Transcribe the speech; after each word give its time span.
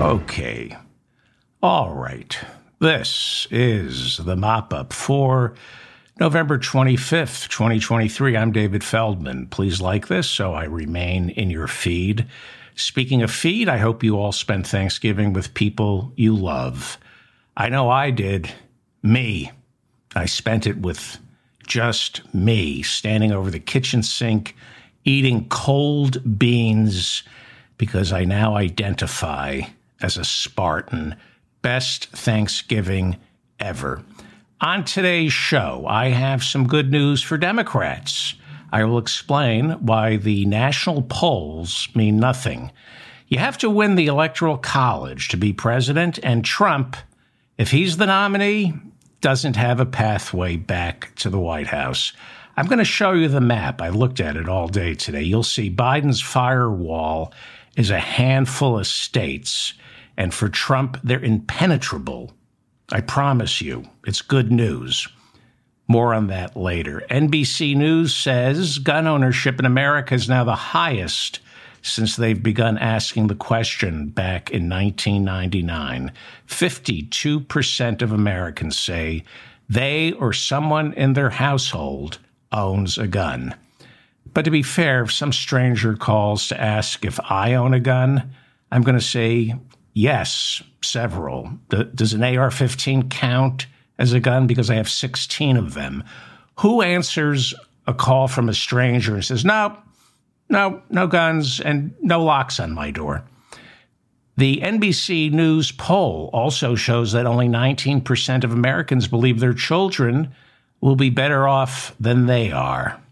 Okay. 0.00 0.76
All 1.60 1.92
right. 1.92 2.38
This 2.78 3.48
is 3.50 4.18
the 4.18 4.36
mop 4.36 4.72
up 4.72 4.92
for 4.92 5.54
November 6.20 6.56
25th, 6.56 7.48
2023. 7.48 8.36
I'm 8.36 8.52
David 8.52 8.84
Feldman. 8.84 9.48
Please 9.48 9.80
like 9.80 10.06
this 10.06 10.30
so 10.30 10.54
I 10.54 10.66
remain 10.66 11.30
in 11.30 11.50
your 11.50 11.66
feed. 11.66 12.28
Speaking 12.76 13.22
of 13.22 13.32
feed, 13.32 13.68
I 13.68 13.78
hope 13.78 14.04
you 14.04 14.16
all 14.16 14.30
spent 14.30 14.68
Thanksgiving 14.68 15.32
with 15.32 15.54
people 15.54 16.12
you 16.14 16.32
love. 16.32 16.96
I 17.56 17.68
know 17.68 17.90
I 17.90 18.12
did. 18.12 18.52
Me. 19.02 19.50
I 20.14 20.26
spent 20.26 20.64
it 20.68 20.78
with 20.78 21.18
just 21.66 22.32
me, 22.32 22.82
standing 22.82 23.32
over 23.32 23.50
the 23.50 23.58
kitchen 23.58 24.04
sink, 24.04 24.54
eating 25.04 25.48
cold 25.48 26.38
beans 26.38 27.24
because 27.78 28.12
I 28.12 28.24
now 28.24 28.54
identify 28.54 29.62
as 30.00 30.16
a 30.16 30.24
Spartan. 30.24 31.16
Best 31.62 32.06
Thanksgiving 32.10 33.16
ever. 33.58 34.02
On 34.60 34.84
today's 34.84 35.32
show, 35.32 35.84
I 35.88 36.08
have 36.08 36.42
some 36.42 36.66
good 36.66 36.90
news 36.90 37.22
for 37.22 37.38
Democrats. 37.38 38.34
I 38.72 38.84
will 38.84 38.98
explain 38.98 39.70
why 39.72 40.16
the 40.16 40.44
national 40.46 41.02
polls 41.02 41.88
mean 41.94 42.18
nothing. 42.18 42.72
You 43.28 43.38
have 43.38 43.58
to 43.58 43.70
win 43.70 43.94
the 43.94 44.06
Electoral 44.06 44.58
College 44.58 45.28
to 45.28 45.36
be 45.36 45.52
president, 45.52 46.18
and 46.22 46.44
Trump, 46.44 46.96
if 47.56 47.70
he's 47.70 47.96
the 47.96 48.06
nominee, 48.06 48.74
doesn't 49.20 49.56
have 49.56 49.80
a 49.80 49.86
pathway 49.86 50.56
back 50.56 51.14
to 51.16 51.30
the 51.30 51.40
White 51.40 51.68
House. 51.68 52.12
I'm 52.56 52.66
going 52.66 52.78
to 52.78 52.84
show 52.84 53.12
you 53.12 53.28
the 53.28 53.40
map. 53.40 53.80
I 53.80 53.90
looked 53.90 54.20
at 54.20 54.36
it 54.36 54.48
all 54.48 54.68
day 54.68 54.94
today. 54.94 55.22
You'll 55.22 55.42
see 55.42 55.70
Biden's 55.70 56.20
firewall 56.20 57.32
is 57.76 57.90
a 57.90 58.00
handful 58.00 58.78
of 58.78 58.86
states 58.86 59.74
and 60.18 60.34
for 60.34 60.48
Trump, 60.48 60.98
they're 61.04 61.22
impenetrable. 61.22 62.32
I 62.90 63.00
promise 63.00 63.62
you, 63.62 63.84
it's 64.04 64.20
good 64.20 64.50
news. 64.50 65.06
More 65.86 66.12
on 66.12 66.26
that 66.26 66.56
later. 66.56 67.04
NBC 67.08 67.76
News 67.76 68.14
says 68.14 68.78
gun 68.78 69.06
ownership 69.06 69.60
in 69.60 69.64
America 69.64 70.14
is 70.14 70.28
now 70.28 70.42
the 70.42 70.56
highest 70.56 71.38
since 71.82 72.16
they've 72.16 72.42
begun 72.42 72.76
asking 72.78 73.28
the 73.28 73.36
question 73.36 74.08
back 74.08 74.50
in 74.50 74.68
1999. 74.68 76.10
52% 76.48 78.02
of 78.02 78.12
Americans 78.12 78.76
say 78.76 79.22
they 79.68 80.12
or 80.12 80.32
someone 80.32 80.92
in 80.94 81.12
their 81.12 81.30
household 81.30 82.18
owns 82.50 82.98
a 82.98 83.06
gun. 83.06 83.54
But 84.34 84.44
to 84.44 84.50
be 84.50 84.64
fair, 84.64 85.02
if 85.04 85.12
some 85.12 85.32
stranger 85.32 85.94
calls 85.94 86.48
to 86.48 86.60
ask 86.60 87.04
if 87.04 87.20
I 87.30 87.54
own 87.54 87.72
a 87.72 87.80
gun, 87.80 88.32
I'm 88.72 88.82
going 88.82 88.98
to 88.98 89.04
say 89.04 89.54
Yes, 89.98 90.62
several. 90.80 91.50
Does 91.70 92.12
an 92.12 92.22
AR 92.22 92.52
15 92.52 93.08
count 93.08 93.66
as 93.98 94.12
a 94.12 94.20
gun? 94.20 94.46
Because 94.46 94.70
I 94.70 94.76
have 94.76 94.88
16 94.88 95.56
of 95.56 95.74
them. 95.74 96.04
Who 96.60 96.82
answers 96.82 97.52
a 97.84 97.92
call 97.92 98.28
from 98.28 98.48
a 98.48 98.54
stranger 98.54 99.14
and 99.14 99.24
says, 99.24 99.44
no, 99.44 99.76
no, 100.48 100.80
no 100.88 101.08
guns 101.08 101.58
and 101.58 101.96
no 102.00 102.22
locks 102.22 102.60
on 102.60 102.74
my 102.74 102.92
door? 102.92 103.24
The 104.36 104.58
NBC 104.58 105.32
News 105.32 105.72
poll 105.72 106.30
also 106.32 106.76
shows 106.76 107.10
that 107.10 107.26
only 107.26 107.48
19% 107.48 108.44
of 108.44 108.52
Americans 108.52 109.08
believe 109.08 109.40
their 109.40 109.52
children 109.52 110.32
will 110.80 110.94
be 110.94 111.10
better 111.10 111.48
off 111.48 111.92
than 111.98 112.26
they 112.26 112.52
are. 112.52 113.02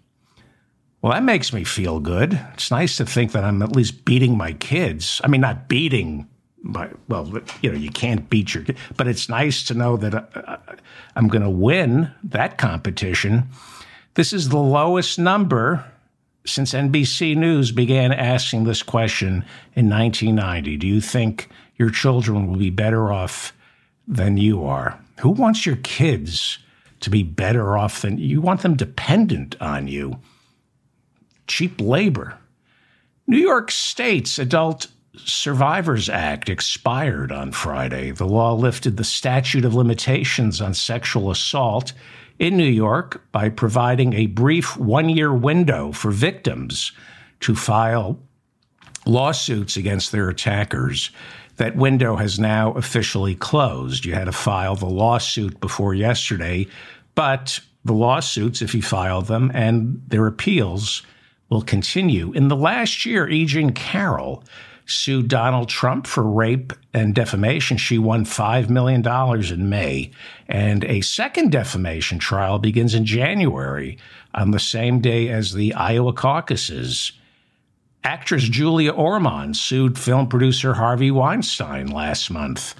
Well, 1.02 1.14
that 1.14 1.24
makes 1.24 1.52
me 1.52 1.64
feel 1.64 1.98
good. 1.98 2.40
It's 2.54 2.70
nice 2.70 2.96
to 2.98 3.04
think 3.04 3.32
that 3.32 3.42
I'm 3.42 3.60
at 3.62 3.74
least 3.74 4.04
beating 4.04 4.36
my 4.36 4.52
kids. 4.52 5.20
I 5.24 5.26
mean, 5.26 5.40
not 5.40 5.66
beating 5.66 6.28
but 6.66 6.92
well, 7.08 7.32
you 7.62 7.70
know, 7.70 7.78
you 7.78 7.90
can't 7.90 8.28
beat 8.28 8.54
your, 8.54 8.64
but 8.96 9.06
it's 9.06 9.28
nice 9.28 9.62
to 9.64 9.74
know 9.74 9.96
that 9.96 10.14
uh, 10.14 10.24
uh 10.34 10.56
I'm 11.14 11.28
going 11.28 11.42
to 11.42 11.50
win 11.50 12.12
that 12.24 12.58
competition. 12.58 13.48
This 14.14 14.32
is 14.32 14.48
the 14.48 14.58
lowest 14.58 15.18
number 15.18 15.84
since 16.44 16.72
NBC 16.72 17.36
News 17.36 17.72
began 17.72 18.12
asking 18.12 18.64
this 18.64 18.82
question 18.82 19.44
in 19.74 19.90
1990. 19.90 20.76
Do 20.76 20.86
you 20.86 21.00
think 21.00 21.48
your 21.76 21.90
children 21.90 22.46
will 22.46 22.58
be 22.58 22.70
better 22.70 23.12
off 23.12 23.52
than 24.06 24.36
you 24.36 24.64
are? 24.64 24.98
Who 25.20 25.30
wants 25.30 25.66
your 25.66 25.76
kids 25.76 26.58
to 27.00 27.10
be 27.10 27.22
better 27.22 27.76
off 27.76 28.02
than 28.02 28.18
you 28.18 28.40
want 28.40 28.62
them 28.62 28.76
dependent 28.76 29.60
on 29.60 29.88
you? 29.88 30.18
Cheap 31.46 31.80
labor. 31.80 32.38
New 33.26 33.38
York 33.38 33.70
State's 33.70 34.38
adult 34.38 34.86
Survivors 35.24 36.08
Act 36.08 36.48
expired 36.48 37.32
on 37.32 37.52
Friday. 37.52 38.10
The 38.10 38.26
law 38.26 38.52
lifted 38.54 38.96
the 38.96 39.04
statute 39.04 39.64
of 39.64 39.74
limitations 39.74 40.60
on 40.60 40.74
sexual 40.74 41.30
assault 41.30 41.92
in 42.38 42.56
New 42.56 42.64
York 42.64 43.22
by 43.32 43.48
providing 43.48 44.12
a 44.12 44.26
brief 44.26 44.76
one 44.76 45.08
year 45.08 45.32
window 45.32 45.92
for 45.92 46.10
victims 46.10 46.92
to 47.40 47.54
file 47.54 48.18
lawsuits 49.06 49.76
against 49.76 50.12
their 50.12 50.28
attackers. 50.28 51.10
That 51.56 51.76
window 51.76 52.16
has 52.16 52.38
now 52.38 52.72
officially 52.72 53.34
closed. 53.34 54.04
You 54.04 54.12
had 54.14 54.24
to 54.24 54.32
file 54.32 54.76
the 54.76 54.86
lawsuit 54.86 55.58
before 55.60 55.94
yesterday, 55.94 56.66
but 57.14 57.60
the 57.84 57.94
lawsuits, 57.94 58.60
if 58.60 58.74
you 58.74 58.82
file 58.82 59.22
them, 59.22 59.50
and 59.54 60.02
their 60.08 60.26
appeals 60.26 61.02
will 61.48 61.62
continue. 61.62 62.32
In 62.32 62.48
the 62.48 62.56
last 62.56 63.06
year, 63.06 63.28
E. 63.28 63.46
Jean 63.46 63.70
Carroll 63.70 64.44
sued 64.86 65.28
Donald 65.28 65.68
Trump 65.68 66.06
for 66.06 66.22
rape 66.22 66.72
and 66.94 67.14
defamation. 67.14 67.76
She 67.76 67.98
won 67.98 68.24
$5 68.24 68.70
million 68.70 69.06
in 69.52 69.68
May. 69.68 70.10
And 70.48 70.84
a 70.84 71.00
second 71.00 71.52
defamation 71.52 72.18
trial 72.18 72.58
begins 72.58 72.94
in 72.94 73.04
January 73.04 73.98
on 74.34 74.52
the 74.52 74.60
same 74.60 75.00
day 75.00 75.28
as 75.28 75.52
the 75.52 75.74
Iowa 75.74 76.12
caucuses. 76.12 77.12
Actress 78.04 78.44
Julia 78.44 78.92
Ormond 78.92 79.56
sued 79.56 79.98
film 79.98 80.28
producer 80.28 80.74
Harvey 80.74 81.10
Weinstein 81.10 81.88
last 81.88 82.30
month. 82.30 82.74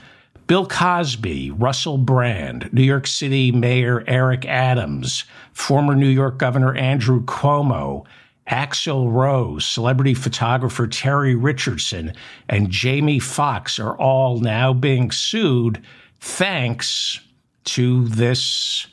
Bill 0.46 0.66
Cosby, 0.66 1.50
Russell 1.50 1.98
Brand, 1.98 2.72
New 2.72 2.84
York 2.84 3.08
City 3.08 3.50
Mayor 3.50 4.04
Eric 4.06 4.46
Adams, 4.46 5.24
former 5.52 5.96
New 5.96 6.06
York 6.06 6.38
Governor 6.38 6.76
Andrew 6.76 7.24
Cuomo, 7.24 8.04
Axl 8.48 9.12
Rose, 9.12 9.66
celebrity 9.66 10.14
photographer 10.14 10.86
Terry 10.86 11.34
Richardson, 11.34 12.12
and 12.48 12.70
Jamie 12.70 13.18
Foxx 13.18 13.78
are 13.78 13.96
all 13.98 14.38
now 14.38 14.72
being 14.72 15.10
sued 15.10 15.82
thanks 16.20 17.20
to 17.64 18.06
this 18.08 18.86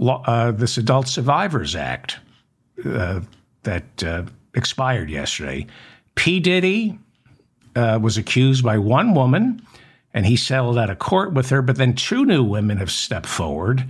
uh, 0.00 0.52
this 0.52 0.78
Adult 0.78 1.08
Survivors 1.08 1.74
Act 1.76 2.18
uh, 2.84 3.20
that 3.62 4.04
uh, 4.04 4.24
expired 4.54 5.10
yesterday. 5.10 5.66
P. 6.14 6.40
Diddy 6.40 6.98
uh, 7.76 7.98
was 8.00 8.16
accused 8.16 8.64
by 8.64 8.78
one 8.78 9.14
woman, 9.14 9.66
and 10.14 10.26
he 10.26 10.36
settled 10.36 10.78
out 10.78 10.90
of 10.90 10.98
court 10.98 11.32
with 11.32 11.50
her, 11.50 11.62
but 11.62 11.76
then 11.76 11.94
two 11.94 12.24
new 12.24 12.42
women 12.42 12.78
have 12.78 12.90
stepped 12.90 13.26
forward. 13.26 13.84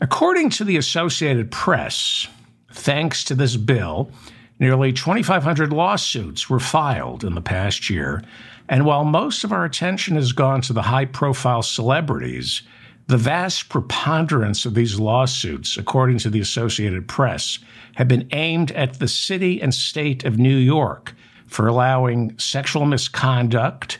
According 0.00 0.50
to 0.50 0.64
the 0.64 0.76
Associated 0.76 1.50
Press, 1.50 2.28
thanks 2.72 3.24
to 3.24 3.34
this 3.34 3.56
bill, 3.56 4.10
Nearly 4.58 4.92
2,500 4.92 5.72
lawsuits 5.72 6.48
were 6.48 6.60
filed 6.60 7.24
in 7.24 7.34
the 7.34 7.40
past 7.40 7.90
year. 7.90 8.22
And 8.68 8.86
while 8.86 9.04
most 9.04 9.44
of 9.44 9.52
our 9.52 9.64
attention 9.64 10.14
has 10.16 10.32
gone 10.32 10.60
to 10.62 10.72
the 10.72 10.82
high 10.82 11.04
profile 11.06 11.62
celebrities, 11.62 12.62
the 13.06 13.16
vast 13.18 13.68
preponderance 13.68 14.64
of 14.64 14.74
these 14.74 14.98
lawsuits, 14.98 15.76
according 15.76 16.18
to 16.18 16.30
the 16.30 16.40
Associated 16.40 17.06
Press, 17.06 17.58
have 17.96 18.08
been 18.08 18.28
aimed 18.32 18.72
at 18.72 18.98
the 18.98 19.08
city 19.08 19.60
and 19.60 19.74
state 19.74 20.24
of 20.24 20.38
New 20.38 20.56
York 20.56 21.14
for 21.46 21.68
allowing 21.68 22.38
sexual 22.38 22.86
misconduct 22.86 23.98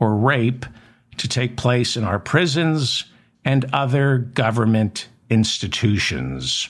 or 0.00 0.16
rape 0.16 0.66
to 1.18 1.28
take 1.28 1.56
place 1.56 1.96
in 1.96 2.02
our 2.02 2.18
prisons 2.18 3.04
and 3.44 3.64
other 3.72 4.18
government 4.18 5.08
institutions. 5.30 6.68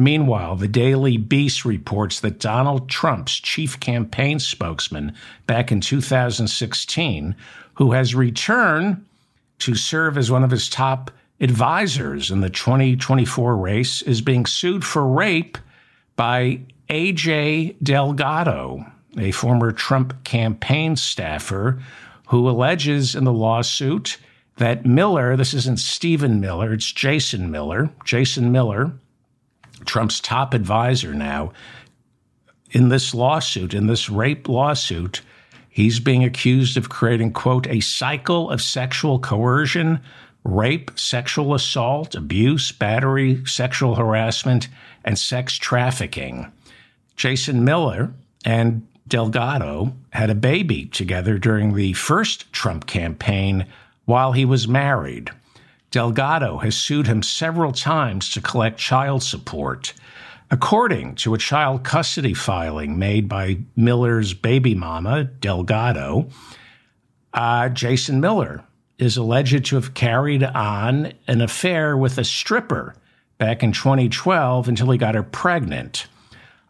Meanwhile, 0.00 0.56
the 0.56 0.66
Daily 0.66 1.18
Beast 1.18 1.66
reports 1.66 2.20
that 2.20 2.40
Donald 2.40 2.88
Trump's 2.88 3.38
chief 3.38 3.78
campaign 3.80 4.38
spokesman 4.38 5.14
back 5.46 5.70
in 5.70 5.82
2016, 5.82 7.36
who 7.74 7.92
has 7.92 8.14
returned 8.14 9.04
to 9.58 9.74
serve 9.74 10.16
as 10.16 10.30
one 10.30 10.42
of 10.42 10.52
his 10.52 10.70
top 10.70 11.10
advisors 11.38 12.30
in 12.30 12.40
the 12.40 12.48
2024 12.48 13.54
race, 13.58 14.00
is 14.00 14.22
being 14.22 14.46
sued 14.46 14.86
for 14.86 15.06
rape 15.06 15.58
by 16.16 16.60
AJ 16.88 17.76
Delgado, 17.82 18.86
a 19.18 19.32
former 19.32 19.70
Trump 19.70 20.24
campaign 20.24 20.96
staffer, 20.96 21.78
who 22.28 22.48
alleges 22.48 23.14
in 23.14 23.24
the 23.24 23.34
lawsuit 23.34 24.16
that 24.56 24.86
Miller, 24.86 25.36
this 25.36 25.52
isn't 25.52 25.78
Stephen 25.78 26.40
Miller, 26.40 26.72
it's 26.72 26.90
Jason 26.90 27.50
Miller, 27.50 27.90
Jason 28.06 28.50
Miller, 28.50 28.92
Trump's 29.84 30.20
top 30.20 30.54
advisor 30.54 31.14
now, 31.14 31.52
in 32.70 32.88
this 32.88 33.14
lawsuit, 33.14 33.74
in 33.74 33.86
this 33.86 34.08
rape 34.08 34.48
lawsuit, 34.48 35.22
He's 35.70 36.00
being 36.00 36.24
accused 36.24 36.76
of 36.76 36.88
creating, 36.88 37.32
quote, 37.32 37.68
a 37.68 37.80
cycle 37.80 38.50
of 38.50 38.60
sexual 38.60 39.20
coercion, 39.20 40.00
rape, 40.42 40.90
sexual 40.96 41.54
assault, 41.54 42.16
abuse, 42.16 42.72
battery, 42.72 43.42
sexual 43.46 43.94
harassment, 43.94 44.68
and 45.04 45.16
sex 45.16 45.54
trafficking. 45.54 46.50
Jason 47.14 47.64
Miller 47.64 48.12
and 48.44 48.86
Delgado 49.06 49.94
had 50.10 50.28
a 50.28 50.34
baby 50.34 50.86
together 50.86 51.38
during 51.38 51.74
the 51.74 51.92
first 51.92 52.52
Trump 52.52 52.86
campaign 52.86 53.64
while 54.06 54.32
he 54.32 54.44
was 54.44 54.66
married. 54.66 55.30
Delgado 55.90 56.58
has 56.58 56.76
sued 56.76 57.06
him 57.06 57.22
several 57.22 57.72
times 57.72 58.30
to 58.30 58.40
collect 58.40 58.78
child 58.78 59.22
support. 59.22 59.92
According 60.50 61.16
to 61.16 61.34
a 61.34 61.38
child 61.38 61.84
custody 61.84 62.34
filing 62.34 62.98
made 62.98 63.28
by 63.28 63.58
Miller's 63.76 64.34
baby 64.34 64.74
mama, 64.74 65.24
Delgado, 65.24 66.28
uh, 67.32 67.68
Jason 67.68 68.20
Miller 68.20 68.64
is 68.98 69.16
alleged 69.16 69.64
to 69.66 69.76
have 69.76 69.94
carried 69.94 70.42
on 70.42 71.12
an 71.26 71.40
affair 71.40 71.96
with 71.96 72.18
a 72.18 72.24
stripper 72.24 72.94
back 73.38 73.62
in 73.62 73.72
2012 73.72 74.68
until 74.68 74.90
he 74.90 74.98
got 74.98 75.14
her 75.14 75.22
pregnant. 75.22 76.06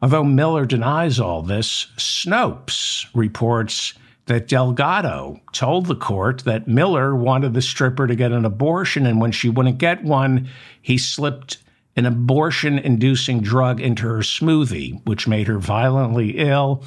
Although 0.01 0.25
Miller 0.25 0.65
denies 0.65 1.19
all 1.21 1.43
this, 1.43 1.89
Snopes 1.97 3.07
reports 3.15 3.95
that 4.31 4.47
Delgado 4.47 5.41
told 5.53 5.87
the 5.87 5.97
court 5.97 6.45
that 6.45 6.69
Miller 6.69 7.17
wanted 7.17 7.53
the 7.53 7.61
stripper 7.61 8.07
to 8.07 8.15
get 8.15 8.31
an 8.31 8.45
abortion, 8.45 9.05
and 9.05 9.21
when 9.21 9.33
she 9.33 9.49
wouldn't 9.49 9.79
get 9.79 10.05
one, 10.05 10.49
he 10.81 10.99
slipped 10.99 11.59
an 11.97 12.07
abortion 12.07 12.79
inducing 12.79 13.41
drug 13.41 13.81
into 13.81 14.07
her 14.07 14.21
smoothie, 14.21 15.05
which 15.05 15.27
made 15.27 15.49
her 15.49 15.59
violently 15.59 16.39
ill. 16.39 16.85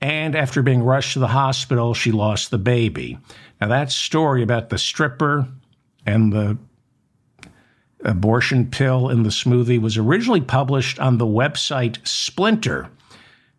And 0.00 0.34
after 0.34 0.62
being 0.62 0.82
rushed 0.82 1.12
to 1.12 1.18
the 1.18 1.28
hospital, 1.28 1.92
she 1.92 2.12
lost 2.12 2.50
the 2.50 2.56
baby. 2.56 3.18
Now, 3.60 3.68
that 3.68 3.92
story 3.92 4.42
about 4.42 4.70
the 4.70 4.78
stripper 4.78 5.46
and 6.06 6.32
the 6.32 6.56
abortion 8.06 8.70
pill 8.70 9.10
in 9.10 9.22
the 9.22 9.28
smoothie 9.28 9.82
was 9.82 9.98
originally 9.98 10.40
published 10.40 10.98
on 10.98 11.18
the 11.18 11.26
website 11.26 11.98
Splinter. 12.08 12.88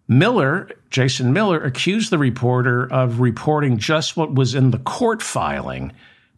Miller, 0.08 0.70
Jason 0.90 1.34
Miller, 1.34 1.62
accused 1.62 2.12
the 2.12 2.18
reporter 2.18 2.92
of 2.92 3.20
reporting 3.20 3.78
just 3.78 4.16
what 4.16 4.34
was 4.34 4.56
in 4.56 4.72
the 4.72 4.80
court 4.80 5.22
filing. 5.22 5.92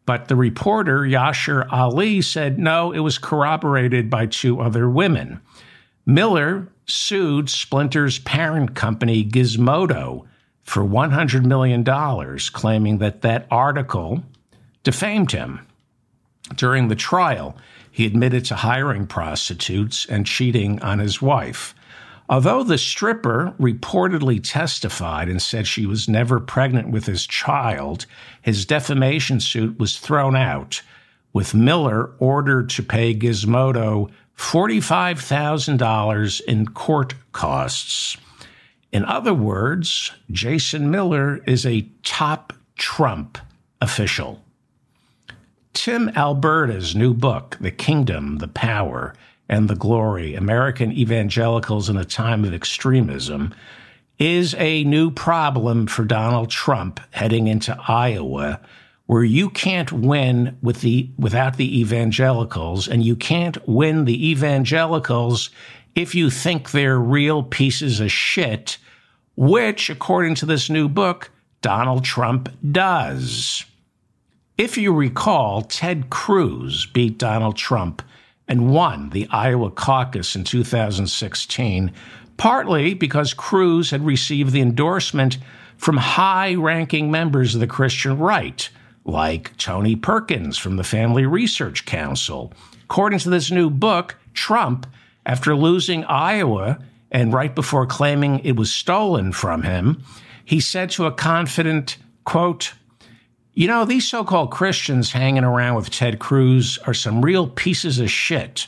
But 0.05 0.27
the 0.27 0.35
reporter, 0.35 1.01
Yashar 1.01 1.71
Ali, 1.71 2.21
said 2.21 2.57
no, 2.57 2.91
it 2.91 2.99
was 2.99 3.19
corroborated 3.19 4.09
by 4.09 4.25
two 4.25 4.59
other 4.59 4.89
women. 4.89 5.39
Miller 6.05 6.67
sued 6.87 7.49
Splinter's 7.49 8.17
parent 8.17 8.73
company, 8.73 9.23
Gizmodo, 9.23 10.25
for 10.63 10.83
$100 10.83 11.45
million, 11.45 11.83
claiming 12.51 12.97
that 12.97 13.21
that 13.21 13.45
article 13.51 14.23
defamed 14.83 15.31
him. 15.31 15.59
During 16.55 16.87
the 16.87 16.95
trial, 16.95 17.55
he 17.91 18.07
admitted 18.07 18.45
to 18.45 18.55
hiring 18.55 19.05
prostitutes 19.05 20.07
and 20.07 20.25
cheating 20.25 20.81
on 20.81 20.97
his 20.97 21.21
wife. 21.21 21.75
Although 22.29 22.63
the 22.63 22.77
stripper 22.77 23.55
reportedly 23.59 24.39
testified 24.43 25.29
and 25.29 25.41
said 25.41 25.65
she 25.65 25.87
was 25.87 26.07
never 26.07 26.39
pregnant 26.39 26.91
with 26.91 27.07
his 27.07 27.25
child, 27.25 28.05
his 28.43 28.67
defamation 28.67 29.39
suit 29.39 29.79
was 29.79 29.97
thrown 29.97 30.35
out, 30.35 30.83
with 31.33 31.55
Miller 31.55 32.11
ordered 32.19 32.69
to 32.69 32.83
pay 32.83 33.15
Gizmodo 33.15 34.11
$45,000 34.37 36.41
in 36.41 36.67
court 36.67 37.15
costs. 37.31 38.15
In 38.91 39.05
other 39.05 39.33
words, 39.33 40.11
Jason 40.29 40.91
Miller 40.91 41.41
is 41.47 41.65
a 41.65 41.89
top 42.03 42.53
Trump 42.75 43.39
official. 43.81 44.43
Tim 45.73 46.09
Alberta's 46.09 46.95
new 46.95 47.13
book, 47.13 47.57
The 47.59 47.71
Kingdom, 47.71 48.37
the 48.37 48.47
Power, 48.47 49.13
and 49.49 49.67
the 49.67 49.75
glory, 49.75 50.35
American 50.35 50.91
evangelicals 50.91 51.89
in 51.89 51.97
a 51.97 52.05
time 52.05 52.45
of 52.45 52.53
extremism, 52.53 53.53
is 54.19 54.53
a 54.55 54.83
new 54.83 55.09
problem 55.09 55.87
for 55.87 56.05
Donald 56.05 56.49
Trump 56.49 56.99
heading 57.11 57.47
into 57.47 57.77
Iowa, 57.87 58.59
where 59.07 59.23
you 59.23 59.49
can't 59.49 59.91
win 59.91 60.57
with 60.61 60.81
the 60.81 61.09
without 61.17 61.57
the 61.57 61.79
evangelicals, 61.79 62.87
and 62.87 63.03
you 63.03 63.15
can't 63.15 63.57
win 63.67 64.05
the 64.05 64.29
evangelicals 64.29 65.49
if 65.95 66.13
you 66.13 66.29
think 66.29 66.69
they're 66.69 66.99
real 66.99 67.41
pieces 67.41 67.99
of 67.99 68.11
shit, 68.11 68.77
which, 69.35 69.89
according 69.89 70.35
to 70.35 70.45
this 70.45 70.69
new 70.69 70.87
book, 70.87 71.31
Donald 71.61 72.03
Trump 72.03 72.49
does. 72.71 73.65
If 74.57 74.77
you 74.77 74.93
recall, 74.93 75.61
Ted 75.63 76.09
Cruz 76.09 76.85
beat 76.85 77.17
Donald 77.17 77.55
Trump 77.55 78.01
and 78.49 78.71
won 78.71 79.11
the 79.11 79.27
Iowa 79.29 79.69
caucus 79.69 80.35
in 80.35 80.43
2016, 80.43 81.93
partly 82.35 82.95
because 82.95 83.33
Cruz 83.35 83.91
had 83.91 84.03
received 84.03 84.51
the 84.51 84.61
endorsement 84.61 85.37
from 85.77 85.97
high 85.97 86.55
ranking 86.55 87.11
members 87.11 87.53
of 87.53 87.61
the 87.61 87.67
Christian 87.67 88.17
right, 88.17 88.67
like 89.05 89.55
Tony 89.57 89.95
Perkins 89.95 90.57
from 90.57 90.75
the 90.75 90.83
Family 90.83 91.25
Research 91.25 91.85
Council. 91.85 92.51
According 92.83 93.19
to 93.19 93.29
this 93.29 93.51
new 93.51 93.69
book, 93.69 94.15
Trump, 94.33 94.87
after 95.25 95.55
losing 95.55 96.03
Iowa 96.05 96.79
and 97.11 97.31
right 97.31 97.53
before 97.53 97.85
claiming 97.85 98.39
it 98.39 98.55
was 98.55 98.73
stolen 98.73 99.31
from 99.31 99.61
him, 99.61 100.03
he 100.43 100.59
said 100.59 100.89
to 100.91 101.05
a 101.05 101.11
confident, 101.11 101.97
quote, 102.23 102.73
you 103.53 103.67
know, 103.67 103.85
these 103.85 104.07
so 104.07 104.23
called 104.23 104.51
Christians 104.51 105.11
hanging 105.11 105.43
around 105.43 105.75
with 105.75 105.89
Ted 105.89 106.19
Cruz 106.19 106.77
are 106.85 106.93
some 106.93 107.23
real 107.23 107.47
pieces 107.47 107.99
of 107.99 108.11
shit. 108.11 108.67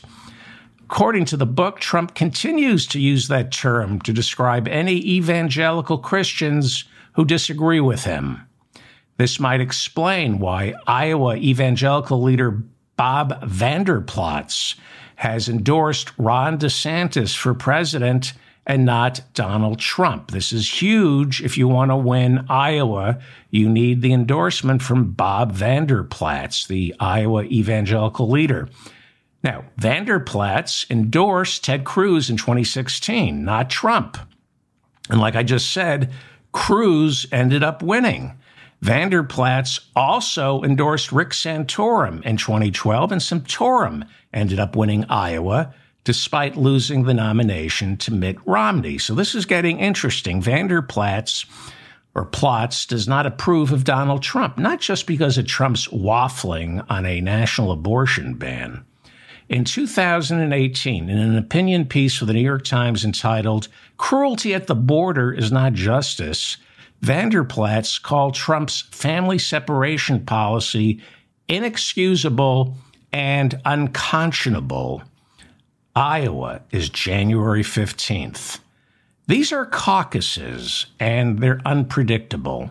According 0.82 1.24
to 1.26 1.36
the 1.36 1.46
book, 1.46 1.80
Trump 1.80 2.14
continues 2.14 2.86
to 2.88 3.00
use 3.00 3.28
that 3.28 3.52
term 3.52 4.00
to 4.02 4.12
describe 4.12 4.68
any 4.68 4.96
evangelical 4.96 5.98
Christians 5.98 6.84
who 7.14 7.24
disagree 7.24 7.80
with 7.80 8.04
him. 8.04 8.46
This 9.16 9.40
might 9.40 9.60
explain 9.60 10.38
why 10.38 10.74
Iowa 10.86 11.36
evangelical 11.36 12.22
leader 12.22 12.62
Bob 12.96 13.42
Vander 13.44 14.00
Plaats 14.00 14.74
has 15.16 15.48
endorsed 15.48 16.12
Ron 16.18 16.58
DeSantis 16.58 17.36
for 17.36 17.54
president 17.54 18.32
and 18.66 18.84
not 18.84 19.20
Donald 19.34 19.78
Trump. 19.78 20.30
This 20.30 20.52
is 20.52 20.82
huge. 20.82 21.42
If 21.42 21.58
you 21.58 21.66
want 21.66 21.90
to 21.90 21.96
win 21.96 22.46
Iowa, 22.48 23.18
you 23.50 23.68
need 23.68 24.02
the 24.02 24.12
endorsement 24.12 24.82
from 24.82 25.12
Bob 25.12 25.52
Vander 25.52 26.04
Plaats, 26.04 26.66
the 26.66 26.94
Iowa 27.00 27.44
evangelical 27.44 28.28
leader. 28.28 28.68
Now, 29.42 29.64
Vander 29.76 30.20
Plaats 30.20 30.88
endorsed 30.88 31.64
Ted 31.64 31.84
Cruz 31.84 32.30
in 32.30 32.36
2016, 32.36 33.44
not 33.44 33.68
Trump. 33.68 34.16
And 35.10 35.20
like 35.20 35.34
I 35.34 35.42
just 35.42 35.70
said, 35.70 36.12
Cruz 36.52 37.26
ended 37.32 37.64
up 37.64 37.82
winning. 37.82 38.38
Vander 38.80 39.24
Plaats 39.24 39.80
also 39.96 40.62
endorsed 40.62 41.12
Rick 41.12 41.30
Santorum 41.30 42.22
in 42.24 42.36
2012, 42.36 43.12
and 43.12 43.20
Santorum 43.20 44.06
ended 44.32 44.60
up 44.60 44.76
winning 44.76 45.04
Iowa 45.08 45.74
despite 46.04 46.56
losing 46.56 47.04
the 47.04 47.14
nomination 47.14 47.96
to 47.96 48.12
Mitt 48.12 48.36
Romney. 48.46 48.98
So 48.98 49.14
this 49.14 49.34
is 49.34 49.46
getting 49.46 49.78
interesting. 49.78 50.40
Vander 50.40 50.82
Plaats 50.82 51.46
or 52.14 52.24
Plots 52.24 52.86
does 52.86 53.08
not 53.08 53.26
approve 53.26 53.72
of 53.72 53.84
Donald 53.84 54.22
Trump, 54.22 54.58
not 54.58 54.80
just 54.80 55.06
because 55.06 55.38
of 55.38 55.46
Trump's 55.46 55.88
waffling 55.88 56.84
on 56.90 57.06
a 57.06 57.20
national 57.20 57.72
abortion 57.72 58.34
ban. 58.34 58.84
In 59.48 59.64
2018, 59.64 61.10
in 61.10 61.18
an 61.18 61.36
opinion 61.36 61.86
piece 61.86 62.16
for 62.16 62.24
the 62.24 62.32
New 62.32 62.40
York 62.40 62.64
Times 62.64 63.04
entitled 63.04 63.68
Cruelty 63.96 64.54
at 64.54 64.66
the 64.66 64.74
Border 64.74 65.32
is 65.32 65.52
Not 65.52 65.72
Justice, 65.72 66.56
Vander 67.00 67.44
Plaats 67.44 67.98
called 67.98 68.34
Trump's 68.34 68.82
family 68.92 69.38
separation 69.38 70.24
policy 70.24 71.02
inexcusable 71.48 72.76
and 73.12 73.60
unconscionable. 73.64 75.02
Iowa 75.94 76.62
is 76.70 76.88
January 76.88 77.62
15th. 77.62 78.60
These 79.26 79.52
are 79.52 79.66
caucuses 79.66 80.86
and 80.98 81.40
they're 81.40 81.60
unpredictable. 81.66 82.70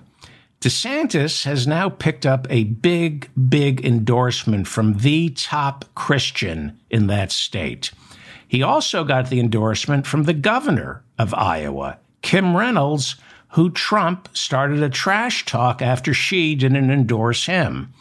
DeSantis 0.59 1.45
has 1.45 1.67
now 1.67 1.89
picked 1.89 2.25
up 2.25 2.47
a 2.49 2.63
big, 2.65 3.29
big 3.49 3.85
endorsement 3.85 4.67
from 4.67 4.97
the 4.97 5.29
top 5.29 5.85
Christian 5.93 6.79
in 6.89 7.07
that 7.07 7.31
state. 7.31 7.91
He 8.47 8.63
also 8.63 9.03
got 9.03 9.29
the 9.29 9.39
endorsement 9.39 10.07
from 10.07 10.23
the 10.23 10.33
governor 10.33 11.03
of 11.17 11.33
Iowa, 11.33 11.99
Kim 12.21 12.57
Reynolds, 12.57 13.15
who 13.49 13.69
Trump 13.69 14.29
started 14.33 14.81
a 14.81 14.89
trash 14.89 15.45
talk 15.45 15.81
after 15.81 16.13
she 16.13 16.55
didn't 16.55 16.89
endorse 16.89 17.45
him. 17.45 17.93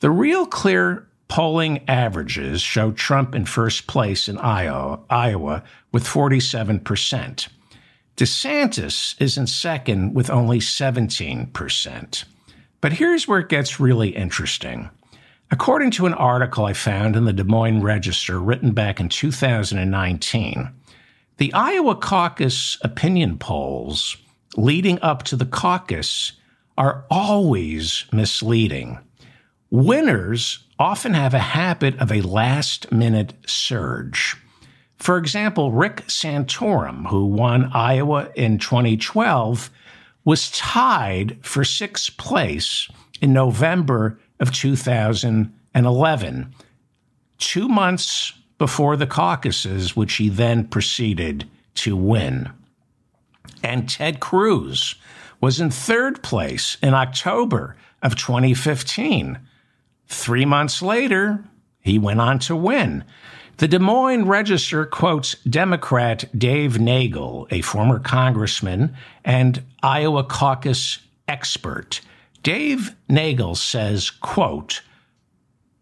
The 0.00 0.10
real 0.10 0.46
clear 0.46 1.06
polling 1.28 1.88
averages 1.88 2.60
show 2.60 2.90
Trump 2.92 3.34
in 3.34 3.44
first 3.44 3.86
place 3.86 4.28
in 4.28 4.38
Iowa, 4.38 5.00
Iowa 5.08 5.62
with 5.92 6.04
47%. 6.04 7.48
DeSantis 8.16 9.14
is 9.20 9.38
in 9.38 9.46
second 9.46 10.14
with 10.14 10.30
only 10.30 10.58
17%. 10.58 12.24
But 12.80 12.92
here's 12.94 13.28
where 13.28 13.40
it 13.40 13.48
gets 13.48 13.78
really 13.78 14.10
interesting. 14.10 14.90
According 15.50 15.92
to 15.92 16.06
an 16.06 16.14
article 16.14 16.64
I 16.64 16.72
found 16.72 17.16
in 17.16 17.24
the 17.24 17.32
Des 17.32 17.44
Moines 17.44 17.82
Register 17.82 18.40
written 18.40 18.72
back 18.72 19.00
in 19.00 19.08
2019, 19.08 20.70
the 21.38 21.54
Iowa 21.54 21.94
caucus 21.94 22.76
opinion 22.82 23.38
polls 23.38 24.16
leading 24.56 25.00
up 25.00 25.22
to 25.24 25.36
the 25.36 25.46
caucus 25.46 26.32
are 26.76 27.04
always 27.10 28.04
misleading. 28.12 28.98
Winners 29.70 30.60
often 30.78 31.12
have 31.12 31.34
a 31.34 31.38
habit 31.38 31.98
of 31.98 32.10
a 32.10 32.22
last 32.22 32.90
minute 32.90 33.34
surge. 33.46 34.36
For 34.96 35.18
example, 35.18 35.72
Rick 35.72 36.04
Santorum, 36.06 37.08
who 37.08 37.26
won 37.26 37.70
Iowa 37.74 38.30
in 38.34 38.58
2012, 38.58 39.70
was 40.24 40.50
tied 40.52 41.38
for 41.42 41.64
sixth 41.64 42.16
place 42.16 42.88
in 43.20 43.32
November 43.32 44.18
of 44.40 44.52
2011, 44.52 46.54
two 47.38 47.68
months 47.68 48.32
before 48.56 48.96
the 48.96 49.06
caucuses, 49.06 49.94
which 49.94 50.14
he 50.14 50.28
then 50.28 50.66
proceeded 50.66 51.48
to 51.74 51.94
win. 51.94 52.50
And 53.62 53.88
Ted 53.88 54.20
Cruz 54.20 54.94
was 55.40 55.60
in 55.60 55.70
third 55.70 56.22
place 56.22 56.76
in 56.82 56.94
October 56.94 57.76
of 58.02 58.16
2015. 58.16 59.38
Three 60.08 60.44
months 60.44 60.82
later, 60.82 61.44
he 61.80 61.98
went 61.98 62.20
on 62.20 62.38
to 62.40 62.56
win. 62.56 63.04
The 63.58 63.68
Des 63.68 63.78
Moines 63.78 64.26
Register 64.26 64.86
quotes 64.86 65.34
Democrat 65.42 66.24
Dave 66.36 66.78
Nagle, 66.78 67.48
a 67.50 67.60
former 67.60 67.98
congressman 67.98 68.94
and 69.24 69.62
Iowa 69.82 70.24
caucus 70.24 71.00
expert. 71.26 72.00
Dave 72.42 72.94
Nagle 73.08 73.56
says, 73.56 74.10
quote, 74.10 74.82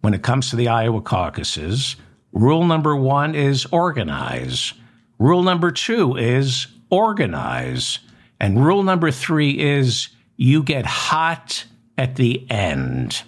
when 0.00 0.14
it 0.14 0.22
comes 0.22 0.50
to 0.50 0.56
the 0.56 0.68
Iowa 0.68 1.02
caucuses, 1.02 1.96
rule 2.32 2.64
number 2.64 2.96
one 2.96 3.34
is 3.34 3.66
organize. 3.66 4.72
Rule 5.18 5.42
number 5.42 5.70
two 5.70 6.16
is 6.16 6.66
organize. 6.90 7.98
And 8.40 8.64
rule 8.64 8.82
number 8.82 9.10
three 9.10 9.58
is 9.58 10.08
you 10.36 10.62
get 10.62 10.86
hot 10.86 11.64
at 11.98 12.16
the 12.16 12.50
end. 12.50 13.22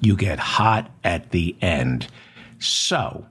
You 0.00 0.16
get 0.16 0.38
hot 0.38 0.90
at 1.04 1.30
the 1.30 1.56
end. 1.60 2.08
So 2.58 3.26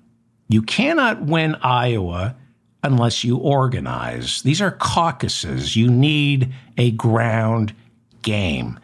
you 0.47 0.61
cannot 0.61 1.23
win 1.23 1.55
Iowa 1.61 2.35
unless 2.83 3.23
you 3.23 3.37
organize. 3.37 4.41
These 4.43 4.61
are 4.61 4.71
caucuses. 4.71 5.75
You 5.75 5.89
need 5.89 6.53
a 6.77 6.91
ground 6.91 7.73
game. 8.21 8.79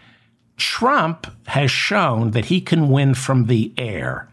Trump 0.58 1.28
has 1.48 1.72
shown 1.72 2.32
that 2.32 2.46
he 2.46 2.62
can 2.62 2.90
win 2.90 3.14
from 3.14 3.46
the 3.46 3.74
air 3.78 4.30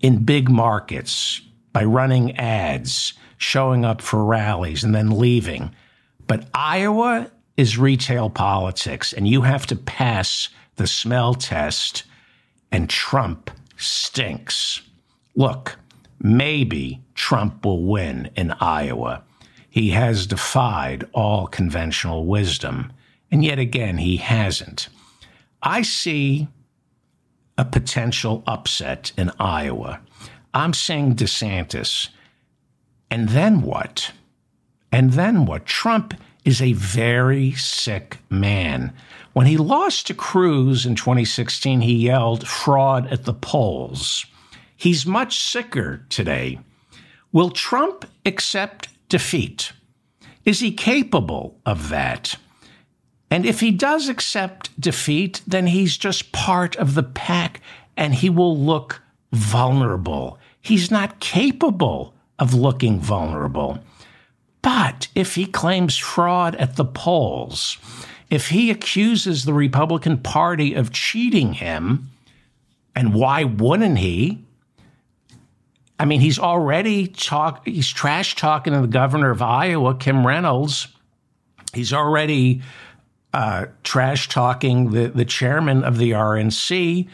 in 0.00 0.24
big 0.24 0.50
markets 0.50 1.40
by 1.72 1.84
running 1.84 2.36
ads, 2.36 3.14
showing 3.38 3.84
up 3.84 4.02
for 4.02 4.24
rallies, 4.24 4.84
and 4.84 4.94
then 4.94 5.18
leaving. 5.18 5.74
But 6.26 6.46
Iowa 6.54 7.30
is 7.56 7.78
retail 7.78 8.30
politics, 8.30 9.12
and 9.12 9.28
you 9.28 9.42
have 9.42 9.66
to 9.66 9.76
pass 9.76 10.48
the 10.76 10.86
smell 10.86 11.34
test, 11.34 12.04
and 12.74 12.90
Trump 12.90 13.52
stinks. 13.76 14.82
Look, 15.36 15.76
maybe 16.18 17.00
Trump 17.14 17.64
will 17.64 17.84
win 17.84 18.32
in 18.34 18.50
Iowa. 18.58 19.22
He 19.70 19.90
has 19.90 20.26
defied 20.26 21.08
all 21.12 21.46
conventional 21.46 22.26
wisdom, 22.26 22.92
and 23.30 23.44
yet 23.44 23.60
again, 23.60 23.98
he 23.98 24.16
hasn't. 24.16 24.88
I 25.62 25.82
see 25.82 26.48
a 27.56 27.64
potential 27.64 28.42
upset 28.44 29.12
in 29.16 29.30
Iowa. 29.38 30.00
I'm 30.52 30.74
saying 30.74 31.14
DeSantis. 31.14 32.08
And 33.08 33.28
then 33.28 33.62
what? 33.62 34.10
And 34.90 35.12
then 35.12 35.46
what? 35.46 35.64
Trump 35.64 36.14
is 36.44 36.60
a 36.60 36.72
very 36.74 37.52
sick 37.52 38.18
man. 38.30 38.92
When 39.32 39.46
he 39.46 39.56
lost 39.56 40.06
to 40.06 40.14
Cruz 40.14 40.86
in 40.86 40.94
2016, 40.94 41.80
he 41.80 41.94
yelled 41.94 42.46
fraud 42.46 43.06
at 43.12 43.24
the 43.24 43.34
polls. 43.34 44.26
He's 44.76 45.06
much 45.06 45.40
sicker 45.40 46.04
today. 46.08 46.60
Will 47.32 47.50
Trump 47.50 48.04
accept 48.24 48.88
defeat? 49.08 49.72
Is 50.44 50.60
he 50.60 50.72
capable 50.72 51.58
of 51.64 51.88
that? 51.88 52.36
And 53.30 53.46
if 53.46 53.60
he 53.60 53.70
does 53.72 54.08
accept 54.08 54.78
defeat, 54.80 55.42
then 55.46 55.66
he's 55.66 55.96
just 55.96 56.30
part 56.30 56.76
of 56.76 56.94
the 56.94 57.02
pack 57.02 57.60
and 57.96 58.14
he 58.14 58.30
will 58.30 58.56
look 58.56 59.02
vulnerable. 59.32 60.38
He's 60.60 60.90
not 60.90 61.20
capable 61.20 62.14
of 62.38 62.54
looking 62.54 63.00
vulnerable. 63.00 63.78
But 64.64 65.08
if 65.14 65.34
he 65.34 65.44
claims 65.44 65.98
fraud 65.98 66.56
at 66.56 66.76
the 66.76 66.86
polls, 66.86 67.76
if 68.30 68.48
he 68.48 68.70
accuses 68.70 69.44
the 69.44 69.52
Republican 69.52 70.18
Party 70.18 70.72
of 70.72 70.90
cheating 70.90 71.52
him, 71.52 72.08
and 72.96 73.12
why 73.12 73.44
wouldn't 73.44 73.98
he? 73.98 74.42
I 76.00 76.06
mean, 76.06 76.20
he's 76.20 76.38
already 76.38 77.08
talk 77.08 77.66
he's 77.66 77.90
trash 77.90 78.36
talking 78.36 78.72
to 78.72 78.80
the 78.80 78.86
governor 78.86 79.30
of 79.30 79.42
Iowa, 79.42 79.96
Kim 79.96 80.26
Reynolds. 80.26 80.88
He's 81.74 81.92
already 81.92 82.62
uh, 83.34 83.66
trash 83.82 84.30
talking 84.30 84.92
the, 84.92 85.08
the 85.08 85.26
chairman 85.26 85.84
of 85.84 85.98
the 85.98 86.12
RNC. 86.12 87.06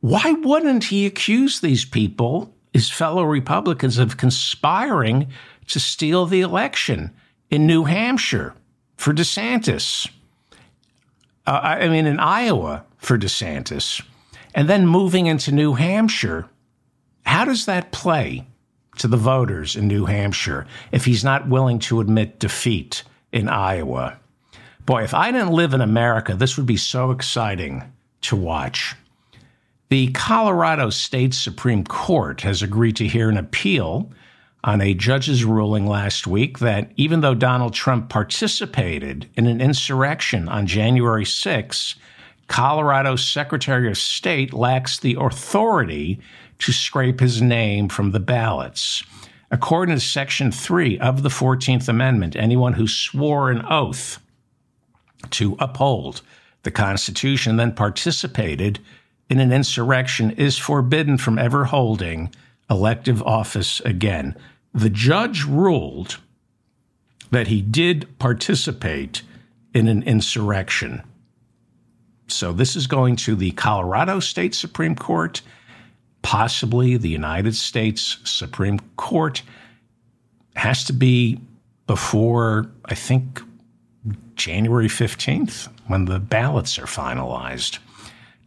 Why 0.00 0.32
wouldn't 0.32 0.84
he 0.84 1.06
accuse 1.06 1.60
these 1.60 1.86
people, 1.86 2.54
his 2.74 2.90
fellow 2.90 3.24
Republicans, 3.24 3.96
of 3.96 4.18
conspiring 4.18 5.28
to 5.70 5.80
steal 5.80 6.26
the 6.26 6.40
election 6.40 7.12
in 7.50 7.66
New 7.66 7.84
Hampshire 7.84 8.54
for 8.96 9.12
DeSantis? 9.12 10.08
Uh, 11.46 11.60
I 11.62 11.88
mean, 11.88 12.06
in 12.06 12.20
Iowa 12.20 12.84
for 12.98 13.18
DeSantis, 13.18 14.02
and 14.54 14.68
then 14.68 14.86
moving 14.86 15.26
into 15.26 15.52
New 15.52 15.74
Hampshire. 15.74 16.46
How 17.24 17.44
does 17.44 17.66
that 17.66 17.92
play 17.92 18.46
to 18.98 19.08
the 19.08 19.16
voters 19.16 19.76
in 19.76 19.88
New 19.88 20.04
Hampshire 20.04 20.66
if 20.92 21.04
he's 21.04 21.24
not 21.24 21.48
willing 21.48 21.78
to 21.80 22.00
admit 22.00 22.38
defeat 22.38 23.02
in 23.32 23.48
Iowa? 23.48 24.18
Boy, 24.86 25.02
if 25.02 25.14
I 25.14 25.30
didn't 25.30 25.52
live 25.52 25.74
in 25.74 25.80
America, 25.80 26.34
this 26.34 26.56
would 26.56 26.66
be 26.66 26.76
so 26.76 27.10
exciting 27.10 27.84
to 28.22 28.36
watch. 28.36 28.94
The 29.88 30.08
Colorado 30.12 30.90
State 30.90 31.34
Supreme 31.34 31.84
Court 31.84 32.42
has 32.42 32.62
agreed 32.62 32.96
to 32.96 33.08
hear 33.08 33.28
an 33.28 33.36
appeal 33.36 34.10
on 34.62 34.80
a 34.80 34.94
judge's 34.94 35.44
ruling 35.44 35.86
last 35.86 36.26
week 36.26 36.58
that 36.58 36.92
even 36.96 37.20
though 37.20 37.34
Donald 37.34 37.72
Trump 37.72 38.08
participated 38.08 39.28
in 39.34 39.46
an 39.46 39.60
insurrection 39.60 40.48
on 40.48 40.66
January 40.66 41.24
6, 41.24 41.94
Colorado's 42.48 43.26
Secretary 43.26 43.88
of 43.88 43.96
State 43.96 44.52
lacks 44.52 44.98
the 44.98 45.16
authority 45.18 46.20
to 46.58 46.72
scrape 46.72 47.20
his 47.20 47.40
name 47.40 47.88
from 47.88 48.10
the 48.10 48.20
ballots. 48.20 49.02
According 49.50 49.94
to 49.96 50.00
Section 50.00 50.52
3 50.52 50.98
of 50.98 51.22
the 51.22 51.28
14th 51.28 51.88
Amendment, 51.88 52.36
anyone 52.36 52.74
who 52.74 52.86
swore 52.86 53.50
an 53.50 53.64
oath 53.68 54.18
to 55.30 55.56
uphold 55.58 56.22
the 56.62 56.70
Constitution, 56.70 57.56
then 57.56 57.72
participated 57.72 58.78
in 59.30 59.40
an 59.40 59.52
insurrection, 59.52 60.32
is 60.32 60.58
forbidden 60.58 61.16
from 61.16 61.38
ever 61.38 61.64
holding 61.64 62.34
elective 62.68 63.22
office 63.22 63.80
again. 63.80 64.36
The 64.72 64.90
judge 64.90 65.44
ruled 65.44 66.18
that 67.30 67.48
he 67.48 67.60
did 67.62 68.18
participate 68.18 69.22
in 69.74 69.88
an 69.88 70.02
insurrection. 70.02 71.02
So 72.28 72.52
this 72.52 72.76
is 72.76 72.86
going 72.86 73.16
to 73.16 73.34
the 73.34 73.50
Colorado 73.52 74.20
State 74.20 74.54
Supreme 74.54 74.94
Court, 74.94 75.42
possibly 76.22 76.96
the 76.96 77.08
United 77.08 77.56
States 77.56 78.18
Supreme 78.24 78.80
Court. 78.96 79.42
Has 80.56 80.84
to 80.84 80.92
be 80.92 81.40
before, 81.86 82.70
I 82.84 82.94
think, 82.94 83.42
January 84.36 84.88
15th, 84.88 85.68
when 85.86 86.04
the 86.04 86.18
ballots 86.18 86.78
are 86.78 86.86
finalized. 86.86 87.78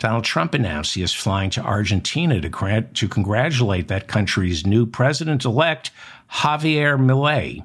Donald 0.03 0.25
Trump 0.25 0.53
announced 0.53 0.93
he 0.95 1.01
is 1.01 1.13
flying 1.13 1.50
to 1.50 1.62
Argentina 1.62 2.41
to, 2.41 2.81
to 2.93 3.07
congratulate 3.07 3.88
that 3.88 4.10
country's 4.10 4.67
new 4.67 4.86
president 4.86 5.45
elect, 5.45 5.91
Javier 6.29 7.00
Milei. 7.00 7.63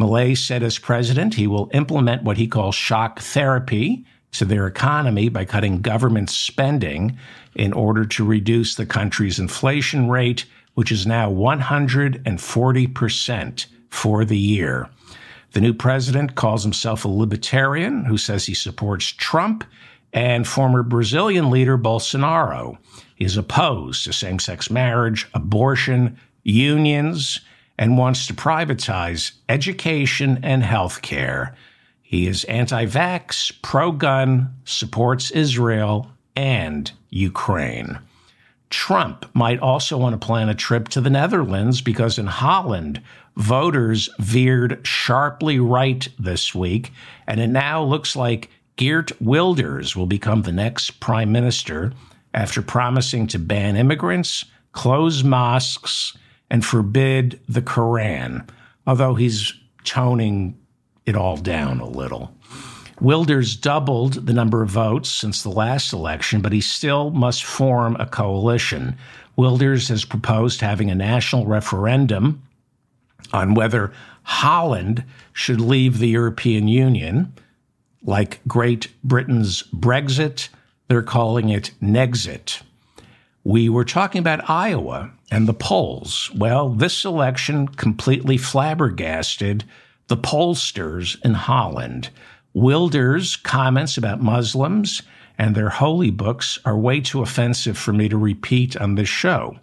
Milei 0.00 0.36
said 0.36 0.64
as 0.64 0.80
president, 0.80 1.34
he 1.34 1.46
will 1.46 1.70
implement 1.72 2.24
what 2.24 2.38
he 2.38 2.48
calls 2.48 2.74
shock 2.74 3.20
therapy 3.20 4.04
to 4.32 4.44
their 4.44 4.66
economy 4.66 5.28
by 5.28 5.44
cutting 5.44 5.80
government 5.80 6.28
spending 6.28 7.16
in 7.54 7.72
order 7.72 8.04
to 8.04 8.24
reduce 8.24 8.74
the 8.74 8.84
country's 8.84 9.38
inflation 9.38 10.08
rate, 10.08 10.44
which 10.74 10.90
is 10.90 11.06
now 11.06 11.30
140% 11.30 13.66
for 13.90 14.24
the 14.24 14.38
year. 14.38 14.90
The 15.52 15.60
new 15.60 15.72
president 15.72 16.34
calls 16.34 16.64
himself 16.64 17.04
a 17.04 17.08
libertarian 17.08 18.06
who 18.06 18.18
says 18.18 18.44
he 18.44 18.54
supports 18.54 19.12
Trump 19.12 19.62
and 20.16 20.48
former 20.48 20.82
Brazilian 20.82 21.50
leader 21.50 21.78
Bolsonaro. 21.78 22.78
Is 23.18 23.36
opposed 23.36 24.04
to 24.04 24.12
same 24.12 24.38
sex 24.38 24.70
marriage, 24.70 25.26
abortion, 25.32 26.18
unions, 26.42 27.40
and 27.78 27.96
wants 27.96 28.26
to 28.26 28.34
privatize 28.34 29.32
education 29.48 30.38
and 30.42 30.62
health 30.62 31.00
care. 31.00 31.54
He 32.02 32.26
is 32.26 32.44
anti 32.44 32.86
vax, 32.86 33.52
pro 33.62 33.92
gun, 33.92 34.54
supports 34.64 35.30
Israel 35.30 36.10
and 36.34 36.90
Ukraine. 37.10 37.98
Trump 38.68 39.26
might 39.34 39.60
also 39.60 39.96
want 39.96 40.18
to 40.18 40.26
plan 40.26 40.48
a 40.48 40.54
trip 40.54 40.88
to 40.88 41.00
the 41.00 41.10
Netherlands 41.10 41.80
because 41.80 42.18
in 42.18 42.26
Holland, 42.26 43.00
voters 43.36 44.08
veered 44.18 44.86
sharply 44.86 45.58
right 45.58 46.06
this 46.18 46.54
week, 46.54 46.92
and 47.26 47.40
it 47.40 47.48
now 47.48 47.82
looks 47.82 48.16
like 48.16 48.50
Geert 48.76 49.12
Wilders 49.20 49.96
will 49.96 50.06
become 50.06 50.42
the 50.42 50.52
next 50.52 51.00
prime 51.00 51.32
minister 51.32 51.92
after 52.34 52.60
promising 52.60 53.26
to 53.28 53.38
ban 53.38 53.76
immigrants, 53.76 54.44
close 54.72 55.24
mosques, 55.24 56.16
and 56.50 56.64
forbid 56.64 57.40
the 57.48 57.62
Koran, 57.62 58.46
although 58.86 59.14
he's 59.14 59.54
toning 59.84 60.58
it 61.06 61.16
all 61.16 61.36
down 61.36 61.80
a 61.80 61.88
little. 61.88 62.34
Wilders 63.00 63.56
doubled 63.56 64.26
the 64.26 64.32
number 64.32 64.62
of 64.62 64.70
votes 64.70 65.08
since 65.08 65.42
the 65.42 65.50
last 65.50 65.92
election, 65.92 66.40
but 66.40 66.52
he 66.52 66.60
still 66.60 67.10
must 67.10 67.44
form 67.44 67.96
a 67.98 68.06
coalition. 68.06 68.96
Wilders 69.36 69.88
has 69.88 70.04
proposed 70.04 70.60
having 70.60 70.90
a 70.90 70.94
national 70.94 71.46
referendum 71.46 72.42
on 73.32 73.54
whether 73.54 73.92
Holland 74.22 75.04
should 75.32 75.60
leave 75.60 75.98
the 75.98 76.08
European 76.08 76.68
Union. 76.68 77.34
Like 78.06 78.40
Great 78.46 78.88
Britain's 79.04 79.64
Brexit, 79.64 80.48
they're 80.88 81.02
calling 81.02 81.48
it 81.50 81.72
Nexit. 81.82 82.62
We 83.44 83.68
were 83.68 83.84
talking 83.84 84.20
about 84.20 84.48
Iowa 84.48 85.10
and 85.30 85.46
the 85.46 85.54
polls. 85.54 86.30
Well, 86.34 86.70
this 86.70 87.04
election 87.04 87.68
completely 87.68 88.38
flabbergasted 88.38 89.64
the 90.08 90.16
pollsters 90.16 91.16
in 91.24 91.34
Holland. 91.34 92.10
Wilders' 92.54 93.36
comments 93.36 93.98
about 93.98 94.22
Muslims 94.22 95.02
and 95.36 95.54
their 95.54 95.68
holy 95.68 96.10
books 96.10 96.58
are 96.64 96.78
way 96.78 97.00
too 97.00 97.22
offensive 97.22 97.76
for 97.76 97.92
me 97.92 98.08
to 98.08 98.16
repeat 98.16 98.76
on 98.76 98.94
this 98.94 99.08
show. 99.08 99.58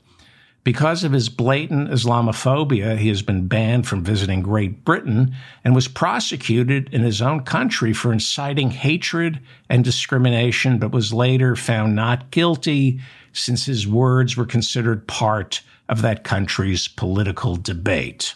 Because 0.64 1.04
of 1.04 1.12
his 1.12 1.28
blatant 1.28 1.90
Islamophobia, 1.90 2.98
he 2.98 3.10
has 3.10 3.22
been 3.22 3.48
banned 3.48 3.86
from 3.86 4.04
visiting 4.04 4.42
Great 4.42 4.86
Britain 4.86 5.36
and 5.64 5.76
was 5.76 5.90
prosecuted 5.90 6.94
in 6.94 7.02
his 7.02 7.22
own 7.22 7.42
country 7.42 7.92
for 7.92 8.14
inciting 8.14 8.72
hatred 8.72 9.42
and 9.70 9.84
discrimination, 9.84 10.80
but 10.80 10.94
was 10.94 11.14
later 11.14 11.58
found 11.58 11.96
not 11.96 12.32
guilty 12.32 13.02
since 13.34 13.66
his 13.66 13.86
words 13.86 14.38
were 14.38 14.46
considered 14.46 15.06
part 15.06 15.62
of 15.90 16.02
that 16.02 16.24
country's 16.24 16.88
political 16.88 17.58
debate. 17.58 18.34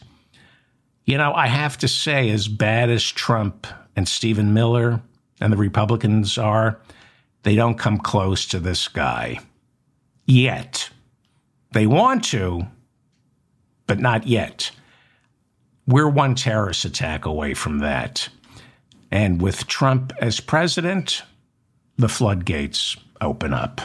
You 1.05 1.17
know, 1.17 1.33
I 1.33 1.47
have 1.47 1.77
to 1.77 1.87
say, 1.87 2.29
as 2.31 2.49
bad 2.49 2.89
as 2.89 3.09
Trump 3.09 3.67
and 3.95 4.05
Stephen 4.05 4.53
Miller 4.53 5.01
and 5.39 5.53
the 5.53 5.57
Republicans 5.57 6.37
are, 6.37 6.81
they 7.43 7.55
don't 7.55 7.79
come 7.79 7.97
close 7.97 8.45
to 8.47 8.59
this 8.59 8.89
guy. 8.89 9.39
Yet. 10.25 10.89
They 11.71 11.87
want 11.87 12.23
to, 12.25 12.67
but 13.85 13.99
not 13.99 14.27
yet. 14.27 14.71
We're 15.85 16.09
one 16.09 16.35
terrorist 16.35 16.85
attack 16.85 17.25
away 17.25 17.53
from 17.53 17.79
that. 17.79 18.29
And 19.11 19.41
with 19.41 19.67
Trump 19.67 20.11
as 20.19 20.39
president, 20.39 21.23
the 21.97 22.09
floodgates 22.09 22.97
open 23.21 23.53
up. 23.53 23.81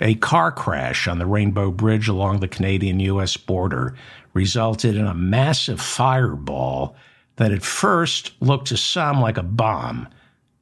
A 0.00 0.14
car 0.16 0.52
crash 0.52 1.08
on 1.08 1.18
the 1.18 1.26
Rainbow 1.26 1.70
Bridge 1.70 2.08
along 2.08 2.40
the 2.40 2.48
Canadian 2.48 3.00
US 3.00 3.36
border 3.36 3.94
resulted 4.34 4.94
in 4.96 5.06
a 5.06 5.14
massive 5.14 5.80
fireball 5.80 6.94
that 7.36 7.52
at 7.52 7.62
first 7.62 8.32
looked 8.40 8.68
to 8.68 8.76
some 8.76 9.20
like 9.20 9.38
a 9.38 9.42
bomb. 9.42 10.08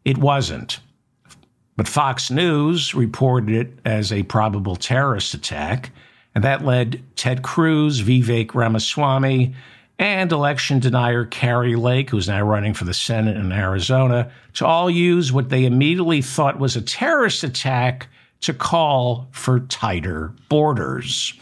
It 0.04 0.18
wasn't. 0.18 0.80
But 1.76 1.88
Fox 1.88 2.30
News 2.30 2.94
reported 2.94 3.50
it 3.50 3.78
as 3.84 4.12
a 4.12 4.22
probable 4.22 4.76
terrorist 4.76 5.34
attack 5.34 5.90
and 6.36 6.44
that 6.44 6.66
led 6.66 7.02
Ted 7.16 7.40
Cruz, 7.42 8.02
Vivek 8.02 8.54
Ramaswamy, 8.54 9.54
and 9.98 10.30
election 10.30 10.78
denier 10.80 11.24
Kari 11.24 11.76
Lake, 11.76 12.10
who's 12.10 12.28
now 12.28 12.42
running 12.42 12.74
for 12.74 12.84
the 12.84 12.92
Senate 12.92 13.38
in 13.38 13.52
Arizona, 13.52 14.30
to 14.52 14.66
all 14.66 14.90
use 14.90 15.32
what 15.32 15.48
they 15.48 15.64
immediately 15.64 16.20
thought 16.20 16.58
was 16.58 16.76
a 16.76 16.82
terrorist 16.82 17.42
attack 17.42 18.08
to 18.40 18.52
call 18.52 19.28
for 19.32 19.60
tighter 19.60 20.34
borders. 20.50 21.32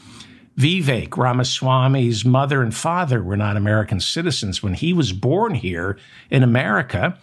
Vivek 0.57 1.17
Ramaswamy's 1.17 2.25
mother 2.25 2.63
and 2.63 2.73
father 2.73 3.21
were 3.21 3.37
not 3.37 3.57
American 3.57 3.99
citizens 3.99 4.63
when 4.63 4.75
he 4.75 4.93
was 4.93 5.13
born 5.13 5.57
here 5.57 5.99
in 6.31 6.45
America. 6.45 7.19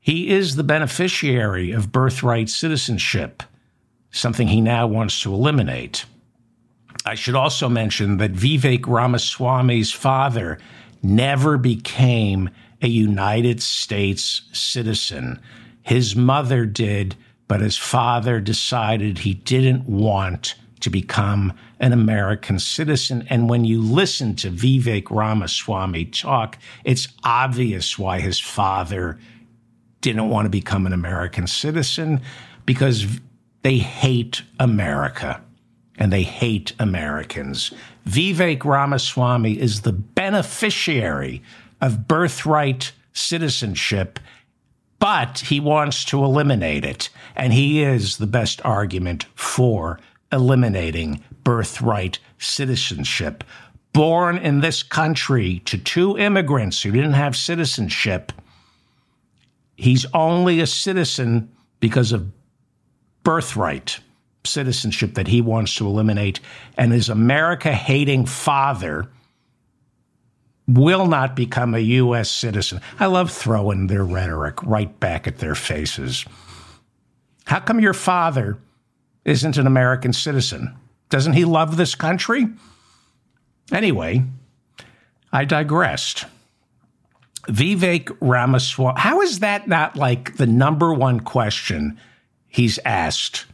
He 0.00 0.30
is 0.30 0.56
the 0.56 0.64
beneficiary 0.64 1.70
of 1.70 1.92
birthright 1.92 2.48
citizenship, 2.48 3.42
something 4.10 4.48
he 4.48 4.62
now 4.62 4.86
wants 4.86 5.20
to 5.20 5.34
eliminate. 5.34 6.06
I 7.04 7.14
should 7.14 7.34
also 7.34 7.68
mention 7.68 8.18
that 8.18 8.32
Vivek 8.32 8.86
Ramaswamy's 8.86 9.92
father 9.92 10.58
never 11.02 11.56
became 11.56 12.50
a 12.82 12.88
United 12.88 13.62
States 13.62 14.42
citizen. 14.52 15.40
His 15.82 16.14
mother 16.14 16.66
did, 16.66 17.16
but 17.48 17.60
his 17.60 17.76
father 17.76 18.40
decided 18.40 19.18
he 19.18 19.34
didn't 19.34 19.88
want 19.88 20.54
to 20.80 20.90
become 20.90 21.52
an 21.78 21.92
American 21.92 22.58
citizen. 22.58 23.26
And 23.28 23.48
when 23.48 23.64
you 23.64 23.82
listen 23.82 24.34
to 24.36 24.50
Vivek 24.50 25.10
Ramaswamy 25.10 26.06
talk, 26.06 26.58
it's 26.84 27.08
obvious 27.22 27.98
why 27.98 28.20
his 28.20 28.38
father 28.38 29.18
didn't 30.00 30.30
want 30.30 30.46
to 30.46 30.50
become 30.50 30.86
an 30.86 30.92
American 30.92 31.46
citizen 31.46 32.20
because 32.64 33.06
they 33.62 33.78
hate 33.78 34.42
America 34.58 35.42
and 36.00 36.10
they 36.10 36.22
hate 36.22 36.72
Americans. 36.78 37.72
Vivek 38.08 38.64
Ramaswamy 38.64 39.60
is 39.60 39.82
the 39.82 39.92
beneficiary 39.92 41.42
of 41.80 42.08
birthright 42.08 42.92
citizenship, 43.12 44.18
but 44.98 45.40
he 45.40 45.60
wants 45.60 46.04
to 46.06 46.24
eliminate 46.24 46.84
it. 46.84 47.10
And 47.36 47.52
he 47.52 47.82
is 47.82 48.16
the 48.16 48.26
best 48.26 48.64
argument 48.64 49.24
for 49.34 50.00
eliminating 50.32 51.22
birthright 51.44 52.18
citizenship. 52.38 53.44
Born 53.92 54.38
in 54.38 54.60
this 54.60 54.82
country 54.82 55.58
to 55.66 55.76
two 55.76 56.16
immigrants 56.16 56.82
who 56.82 56.92
didn't 56.92 57.12
have 57.12 57.36
citizenship, 57.36 58.32
he's 59.76 60.06
only 60.14 60.60
a 60.60 60.66
citizen 60.66 61.50
because 61.80 62.12
of 62.12 62.30
birthright 63.22 64.00
citizenship 64.44 65.14
that 65.14 65.28
he 65.28 65.40
wants 65.40 65.74
to 65.76 65.86
eliminate, 65.86 66.40
and 66.76 66.92
his 66.92 67.08
America 67.08 67.72
hating 67.72 68.26
father 68.26 69.08
will 70.66 71.06
not 71.06 71.34
become 71.34 71.74
a 71.74 71.80
U.S. 71.80 72.30
citizen. 72.30 72.80
I 72.98 73.06
love 73.06 73.30
throwing 73.30 73.86
their 73.86 74.04
rhetoric 74.04 74.62
right 74.62 74.98
back 75.00 75.26
at 75.26 75.38
their 75.38 75.54
faces. 75.54 76.24
How 77.44 77.60
come 77.60 77.80
your 77.80 77.94
father 77.94 78.58
isn't 79.24 79.56
an 79.56 79.66
American 79.66 80.12
citizen? 80.12 80.76
Doesn't 81.08 81.32
he 81.32 81.44
love 81.44 81.76
this 81.76 81.94
country? 81.94 82.46
Anyway, 83.72 84.22
I 85.32 85.44
digressed. 85.44 86.26
Vivek 87.48 88.16
Ramaswamy, 88.20 89.00
how 89.00 89.20
is 89.22 89.40
that 89.40 89.66
not 89.66 89.96
like 89.96 90.36
the 90.36 90.46
number 90.46 90.92
one 90.92 91.20
question 91.20 91.98
he's 92.46 92.78
asked 92.84 93.46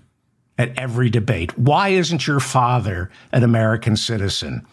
at 0.59 0.77
every 0.79 1.11
debate. 1.11 1.59
Why 1.59 1.91
isn't 1.91 2.27
your 2.27 2.41
father 2.41 3.11
an 3.33 3.43
American 3.43 3.97
citizen? 3.97 4.67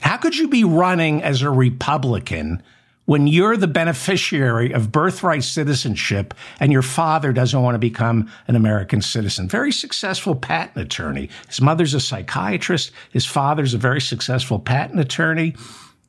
How 0.00 0.16
could 0.16 0.36
you 0.36 0.48
be 0.48 0.64
running 0.64 1.22
as 1.22 1.42
a 1.42 1.50
Republican 1.50 2.62
when 3.06 3.26
you're 3.26 3.56
the 3.56 3.66
beneficiary 3.66 4.72
of 4.72 4.90
birthright 4.90 5.44
citizenship 5.44 6.34
and 6.60 6.72
your 6.72 6.82
father 6.82 7.32
doesn't 7.32 7.62
want 7.62 7.74
to 7.74 7.78
become 7.78 8.30
an 8.48 8.56
American 8.56 9.02
citizen? 9.02 9.48
Very 9.48 9.72
successful 9.72 10.34
patent 10.34 10.84
attorney. 10.84 11.30
His 11.48 11.60
mother's 11.60 11.94
a 11.94 12.00
psychiatrist. 12.00 12.92
His 13.10 13.26
father's 13.26 13.74
a 13.74 13.78
very 13.78 14.00
successful 14.00 14.58
patent 14.58 15.00
attorney. 15.00 15.54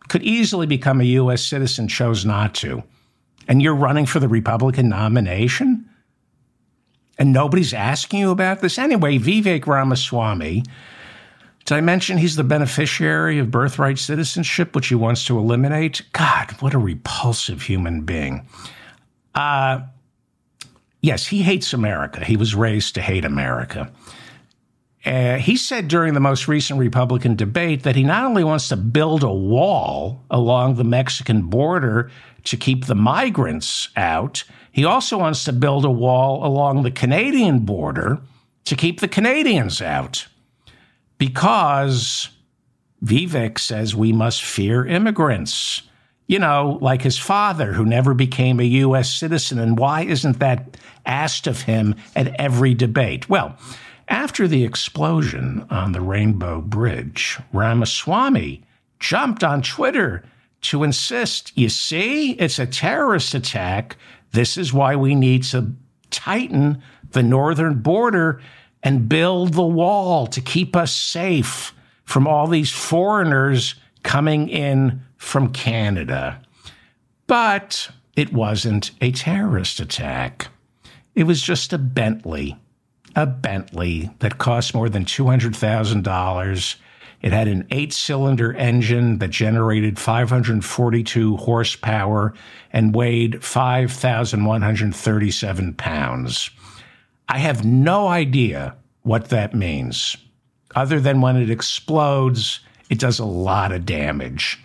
Could 0.08 0.24
easily 0.24 0.68
become 0.68 1.02
a 1.02 1.06
U.S. 1.06 1.44
citizen, 1.44 1.88
chose 1.88 2.26
not 2.26 2.54
to. 2.56 2.84
And 3.48 3.62
you're 3.62 3.76
running 3.76 4.06
for 4.06 4.20
the 4.20 4.28
Republican 4.28 4.90
nomination? 4.90 5.90
And 7.18 7.32
nobody's 7.32 7.74
asking 7.74 8.20
you 8.20 8.32
about 8.32 8.62
this 8.62 8.78
anyway. 8.78 9.18
Vivek 9.18 9.68
Ramaswamy 9.68 10.64
Did 11.66 11.76
I 11.76 11.82
mention 11.82 12.18
he's 12.18 12.36
the 12.36 12.44
beneficiary 12.44 13.40
of 13.40 13.52
birthright 13.52 13.98
citizenship, 13.98 14.76
which 14.76 14.88
he 14.88 14.96
wants 14.96 15.26
to 15.26 15.38
eliminate? 15.38 16.02
God, 16.14 16.52
what 16.60 16.74
a 16.74 16.80
repulsive 16.80 17.64
human 17.64 18.02
being. 18.02 18.48
Uh, 19.34 19.82
yes, 21.02 21.28
he 21.28 21.42
hates 21.42 21.74
America. 21.74 22.24
He 22.24 22.38
was 22.38 22.56
raised 22.56 22.96
to 22.96 23.02
hate 23.02 23.26
America. 23.26 23.92
Uh, 25.06 25.38
he 25.38 25.56
said 25.56 25.88
during 25.88 26.16
the 26.16 26.20
most 26.20 26.48
recent 26.48 26.80
Republican 26.80 27.36
debate 27.36 27.84
that 27.84 27.96
he 27.96 28.04
not 28.04 28.26
only 28.26 28.44
wants 28.44 28.70
to 28.70 28.76
build 28.76 29.24
a 29.24 29.32
wall 29.32 30.24
along 30.32 30.76
the 30.76 30.84
Mexican 30.84 31.44
border 31.44 32.10
to 32.46 32.58
keep 32.58 32.86
the 32.86 32.96
migrants 32.96 33.90
out, 33.96 34.44
he 34.72 34.86
also 34.86 35.18
wants 35.18 35.44
to 35.46 35.54
build 35.54 35.86
a 35.86 35.92
wall 35.92 36.46
along 36.46 36.84
the 36.84 36.92
Canadian 36.92 37.60
border 37.60 38.20
to 38.66 38.76
keep 38.76 39.00
the 39.00 39.08
Canadians 39.08 39.82
out 39.82 40.28
because 41.18 42.30
Vivek 43.04 43.60
says 43.60 43.96
we 43.96 44.12
must 44.12 44.44
fear 44.44 44.86
immigrants. 44.86 45.82
You 46.28 46.40
know, 46.40 46.80
like 46.82 47.04
his 47.04 47.20
father, 47.20 47.74
who 47.74 47.86
never 47.86 48.16
became 48.16 48.60
a 48.60 48.64
U.S. 48.64 49.14
citizen. 49.14 49.60
And 49.60 49.78
why 49.78 50.02
isn't 50.02 50.40
that 50.40 50.76
asked 51.06 51.46
of 51.46 51.62
him 51.62 51.94
at 52.16 52.36
every 52.40 52.74
debate? 52.74 53.30
Well, 53.30 53.56
after 54.08 54.48
the 54.48 54.64
explosion 54.64 55.68
on 55.70 55.92
the 55.92 56.02
Rainbow 56.02 56.62
Bridge, 56.62 57.38
Ramaswamy 57.54 58.64
jumped 59.00 59.44
on 59.44 59.62
Twitter 59.62 60.24
to 60.66 60.84
insist, 60.84 61.52
you 61.56 61.70
see, 61.70 62.32
it's 62.32 62.60
a 62.60 62.66
terrorist 62.66 63.34
attack. 63.34 63.98
This 64.32 64.58
is 64.58 64.74
why 64.74 64.96
we 64.96 65.16
need 65.16 65.44
to 65.46 65.74
tighten 66.12 66.82
the 67.12 67.24
northern 67.24 67.82
border 67.82 68.42
and 68.84 69.10
build 69.10 69.54
the 69.54 69.66
wall 69.66 70.28
to 70.28 70.42
keep 70.42 70.76
us 70.76 70.94
safe 70.94 71.74
from 72.04 72.28
all 72.28 72.48
these 72.48 72.72
foreigners 72.72 73.76
coming 74.04 74.48
in 74.48 75.02
from 75.18 75.52
Canada. 75.52 76.42
But 77.28 77.90
it 78.16 78.32
wasn't 78.32 78.92
a 79.02 79.12
terrorist 79.12 79.80
attack. 79.80 80.48
It 81.16 81.24
was 81.24 81.42
just 81.42 81.74
a 81.74 81.78
Bentley, 81.78 82.58
a 83.16 83.26
Bentley 83.26 84.12
that 84.20 84.38
cost 84.38 84.76
more 84.76 84.90
than 84.90 85.06
$200,000. 85.06 86.76
It 87.26 87.34
had 87.34 87.48
an 87.48 87.66
eight 87.72 87.92
cylinder 87.92 88.54
engine 88.54 89.18
that 89.18 89.32
generated 89.32 89.98
542 89.98 91.38
horsepower 91.38 92.36
and 92.72 92.94
weighed 92.94 93.44
5,137 93.44 95.74
pounds. 95.74 96.52
I 97.28 97.40
have 97.40 97.66
no 97.66 98.10
idea 98.10 98.76
what 99.02 99.30
that 99.30 99.56
means, 99.56 100.16
other 100.76 101.00
than 101.00 101.20
when 101.20 101.36
it 101.36 101.50
explodes, 101.50 102.60
it 102.92 103.00
does 103.00 103.18
a 103.18 103.26
lot 103.26 103.72
of 103.72 103.88
damage. 103.88 104.64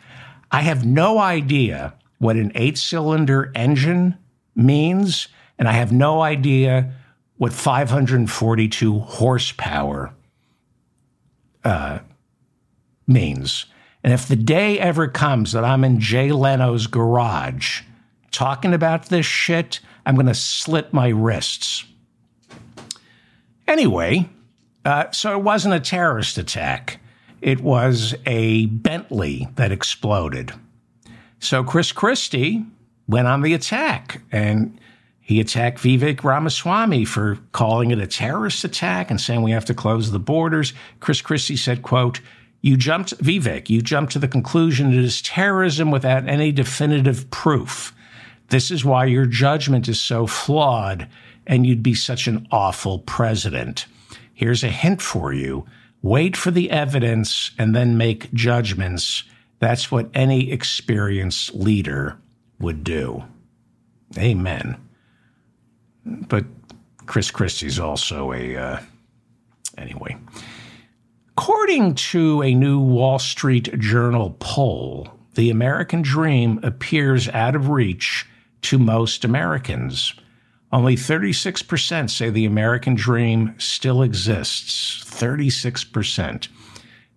I 0.51 0.61
have 0.61 0.85
no 0.85 1.19
idea 1.19 1.95
what 2.19 2.37
an 2.37 2.53
eight 2.55 2.77
cylinder 2.77 3.51
engine 3.55 4.19
means, 4.55 5.29
and 5.59 5.67
I 5.67 5.73
have 5.73 5.93
no 5.93 6.21
idea 6.21 6.93
what 7.39 7.55
542 7.55 8.99
horsepower 8.99 10.13
uh, 11.65 12.01
means. 13.11 13.67
And 14.03 14.13
if 14.13 14.27
the 14.27 14.37
day 14.37 14.79
ever 14.79 15.09
comes 15.09 15.53
that 15.53 15.65
I'm 15.65 15.85
in 15.85 16.01
Jay 16.01 16.33
Leno's 16.33 16.87
garage 16.87 17.83
talking 18.31 18.73
about 18.73 19.07
this 19.07 19.27
shit, 19.27 19.81
I'm 20.07 20.15
going 20.15 20.27
to 20.27 20.35
slit 20.35 20.93
my 20.93 21.09
wrists. 21.09 21.85
Anyway, 23.69 24.29
uh, 24.85 25.11
so 25.11 25.37
it 25.39 25.43
wasn't 25.43 25.75
a 25.75 25.81
terrorist 25.81 26.39
attack. 26.39 27.01
It 27.41 27.61
was 27.61 28.15
a 28.27 28.67
Bentley 28.67 29.49
that 29.57 29.73
exploded. 29.73 30.53
So 31.39 31.65
Chris 31.65 31.93
Christie 31.93 32.65
went 33.09 33.29
on 33.29 33.43
the 33.43 33.55
attack 33.55 34.23
and 34.33 34.79
he 35.21 35.41
attacked 35.41 35.79
Vivek 35.79 36.25
Ramaswamy 36.25 37.05
for 37.05 37.39
calling 37.53 37.93
it 37.93 37.99
a 37.99 38.07
terrorist 38.07 38.65
attack 38.65 39.11
and 39.11 39.21
saying 39.21 39.43
we 39.43 39.53
have 39.53 39.65
to 39.67 39.75
close 39.75 40.11
the 40.11 40.19
borders. 40.19 40.73
Chris 40.99 41.21
Christie 41.23 41.57
said, 41.57 41.83
quote, 41.83 42.21
you 42.63 42.77
jumped, 42.77 43.17
Vivek, 43.19 43.71
you 43.71 43.81
jumped 43.81 44.13
to 44.13 44.19
the 44.19 44.29
conclusion 44.29 44.93
it 44.93 45.03
is 45.03 45.23
terrorism 45.23 45.91
without 45.91 46.29
any 46.29 46.53
definitive 46.53 47.31
proof. 47.31 47.95
This 48.49 48.71
is 48.71 48.85
why 48.85 49.07
your 49.07 49.27
judgment 49.27 49.89
is 49.89 50.01
so 50.01 50.27
flawed 50.27 51.09
and 51.47 51.67
you'd 51.67 51.83
be 51.83 51.95
such 51.95 52.27
an 52.27 52.47
awful 52.51 53.01
president. 53.01 53.87
Here's 54.35 54.65
a 54.65 54.69
hint 54.69 55.01
for 55.01 55.33
you 55.33 55.67
wait 56.03 56.35
for 56.37 56.51
the 56.51 56.71
evidence 56.71 57.51
and 57.59 57.75
then 57.75 57.99
make 57.99 58.33
judgments. 58.33 59.25
That's 59.59 59.91
what 59.91 60.09
any 60.15 60.51
experienced 60.51 61.55
leader 61.55 62.17
would 62.59 62.83
do. 62.83 63.25
Amen. 64.17 64.77
But 66.07 66.47
Chris 67.05 67.31
Christie's 67.31 67.79
also 67.79 68.33
a, 68.33 68.57
uh, 68.57 68.81
anyway. 69.77 70.17
According 71.41 71.95
to 71.95 72.43
a 72.43 72.55
new 72.55 72.79
Wall 72.79 73.19
Street 73.19 73.79
Journal 73.79 74.37
poll, 74.41 75.09
the 75.37 75.49
American 75.49 76.03
dream 76.03 76.61
appears 76.63 77.31
out 77.31 77.57
of 77.57 77.71
reach 77.71 78.27
to 78.61 78.79
most 78.79 79.25
Americans. 79.25 80.13
Only 80.71 80.97
36% 80.97 82.11
say 82.11 82.29
the 82.29 82.45
American 82.45 82.95
dream 82.95 83.55
still 83.57 84.03
exists. 84.03 85.03
36%. 85.03 86.49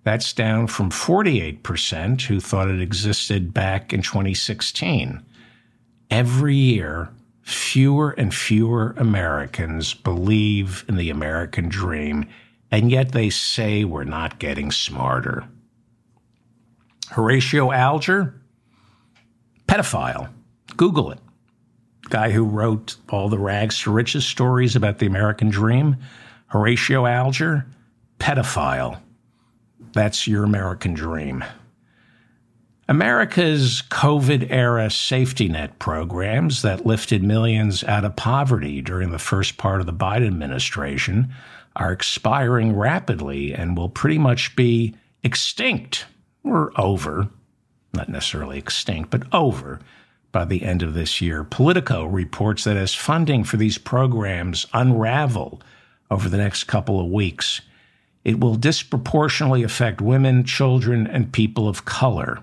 That's 0.05 0.31
down 0.31 0.67
from 0.67 0.89
48% 0.89 2.21
who 2.21 2.39
thought 2.39 2.69
it 2.69 2.79
existed 2.79 3.53
back 3.53 3.91
in 3.91 4.01
2016. 4.01 5.21
Every 6.09 6.55
year, 6.55 7.09
fewer 7.41 8.11
and 8.11 8.33
fewer 8.33 8.95
Americans 8.95 9.93
believe 9.93 10.85
in 10.87 10.95
the 10.95 11.09
American 11.09 11.67
dream, 11.67 12.25
and 12.73 12.91
yet 12.91 13.11
they 13.11 13.29
say 13.29 13.83
we're 13.83 14.03
not 14.03 14.39
getting 14.39 14.71
smarter. 14.71 15.45
Horatio 17.11 17.71
Alger, 17.71 18.41
pedophile. 19.67 20.29
Google 20.75 21.11
it 21.11 21.19
guy 22.09 22.31
who 22.31 22.43
wrote 22.43 22.95
all 23.09 23.29
the 23.29 23.39
rags 23.39 23.79
to 23.79 23.91
riches 23.91 24.25
stories 24.25 24.75
about 24.75 24.99
the 24.99 25.05
American 25.05 25.49
dream, 25.49 25.95
Horatio 26.47 27.05
Alger, 27.05 27.65
pedophile. 28.19 28.99
That's 29.93 30.27
your 30.27 30.43
American 30.43 30.93
dream. 30.93 31.43
America's 32.89 33.81
COVID 33.89 34.51
era 34.51 34.89
safety 34.89 35.47
net 35.47 35.79
programs 35.79 36.63
that 36.63 36.85
lifted 36.85 37.23
millions 37.23 37.83
out 37.85 38.03
of 38.03 38.15
poverty 38.15 38.81
during 38.81 39.11
the 39.11 39.19
first 39.19 39.57
part 39.57 39.79
of 39.79 39.85
the 39.85 39.93
Biden 39.93 40.27
administration 40.27 41.33
are 41.75 41.91
expiring 41.91 42.75
rapidly 42.75 43.53
and 43.53 43.75
will 43.75 43.89
pretty 43.89 44.17
much 44.17 44.55
be 44.55 44.95
extinct 45.23 46.05
or 46.43 46.71
over. 46.79 47.29
Not 47.93 48.09
necessarily 48.09 48.57
extinct, 48.57 49.09
but 49.09 49.23
over 49.33 49.79
by 50.31 50.45
the 50.45 50.63
end 50.63 50.81
of 50.81 50.93
this 50.93 51.21
year. 51.21 51.43
Politico 51.43 52.05
reports 52.05 52.63
that 52.63 52.75
as 52.75 52.93
funding 52.93 53.43
for 53.43 53.57
these 53.57 53.77
programs 53.77 54.65
unravel 54.73 55.61
over 56.09 56.27
the 56.27 56.37
next 56.37 56.65
couple 56.65 56.99
of 56.99 57.07
weeks, 57.07 57.61
it 58.23 58.39
will 58.39 58.55
disproportionately 58.55 59.63
affect 59.63 60.01
women, 60.01 60.43
children, 60.43 61.07
and 61.07 61.31
people 61.31 61.67
of 61.67 61.85
color. 61.85 62.39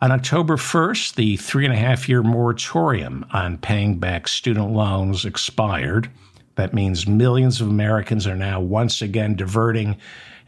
On 0.00 0.12
October 0.12 0.56
1st, 0.56 1.14
the 1.14 1.36
three 1.36 1.64
and 1.64 1.74
a 1.74 1.78
half 1.78 2.08
year 2.08 2.22
moratorium 2.22 3.26
on 3.32 3.58
paying 3.58 3.98
back 3.98 4.28
student 4.28 4.70
loans 4.70 5.24
expired. 5.24 6.08
That 6.58 6.74
means 6.74 7.06
millions 7.06 7.60
of 7.60 7.68
Americans 7.68 8.26
are 8.26 8.34
now 8.34 8.60
once 8.60 9.00
again 9.00 9.36
diverting 9.36 9.96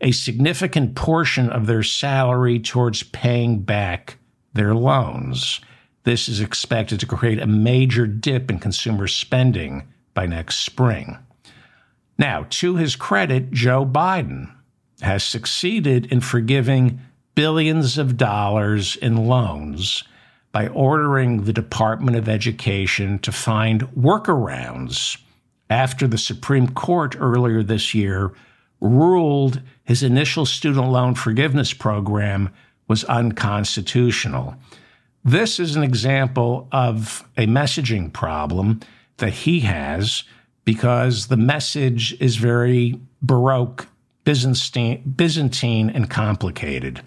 a 0.01 0.11
significant 0.11 0.97
portion 0.97 1.49
of 1.49 1.69
their 1.69 1.85
salary 1.85 2.59
towards 2.59 3.05
paying 3.05 3.61
back 3.61 4.17
their 4.53 4.75
loans. 4.75 5.61
This 6.03 6.29
is 6.29 6.41
expected 6.41 6.99
to 6.99 7.07
create 7.07 7.39
a 7.39 7.47
major 7.47 8.09
dip 8.09 8.51
in 8.51 8.59
consumer 8.59 9.07
spending 9.07 9.87
by 10.13 10.27
next 10.27 10.57
spring. 10.57 11.17
Now, 12.19 12.45
to 12.51 12.75
his 12.75 12.97
credit, 12.97 13.53
Joe 13.53 13.87
Biden 13.87 14.53
has 15.03 15.23
succeeded 15.23 16.07
in 16.07 16.23
forgiving 16.23 16.99
billions 17.37 17.99
of 17.99 18.17
dollars 18.17 18.97
in 18.97 19.29
loans 19.29 20.03
by 20.51 20.67
ordering 20.67 21.45
the 21.45 21.53
Department 21.53 22.17
of 22.17 22.29
Education 22.29 23.21
to 23.21 23.31
find 23.31 23.83
workarounds 23.93 25.17
after 25.71 26.07
the 26.07 26.19
Supreme 26.19 26.69
Court 26.69 27.17
earlier 27.19 27.63
this 27.63 27.95
year 27.95 28.33
ruled 28.81 29.63
his 29.85 30.03
initial 30.03 30.45
student 30.45 30.89
loan 30.89 31.15
forgiveness 31.15 31.73
program 31.73 32.51
was 32.89 33.05
unconstitutional. 33.05 34.55
This 35.25 35.61
is 35.61 35.77
an 35.77 35.83
example 35.83 36.69
of 36.73 37.27
a 37.37 37.47
messaging 37.47 38.13
problem 38.13 38.81
that 39.19 39.33
he 39.33 39.61
has 39.61 40.25
because 40.65 41.29
the 41.29 41.37
message 41.37 42.21
is 42.21 42.37
very 42.37 42.99
Baroque 43.23 43.87
Byzantine, 44.25 45.91
and 45.91 46.11
complicated. 46.11 47.03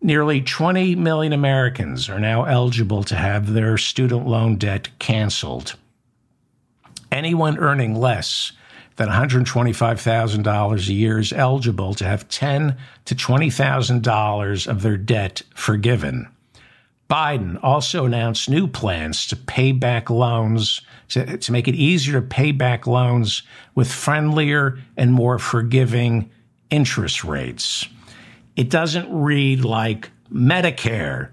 Nearly 0.00 0.40
20 0.40 0.94
million 0.94 1.32
Americans 1.32 2.08
are 2.08 2.20
now 2.20 2.44
eligible 2.44 3.02
to 3.04 3.16
have 3.16 3.52
their 3.52 3.76
student 3.76 4.26
loan 4.26 4.56
debt 4.56 4.88
canceled. 4.98 5.74
Anyone 7.10 7.58
earning 7.58 7.94
less 7.94 8.52
than 8.96 9.08
$125,000 9.08 10.88
a 10.88 10.92
year 10.92 11.18
is 11.18 11.32
eligible 11.32 11.94
to 11.94 12.04
have 12.04 12.28
10 12.28 12.76
to 13.04 13.14
$20,000 13.14 14.66
of 14.66 14.82
their 14.82 14.96
debt 14.96 15.42
forgiven. 15.54 16.28
Biden 17.08 17.58
also 17.62 18.04
announced 18.04 18.50
new 18.50 18.66
plans 18.66 19.26
to 19.28 19.36
pay 19.36 19.72
back 19.72 20.10
loans, 20.10 20.82
to, 21.08 21.38
to 21.38 21.52
make 21.52 21.66
it 21.66 21.74
easier 21.74 22.20
to 22.20 22.26
pay 22.26 22.52
back 22.52 22.86
loans 22.86 23.42
with 23.74 23.90
friendlier 23.90 24.78
and 24.96 25.12
more 25.12 25.38
forgiving 25.38 26.30
interest 26.68 27.24
rates. 27.24 27.88
It 28.56 28.68
doesn't 28.68 29.08
read 29.10 29.64
like 29.64 30.10
Medicare, 30.30 31.30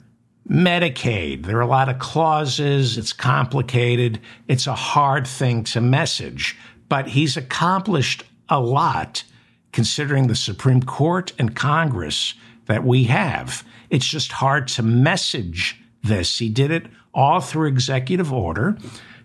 Medicaid. 0.50 1.46
There 1.46 1.58
are 1.58 1.62
a 1.62 1.68
lot 1.68 1.90
of 1.90 2.00
clauses. 2.00 2.98
It's 2.98 3.14
complicated. 3.14 4.20
It's 4.48 4.68
a 4.68 4.76
hard 4.76 5.26
thing 5.26 5.64
to 5.66 5.82
message, 5.82 6.56
but 6.88 7.08
he's 7.08 7.36
accomplished 7.36 8.24
a 8.50 8.60
lot 8.60 9.24
considering 9.72 10.28
the 10.28 10.36
Supreme 10.36 10.84
Court 10.84 11.34
and 11.40 11.56
Congress 11.56 12.36
that 12.68 12.84
we 12.84 13.06
have. 13.06 13.66
It's 13.90 14.06
just 14.06 14.32
hard 14.32 14.68
to 14.70 14.84
message 14.84 15.82
this. 16.04 16.38
He 16.38 16.50
did 16.50 16.72
it 16.72 16.88
all 17.14 17.40
through 17.40 17.68
executive 17.68 18.32
order 18.32 18.78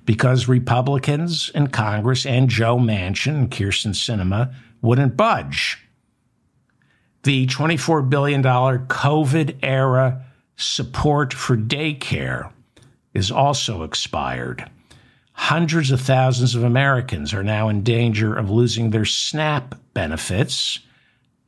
because 0.04 0.48
Republicans 0.48 1.50
in 1.54 1.68
Congress 1.68 2.24
and 2.24 2.48
Joe 2.48 2.78
Manchin 2.78 3.34
and 3.34 3.50
Kyrsten 3.50 3.94
Sinema 3.94 4.54
wouldn't 4.80 5.16
budge 5.16 5.86
the 7.22 7.46
$24 7.46 8.08
billion 8.08 8.42
COVID 8.42 9.58
era 9.62 10.24
support 10.60 11.32
for 11.32 11.56
daycare 11.56 12.52
is 13.14 13.30
also 13.30 13.82
expired. 13.82 14.68
Hundreds 15.32 15.90
of 15.90 16.00
thousands 16.00 16.54
of 16.54 16.62
Americans 16.62 17.32
are 17.32 17.42
now 17.42 17.68
in 17.68 17.82
danger 17.82 18.34
of 18.34 18.50
losing 18.50 18.90
their 18.90 19.04
SNAP 19.04 19.74
benefits, 19.94 20.80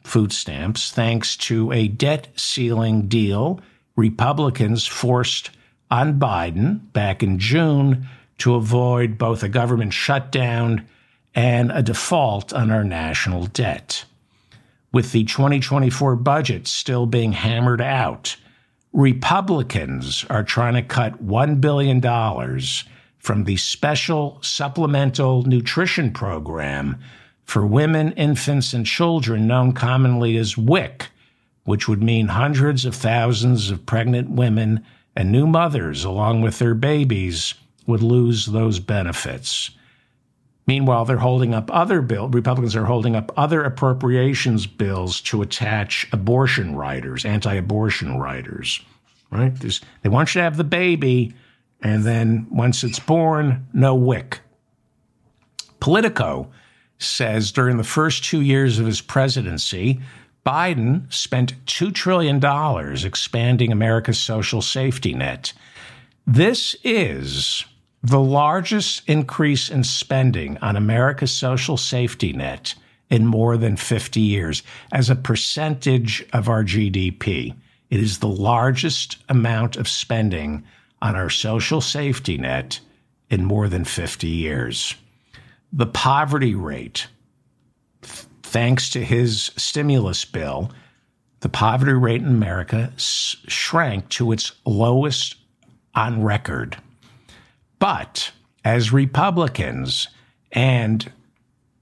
food 0.03 0.33
stamps, 0.33 0.91
thanks 0.91 1.37
to 1.37 1.71
a 1.73 1.89
debt 1.89 2.29
ceiling 2.37 3.09
deal 3.09 3.61
Republicans 3.97 4.87
forced 4.87 5.51
on 5.91 6.19
Biden 6.19 6.81
back 6.93 7.23
in 7.23 7.39
June 7.39 8.09
to 8.39 8.55
avoid 8.55 9.19
both 9.19 9.43
a 9.43 9.49
government 9.49 9.93
shutdown 9.93 10.87
and 11.35 11.71
a 11.71 11.83
default 11.83 12.53
on 12.53 12.71
our 12.71 12.85
national 12.85 13.47
debt 13.47 14.05
with 14.93 15.13
the 15.13 15.25
2024 15.25 16.17
budget 16.17 16.67
still 16.67 17.07
being 17.07 17.33
hammered 17.33 17.81
out, 17.81 18.37
Republicans 18.93 20.27
are 20.29 20.45
trying 20.45 20.75
to 20.75 20.83
cut 20.83 21.25
$1 21.25 21.61
billion 21.61 22.01
from 23.19 23.45
the 23.45 23.57
special 23.57 24.39
supplemental 24.43 25.45
nutrition 25.45 26.13
program 26.13 26.99
for 27.45 27.67
women, 27.67 28.13
infants, 28.13 28.75
and 28.75 28.85
children, 28.85 29.47
known 29.47 29.73
commonly 29.73 30.37
as 30.37 30.59
WIC, 30.59 31.09
which 31.65 31.89
would 31.89 32.03
mean 32.03 32.29
hundreds 32.29 32.85
of 32.85 32.95
thousands 32.95 33.71
of 33.71 33.87
pregnant 33.87 34.31
women 34.31 34.85
and 35.17 35.33
new 35.33 35.47
mothers, 35.47 36.05
along 36.05 36.43
with 36.43 36.59
their 36.59 36.75
babies, 36.75 37.55
would 37.87 38.03
lose 38.03 38.47
those 38.47 38.79
benefits. 38.79 39.71
Meanwhile, 40.67 41.07
they're 41.07 41.17
holding 41.17 41.55
up 41.55 41.71
other 41.73 42.01
bill. 42.03 42.29
Republicans 42.29 42.77
are 42.77 42.85
holding 42.85 43.17
up 43.17 43.33
other 43.37 43.65
appropriations 43.65 44.67
bills 44.67 45.21
to 45.23 45.43
attach 45.43 46.07
abortion 46.13 46.77
riders, 46.77 47.25
anti-abortion 47.25 48.19
riders. 48.19 48.81
Right? 49.31 49.55
There's, 49.55 49.81
they 50.03 50.09
want 50.09 50.35
you 50.35 50.41
to 50.41 50.45
have 50.45 50.57
the 50.57 50.65
baby, 50.65 51.35
and 51.81 52.05
then 52.05 52.47
once 52.51 52.85
it's 52.85 53.01
born, 53.01 53.67
no 53.73 53.95
WIC. 53.95 54.41
Politico 55.81 56.49
says 56.99 57.51
during 57.51 57.77
the 57.77 57.85
first 57.85 58.25
two 58.25 58.41
years 58.41 58.79
of 58.79 58.87
his 58.87 59.01
presidency, 59.01 60.01
Biden 60.47 61.13
spent 61.13 61.65
$2 61.67 61.93
trillion 61.93 62.41
expanding 63.05 63.73
America's 63.73 64.19
social 64.19 64.63
safety 64.63 65.15
net. 65.15 65.53
This 66.27 66.77
is 66.85 67.65
the 68.03 68.21
largest 68.21 69.09
increase 69.09 69.71
in 69.71 69.85
spending 69.85 70.59
on 70.59 70.77
America's 70.77 71.31
social 71.31 71.77
safety 71.77 72.33
net 72.33 72.75
in 73.11 73.27
more 73.27 73.57
than 73.57 73.77
50 73.77 74.21
years 74.21 74.63
as 74.91 75.09
a 75.09 75.17
percentage 75.17 76.25
of 76.33 76.49
our 76.49 76.65
GDP. 76.65 77.55
It 77.91 78.01
is 78.01 78.19
the 78.19 78.29
largest 78.29 79.19
amount 79.29 79.77
of 79.77 79.89
spending 79.89 80.65
on 81.01 81.15
our 81.15 81.31
social 81.31 81.81
safety 81.81 82.39
net 82.39 82.81
in 83.31 83.45
more 83.45 83.69
than 83.69 83.85
50 83.85 84.27
years. 84.27 84.95
The 85.73 85.87
poverty 85.87 86.55
rate, 86.55 87.07
thanks 88.03 88.91
to 88.91 89.05
his 89.05 89.53
stimulus 89.57 90.25
bill, 90.25 90.71
the 91.41 91.49
poverty 91.49 91.93
rate 91.93 92.23
in 92.23 92.29
America 92.29 92.93
shrank 92.97 94.09
to 94.11 94.33
its 94.33 94.53
lowest 94.65 95.37
on 95.95 96.23
record. 96.23 96.79
But 97.83 98.31
as 98.65 98.93
Republicans 98.93 100.07
and 100.53 101.11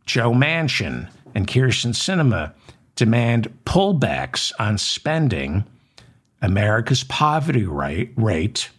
Joe 0.06 0.32
Manchin 0.32 1.10
and 1.34 1.46
Kyrsten 1.46 1.92
Sinema 1.92 2.54
demand 2.96 3.52
pullbacks 3.66 4.50
on 4.58 4.78
spending, 4.78 5.62
America's 6.40 7.04
poverty 7.04 7.66
rate, 7.66 8.14
rate 8.16 8.70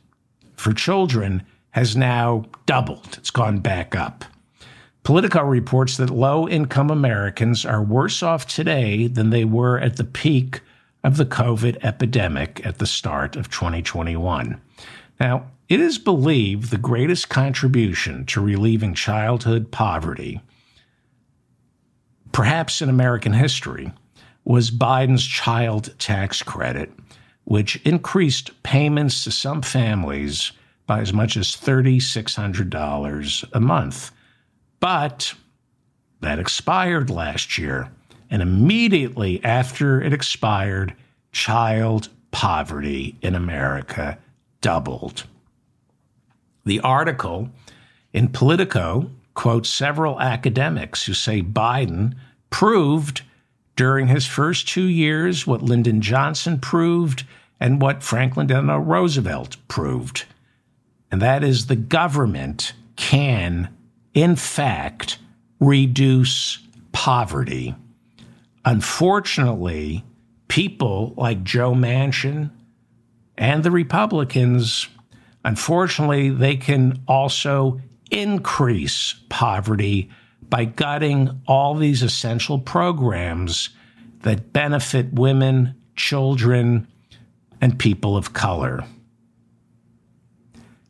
for 0.56 0.74
children 0.74 1.44
has 1.70 1.96
now 1.96 2.46
doubled. 2.66 3.20
It's 3.20 3.30
gone 3.30 3.60
back 3.60 3.94
up. 3.94 4.26
Politico 5.04 5.44
reports 5.44 5.98
that 5.98 6.10
low 6.10 6.50
income 6.50 6.90
Americans 6.90 7.68
are 7.68 7.84
worse 7.84 8.24
off 8.24 8.48
today 8.48 9.06
than 9.06 9.30
they 9.30 9.46
were 9.46 9.78
at 9.78 9.98
the 9.98 10.06
peak 10.06 10.62
of 11.04 11.18
the 11.18 11.26
COVID 11.28 11.78
epidemic 11.84 12.66
at 12.66 12.80
the 12.80 12.88
start 12.88 13.36
of 13.36 13.52
2021. 13.52 14.60
Now, 15.20 15.46
it 15.72 15.80
is 15.80 15.98
believed 15.98 16.70
the 16.70 16.78
greatest 16.78 17.30
contribution 17.30 18.26
to 18.26 18.42
relieving 18.42 18.94
childhood 18.94 19.72
poverty, 19.72 20.42
perhaps 22.34 22.82
in 22.82 22.90
American 22.90 23.32
history, 23.32 23.90
was 24.44 24.70
Biden's 24.70 25.26
child 25.26 25.98
tax 25.98 26.44
credit, 26.44 26.92
which 27.46 27.78
increased 27.86 28.52
payments 28.64 29.24
to 29.24 29.32
some 29.32 29.62
families 29.62 30.52
by 30.88 31.00
as 31.00 31.14
much 31.14 31.38
as 31.38 31.56
$3,600 31.56 33.50
a 33.54 33.60
month. 33.62 34.12
But 34.82 35.34
that 36.20 36.38
expired 36.38 37.10
last 37.10 37.58
year. 37.58 37.90
And 38.30 38.42
immediately 38.42 39.42
after 39.42 40.02
it 40.02 40.12
expired, 40.12 40.96
child 41.32 42.10
poverty 42.32 43.16
in 43.22 43.36
America 43.36 44.18
doubled. 44.60 45.24
The 46.66 46.80
article 46.82 47.50
in 48.14 48.30
Politico 48.30 49.10
quotes 49.34 49.70
several 49.70 50.20
academics 50.20 51.06
who 51.06 51.14
say 51.14 51.42
Biden 51.42 52.16
proved 52.50 53.22
during 53.76 54.08
his 54.08 54.28
first 54.28 54.68
two 54.68 54.88
years 54.88 55.48
what 55.48 55.62
Lyndon 55.62 56.02
Johnson 56.02 56.60
proved 56.60 57.24
and 57.60 57.82
what 57.82 58.04
Franklin 58.04 58.48
Delano 58.48 58.78
Roosevelt 58.78 59.58
proved. 59.68 60.26
And 61.12 61.22
that 61.22 61.44
is 61.44 61.66
the 61.66 61.76
government 61.76 62.74
can, 62.96 63.70
in 64.14 64.36
fact, 64.36 65.18
reduce 65.60 66.60
poverty. 66.92 67.76
Unfortunately, 68.66 70.04
people 70.48 71.14
like 71.18 71.44
Joe 71.44 71.74
Manchin 71.74 72.52
and 73.38 73.64
the 73.64 73.72
Republicans 73.72 74.88
Unfortunately, 75.44 76.30
they 76.30 76.56
can 76.56 77.02
also 77.08 77.80
increase 78.12 79.16
poverty 79.30 80.10
by 80.50 80.66
gutting 80.66 81.42
all 81.48 81.76
these 81.76 82.04
essential 82.04 82.60
programs 82.60 83.70
that 84.22 84.54
benefit 84.54 85.14
women, 85.14 85.76
children, 85.96 86.88
and 87.62 87.80
people 87.80 88.18
of 88.18 88.34
color. 88.34 88.84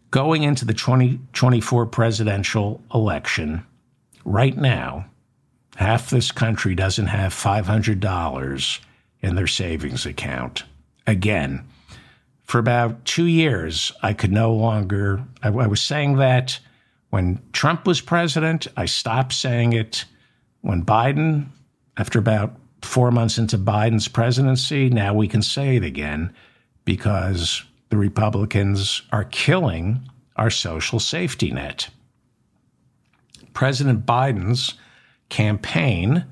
Going 0.10 0.44
into 0.44 0.66
the 0.66 0.74
2024 0.74 1.86
presidential 1.86 2.82
election, 2.94 3.66
right 4.26 4.58
now, 4.58 5.06
half 5.78 6.10
this 6.10 6.32
country 6.32 6.76
doesn't 6.76 7.08
have 7.08 7.34
$500 7.34 8.80
in 9.22 9.36
their 9.36 9.48
savings 9.48 10.06
account. 10.06 10.64
Again, 11.08 11.66
for 12.52 12.60
about 12.60 13.06
two 13.06 13.28
years, 13.28 13.94
I 14.04 14.12
could 14.12 14.34
no 14.34 14.54
longer, 14.54 15.24
I, 15.42 15.48
I, 15.48 15.68
was 15.68 15.80
saying 15.80 16.18
that 16.18 16.60
when 17.10 17.42
Trump 17.54 17.88
was 17.88 18.02
president. 18.02 18.68
I 18.76 18.88
stopped 18.88 19.32
saying 19.32 19.72
it. 19.72 20.04
When 20.60 20.84
Biden, 20.84 21.48
after 21.96 22.20
about 22.20 22.58
four 22.82 23.10
months 23.10 23.38
into 23.38 23.58
Biden's 23.58 24.10
presidency. 24.10 24.90
Now 24.90 25.14
we 25.14 25.30
can 25.30 25.42
say 25.42 25.78
it 25.78 25.84
again 25.86 26.34
because 26.84 27.64
the 27.90 27.96
Republicans 27.98 29.02
are 29.14 29.24
killing 29.24 30.02
our 30.36 30.50
social 30.50 31.00
safety 31.00 31.52
net. 31.52 31.90
President 33.54 34.06
Biden's 34.06 34.74
campaign 35.30 36.26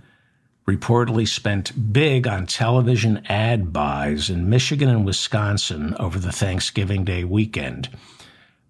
reportedly 0.69 1.27
spent 1.27 1.91
big 1.91 2.27
on 2.27 2.45
television 2.45 3.25
ad 3.25 3.73
buys 3.73 4.29
in 4.29 4.47
Michigan 4.47 4.87
and 4.87 5.03
Wisconsin 5.03 5.95
over 5.99 6.19
the 6.19 6.31
Thanksgiving 6.31 7.03
Day 7.03 7.23
weekend. 7.23 7.89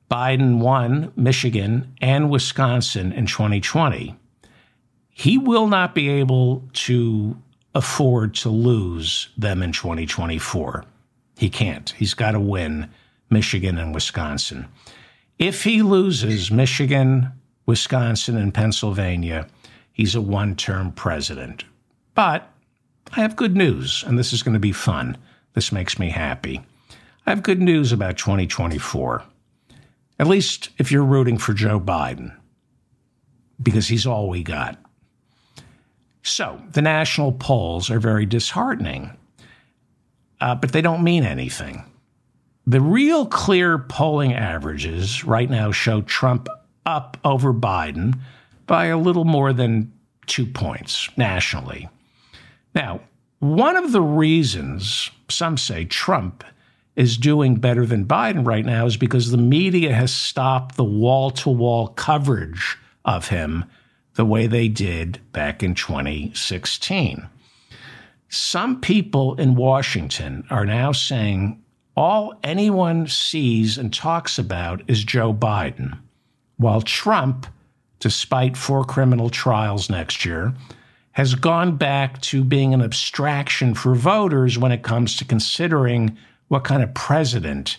Biden 0.09 0.59
won 0.59 1.11
Michigan 1.17 1.93
and 2.01 2.29
Wisconsin 2.29 3.11
in 3.11 3.25
2020. 3.25 4.15
He 5.09 5.37
will 5.37 5.67
not 5.67 5.93
be 5.93 6.07
able 6.09 6.69
to 6.73 7.37
afford 7.75 8.33
to 8.35 8.49
lose 8.49 9.27
them 9.37 9.61
in 9.61 9.73
2024. 9.73 10.85
He 11.37 11.49
can't. 11.49 11.89
He's 11.97 12.13
got 12.13 12.31
to 12.31 12.39
win 12.39 12.89
Michigan 13.29 13.77
and 13.77 13.93
Wisconsin. 13.93 14.67
If 15.37 15.65
he 15.65 15.81
loses 15.81 16.49
Michigan, 16.49 17.33
Wisconsin, 17.65 18.37
and 18.37 18.53
Pennsylvania, 18.53 19.47
he's 19.91 20.15
a 20.15 20.21
one 20.21 20.55
term 20.55 20.93
president. 20.93 21.65
But 22.19 22.51
I 23.13 23.21
have 23.21 23.37
good 23.37 23.55
news, 23.55 24.03
and 24.05 24.19
this 24.19 24.33
is 24.33 24.43
going 24.43 24.51
to 24.53 24.59
be 24.59 24.73
fun. 24.73 25.17
This 25.53 25.71
makes 25.71 25.97
me 25.97 26.09
happy. 26.09 26.59
I 27.25 27.29
have 27.29 27.43
good 27.43 27.61
news 27.61 27.93
about 27.93 28.17
2024, 28.17 29.23
at 30.19 30.27
least 30.27 30.67
if 30.77 30.91
you're 30.91 31.05
rooting 31.05 31.37
for 31.37 31.53
Joe 31.53 31.79
Biden, 31.79 32.35
because 33.63 33.87
he's 33.87 34.05
all 34.05 34.27
we 34.27 34.43
got. 34.43 34.77
So, 36.21 36.61
the 36.73 36.81
national 36.81 37.31
polls 37.31 37.89
are 37.89 38.01
very 38.01 38.25
disheartening, 38.25 39.11
uh, 40.41 40.55
but 40.55 40.73
they 40.73 40.81
don't 40.81 41.05
mean 41.05 41.23
anything. 41.23 41.85
The 42.67 42.81
real 42.81 43.27
clear 43.27 43.77
polling 43.77 44.33
averages 44.33 45.23
right 45.23 45.49
now 45.49 45.71
show 45.71 46.01
Trump 46.01 46.49
up 46.85 47.15
over 47.23 47.53
Biden 47.53 48.19
by 48.67 48.87
a 48.87 48.99
little 48.99 49.23
more 49.23 49.53
than 49.53 49.93
two 50.25 50.45
points 50.45 51.07
nationally. 51.15 51.87
Now, 52.79 53.01
one 53.39 53.75
of 53.75 53.91
the 53.91 54.01
reasons 54.01 55.11
some 55.27 55.57
say 55.57 55.83
Trump 55.83 56.45
is 56.95 57.17
doing 57.17 57.55
better 57.55 57.85
than 57.85 58.05
Biden 58.05 58.47
right 58.47 58.65
now 58.65 58.85
is 58.85 58.95
because 58.95 59.31
the 59.31 59.37
media 59.37 59.93
has 59.93 60.13
stopped 60.13 60.77
the 60.77 60.85
wall 60.85 61.29
to 61.31 61.49
wall 61.49 61.89
coverage 61.89 62.77
of 63.03 63.27
him 63.27 63.65
the 64.13 64.23
way 64.23 64.47
they 64.47 64.69
did 64.69 65.19
back 65.33 65.61
in 65.61 65.75
2016. 65.75 67.27
Some 68.29 68.79
people 68.79 69.35
in 69.35 69.55
Washington 69.55 70.45
are 70.49 70.65
now 70.65 70.93
saying 70.93 71.61
all 71.97 72.33
anyone 72.45 73.07
sees 73.07 73.77
and 73.77 73.93
talks 73.93 74.39
about 74.39 74.83
is 74.87 75.03
Joe 75.03 75.33
Biden, 75.33 75.97
while 76.55 76.81
Trump, 76.81 77.45
despite 77.99 78.55
four 78.55 78.85
criminal 78.85 79.29
trials 79.29 79.89
next 79.89 80.23
year, 80.23 80.53
has 81.19 81.35
gone 81.35 81.75
back 81.75 82.21
to 82.21 82.45
being 82.45 82.73
an 82.73 82.81
abstraction 82.81 83.73
for 83.73 83.93
voters 83.93 84.57
when 84.57 84.71
it 84.71 84.83
comes 84.83 85.17
to 85.17 85.25
considering 85.25 86.17
what 86.47 86.63
kind 86.63 86.81
of 86.81 86.93
president 86.93 87.75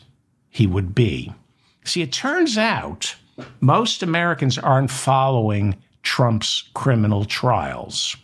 he 0.50 0.66
would 0.66 0.94
be. 0.94 1.32
See, 1.82 2.02
it 2.02 2.12
turns 2.12 2.58
out 2.58 3.16
most 3.58 4.02
Americans 4.02 4.58
aren't 4.58 4.90
following 4.90 5.74
Trump's 6.02 6.68
criminal 6.74 7.24
trials. 7.24 8.14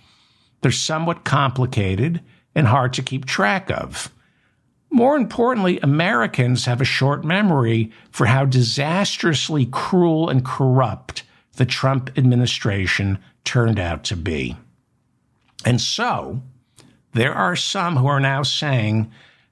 They're 0.61 0.71
somewhat 0.71 1.25
complicated 1.25 2.21
and 2.55 2.67
hard 2.67 2.93
to 2.93 3.03
keep 3.03 3.25
track 3.25 3.71
of. 3.71 4.13
More 4.91 5.17
importantly, 5.17 5.81
Americans 5.83 6.67
have 6.67 6.83
a 6.83 6.85
short 6.85 7.25
memory 7.25 7.91
for 8.11 8.27
how 8.27 8.45
disastrously 8.45 9.65
cruel 9.65 10.29
and 10.29 10.45
corrupt 10.45 11.23
the 11.55 11.65
Trump 11.65 12.11
administration 12.19 13.19
turned 13.45 13.81
out 13.81 14.05
to 14.05 14.15
be. 14.15 14.57
And 15.65 15.81
so 15.81 16.43
there 17.13 17.35
are 17.35 17.57
some 17.57 17.97
who 17.97 18.07
are 18.07 18.21
now 18.21 18.43
saying 18.43 19.11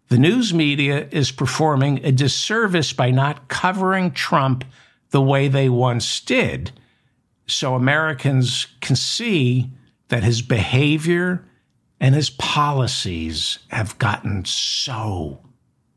the 0.08 0.18
news 0.18 0.52
media 0.52 1.08
is 1.10 1.30
performing 1.30 2.04
a 2.04 2.12
disservice 2.12 2.92
by 2.92 3.10
not 3.10 3.48
covering 3.48 4.10
Trump 4.12 4.64
the 5.10 5.22
way 5.22 5.48
they 5.48 5.68
once 5.68 6.20
did. 6.20 6.72
So 7.46 7.74
Americans 7.74 8.66
can 8.80 8.96
see 8.96 9.70
that 10.08 10.22
his 10.22 10.42
behavior 10.42 11.44
and 12.00 12.14
his 12.14 12.30
policies 12.30 13.60
have 13.68 13.98
gotten 13.98 14.44
so 14.44 15.40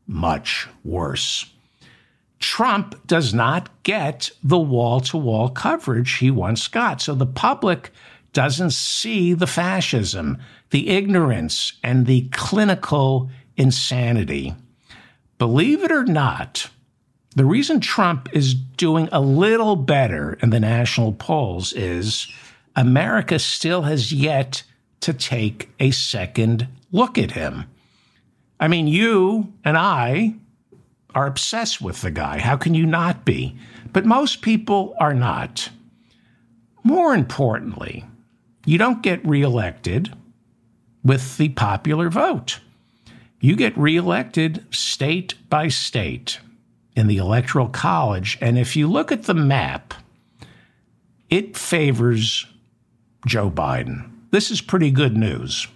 much 0.06 0.66
worse. 0.84 1.44
Trump 2.38 3.06
does 3.06 3.34
not 3.34 3.82
get 3.82 4.30
the 4.42 4.58
wall 4.58 5.00
to 5.00 5.16
wall 5.16 5.48
coverage 5.48 6.14
he 6.18 6.30
once 6.30 6.68
got. 6.68 7.02
So 7.02 7.14
the 7.14 7.26
public 7.26 7.90
doesn't 8.38 8.70
see 8.70 9.34
the 9.34 9.48
fascism, 9.48 10.38
the 10.70 10.90
ignorance, 10.90 11.72
and 11.82 12.06
the 12.06 12.28
clinical 12.28 13.28
insanity. 13.56 14.54
Believe 15.38 15.82
it 15.82 15.90
or 15.90 16.04
not, 16.04 16.70
the 17.34 17.44
reason 17.44 17.80
Trump 17.80 18.28
is 18.32 18.54
doing 18.54 19.08
a 19.10 19.20
little 19.20 19.74
better 19.74 20.38
in 20.40 20.50
the 20.50 20.60
national 20.60 21.14
polls 21.14 21.72
is 21.72 22.28
America 22.76 23.40
still 23.40 23.82
has 23.82 24.12
yet 24.12 24.62
to 25.00 25.12
take 25.12 25.70
a 25.80 25.90
second 25.90 26.68
look 26.92 27.18
at 27.18 27.32
him. 27.32 27.64
I 28.60 28.68
mean, 28.68 28.86
you 28.86 29.52
and 29.64 29.76
I 29.76 30.36
are 31.12 31.26
obsessed 31.26 31.80
with 31.80 32.02
the 32.02 32.12
guy. 32.12 32.38
How 32.38 32.56
can 32.56 32.72
you 32.72 32.86
not 32.86 33.24
be? 33.24 33.58
But 33.92 34.06
most 34.06 34.42
people 34.42 34.94
are 35.00 35.12
not. 35.12 35.70
More 36.84 37.14
importantly, 37.14 38.04
you 38.68 38.76
don't 38.76 39.02
get 39.02 39.26
reelected 39.26 40.14
with 41.02 41.38
the 41.38 41.48
popular 41.48 42.10
vote. 42.10 42.60
You 43.40 43.56
get 43.56 43.74
reelected 43.78 44.66
state 44.70 45.36
by 45.48 45.68
state 45.68 46.38
in 46.94 47.06
the 47.06 47.16
Electoral 47.16 47.68
College. 47.68 48.36
And 48.42 48.58
if 48.58 48.76
you 48.76 48.86
look 48.86 49.10
at 49.10 49.22
the 49.22 49.32
map, 49.32 49.94
it 51.30 51.56
favors 51.56 52.44
Joe 53.26 53.50
Biden. 53.50 54.10
This 54.32 54.50
is 54.50 54.60
pretty 54.60 54.90
good 54.90 55.16
news. 55.16 55.66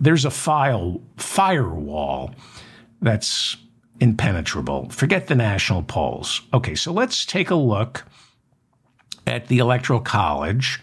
There's 0.00 0.24
a 0.24 0.30
file 0.30 1.02
firewall 1.18 2.34
that's 3.02 3.58
impenetrable. 4.00 4.88
Forget 4.88 5.26
the 5.26 5.34
national 5.34 5.82
polls. 5.82 6.40
Okay, 6.54 6.76
so 6.76 6.94
let's 6.94 7.26
take 7.26 7.50
a 7.50 7.54
look 7.54 8.06
at 9.26 9.48
the 9.48 9.58
Electoral 9.58 10.00
College 10.00 10.80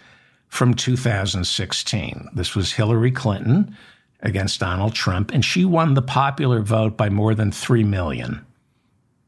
from 0.48 0.74
2016. 0.74 2.30
This 2.34 2.56
was 2.56 2.74
Hillary 2.74 3.12
Clinton 3.12 3.76
against 4.22 4.60
Donald 4.60 4.94
Trump, 4.94 5.32
and 5.32 5.44
she 5.44 5.66
won 5.66 5.94
the 5.94 6.02
popular 6.02 6.62
vote 6.62 6.98
by 6.98 7.10
more 7.10 7.36
than 7.36 7.52
3 7.52 7.84
million. 7.84 8.46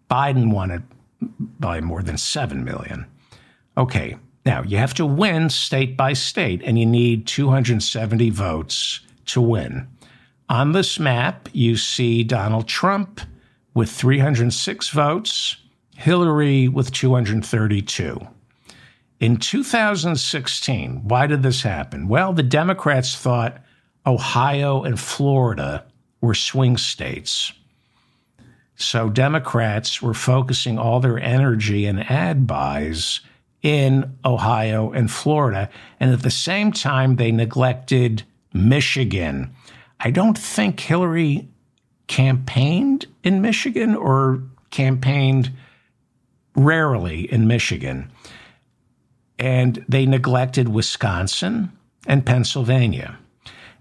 Biden 0.09 0.51
won 0.51 0.71
it 0.71 0.81
by 1.59 1.81
more 1.81 2.01
than 2.01 2.17
7 2.17 2.63
million. 2.63 3.05
Okay, 3.77 4.17
now 4.45 4.63
you 4.63 4.77
have 4.77 4.93
to 4.95 5.05
win 5.05 5.49
state 5.49 5.95
by 5.95 6.13
state, 6.13 6.61
and 6.63 6.79
you 6.79 6.85
need 6.85 7.27
270 7.27 8.29
votes 8.31 9.01
to 9.27 9.41
win. 9.41 9.87
On 10.49 10.71
this 10.71 10.99
map, 10.99 11.47
you 11.53 11.77
see 11.77 12.23
Donald 12.23 12.67
Trump 12.67 13.21
with 13.75 13.91
306 13.91 14.89
votes, 14.89 15.57
Hillary 15.95 16.67
with 16.67 16.91
232. 16.91 18.19
In 19.19 19.35
2016, 19.35 21.01
why 21.03 21.27
did 21.27 21.43
this 21.43 21.61
happen? 21.61 22.07
Well, 22.07 22.31
the 22.31 22.43
Democrats 22.43 23.15
thought 23.15 23.61
Ohio 24.05 24.83
and 24.83 24.97
Florida 24.97 25.85
were 26.21 26.33
swing 26.33 26.77
states. 26.77 27.51
So 28.77 29.09
Democrats 29.09 30.01
were 30.01 30.13
focusing 30.13 30.77
all 30.79 31.01
their 31.01 31.19
energy 31.19 31.85
and 31.85 32.09
ad 32.09 32.47
buys 32.47 33.19
in 33.61 34.17
Ohio 34.23 34.91
and 34.91 35.11
Florida. 35.11 35.69
And 35.99 36.13
at 36.13 36.21
the 36.21 36.31
same 36.31 36.71
time, 36.71 37.17
they 37.17 37.33
neglected 37.33 38.23
Michigan. 38.53 39.53
I 39.99 40.11
don't 40.11 40.37
think 40.37 40.79
Hillary 40.79 41.49
campaigned 42.07 43.05
in 43.25 43.41
Michigan 43.41 43.95
or 43.95 44.41
campaigned 44.71 45.51
rarely 46.55 47.29
in 47.29 47.47
Michigan 47.47 48.09
and 49.39 49.83
they 49.87 50.05
neglected 50.05 50.67
Wisconsin 50.67 51.71
and 52.05 52.25
Pennsylvania. 52.25 53.17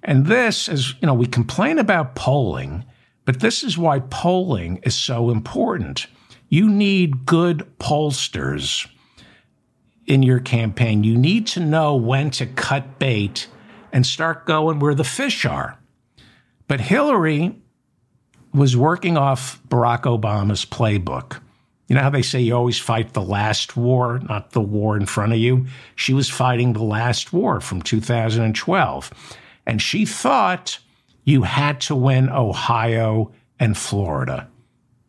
And 0.02 0.26
this 0.26 0.68
is, 0.68 0.94
you 1.00 1.06
know, 1.06 1.14
we 1.14 1.26
complain 1.26 1.78
about 1.78 2.14
polling, 2.14 2.84
but 3.24 3.40
this 3.40 3.64
is 3.64 3.76
why 3.76 3.98
polling 3.98 4.78
is 4.84 4.94
so 4.94 5.30
important. 5.30 6.06
You 6.48 6.70
need 6.70 7.26
good 7.26 7.66
pollsters 7.78 8.88
in 10.06 10.22
your 10.22 10.38
campaign. 10.38 11.04
You 11.04 11.18
need 11.18 11.46
to 11.48 11.60
know 11.60 11.96
when 11.96 12.30
to 12.30 12.46
cut 12.46 12.98
bait 12.98 13.48
and 13.92 14.06
start 14.06 14.46
going 14.46 14.78
where 14.78 14.94
the 14.94 15.04
fish 15.04 15.44
are. 15.44 15.78
But 16.68 16.80
Hillary 16.80 17.56
was 18.54 18.76
working 18.76 19.16
off 19.16 19.60
Barack 19.68 20.02
Obama's 20.02 20.64
playbook. 20.64 21.40
You 21.88 21.94
know 21.94 22.02
how 22.02 22.10
they 22.10 22.22
say 22.22 22.40
you 22.40 22.54
always 22.54 22.78
fight 22.78 23.14
the 23.14 23.22
last 23.22 23.76
war, 23.76 24.20
not 24.28 24.52
the 24.52 24.60
war 24.60 24.96
in 24.96 25.06
front 25.06 25.32
of 25.32 25.38
you? 25.38 25.66
She 25.96 26.12
was 26.12 26.28
fighting 26.28 26.74
the 26.74 26.82
last 26.82 27.32
war 27.32 27.60
from 27.60 27.80
2012. 27.80 29.10
And 29.66 29.82
she 29.82 30.04
thought 30.04 30.78
you 31.24 31.42
had 31.42 31.80
to 31.82 31.94
win 31.94 32.28
Ohio 32.28 33.32
and 33.58 33.76
Florida. 33.76 34.48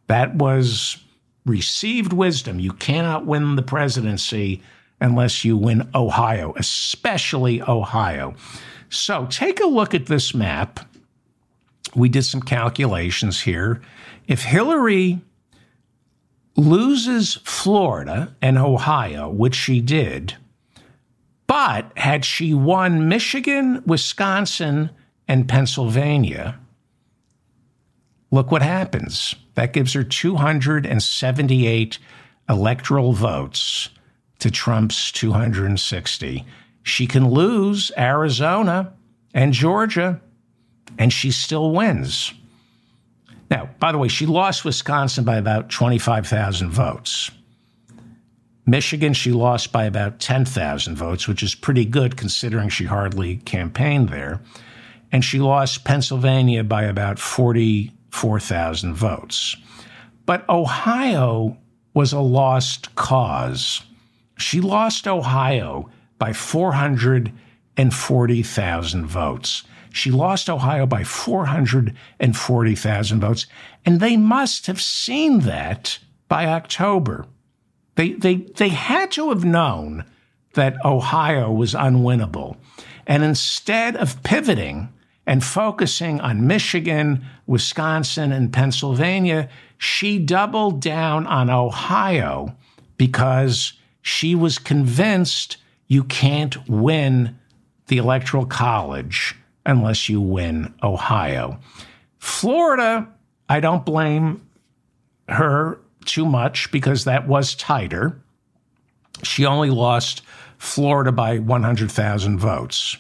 That 0.08 0.36
was 0.36 1.04
received 1.46 2.14
wisdom. 2.14 2.60
You 2.62 2.72
cannot 2.72 3.26
win 3.26 3.58
the 3.58 3.62
presidency 3.62 4.62
unless 5.02 5.44
you 5.44 5.58
win 5.58 5.90
Ohio, 5.94 6.54
especially 6.58 7.62
Ohio. 7.62 8.36
So 8.90 9.28
take 9.28 9.60
a 9.60 9.68
look 9.68 9.94
at 9.94 10.06
this 10.06 10.34
map. 10.34 10.80
We 11.94 12.08
did 12.08 12.24
some 12.24 12.42
calculations 12.42 13.42
here. 13.42 13.82
If 14.28 14.44
Hillary 14.44 15.20
loses 16.56 17.36
Florida 17.44 18.36
and 18.42 18.58
Ohio, 18.58 19.30
which 19.30 19.56
she 19.56 19.82
did, 19.82 20.36
but 21.48 21.92
had 21.98 22.26
she 22.26 22.54
won 22.54 23.08
Michigan, 23.08 23.82
Wisconsin, 23.86 24.92
and 25.28 25.48
Pennsylvania, 25.48 26.60
look 28.32 28.52
what 28.52 28.62
happens. 28.62 29.36
That 29.56 29.74
gives 29.74 29.94
her 29.94 30.04
278 30.04 32.00
electoral 32.50 33.14
votes 33.14 33.90
to 34.40 34.50
Trump's 34.50 35.12
260. 35.12 36.46
She 36.84 37.08
can 37.08 37.30
lose 37.30 37.92
Arizona 37.98 38.94
and 39.34 39.54
Georgia, 39.54 40.22
and 40.98 41.12
she 41.12 41.32
still 41.32 41.72
wins. 41.72 42.34
Now, 43.50 43.70
by 43.80 43.92
the 43.92 43.98
way, 43.98 44.08
she 44.08 44.26
lost 44.26 44.64
Wisconsin 44.64 45.24
by 45.24 45.38
about 45.38 45.70
25,000 45.70 46.70
votes. 46.70 47.32
Michigan, 48.66 49.14
she 49.14 49.32
lost 49.32 49.72
by 49.72 49.86
about 49.86 50.20
10,000 50.20 50.96
votes, 50.96 51.28
which 51.28 51.42
is 51.42 51.56
pretty 51.56 51.86
good 51.86 52.16
considering 52.16 52.70
she 52.70 52.86
hardly 52.86 53.38
campaigned 53.38 54.10
there. 54.10 54.42
And 55.12 55.26
she 55.26 55.40
lost 55.40 55.86
Pennsylvania 55.86 56.64
by 56.64 56.84
about 56.84 57.18
44,000 57.18 58.94
votes. 58.94 59.56
But 60.28 60.48
Ohio 60.48 61.58
was 61.96 62.14
a 62.14 62.20
lost 62.20 62.94
cause. 62.94 63.82
She 64.38 64.62
lost 64.62 65.08
Ohio 65.08 65.90
by 66.20 66.34
440,000 66.34 69.06
votes. 69.08 69.64
She 69.92 70.12
lost 70.12 70.50
Ohio 70.50 70.86
by 70.86 71.04
440,000 71.04 73.20
votes, 73.20 73.48
and 73.86 74.00
they 74.00 74.18
must 74.18 74.68
have 74.68 74.82
seen 74.82 75.40
that 75.42 76.00
by 76.28 76.46
October. 76.46 77.26
They, 77.96 78.14
they, 78.14 78.36
they 78.36 78.70
had 78.70 79.12
to 79.12 79.30
have 79.30 79.44
known 79.44 80.06
that 80.54 80.84
Ohio 80.86 81.52
was 81.52 81.74
unwinnable. 81.74 82.58
And 83.08 83.24
instead 83.24 83.96
of 83.96 84.22
pivoting 84.24 84.90
and 85.26 85.44
focusing 85.44 86.22
on 86.22 86.48
Michigan, 86.48 87.26
Wisconsin, 87.46 88.32
and 88.32 88.54
Pennsylvania, 88.54 89.50
she 89.78 90.20
doubled 90.20 90.82
down 90.82 91.28
on 91.28 91.50
Ohio 91.50 92.56
because 92.98 93.74
she 94.02 94.36
was 94.36 94.58
convinced 94.58 95.58
you 95.88 96.04
can't 96.04 96.70
win 96.70 97.38
the 97.88 97.98
Electoral 97.98 98.46
College 98.46 99.36
unless 99.66 100.10
you 100.10 100.22
win 100.22 100.74
Ohio. 100.84 101.60
Florida, 102.18 103.08
I 103.48 103.60
don't 103.60 103.86
blame 103.86 104.48
her 105.28 105.80
too 106.06 106.26
much 106.26 106.72
because 106.72 107.06
that 107.06 107.28
was 107.28 107.56
tighter. 107.56 108.20
She 109.24 109.46
only 109.46 109.70
lost 109.70 110.22
Florida 110.58 111.12
by 111.12 111.40
100,000 111.40 112.40
votes. 112.40 112.98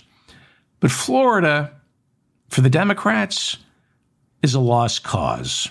But 0.79 0.91
Florida, 0.91 1.73
for 2.49 2.61
the 2.61 2.69
Democrats, 2.69 3.57
is 4.41 4.53
a 4.53 4.59
lost 4.59 5.03
cause. 5.03 5.69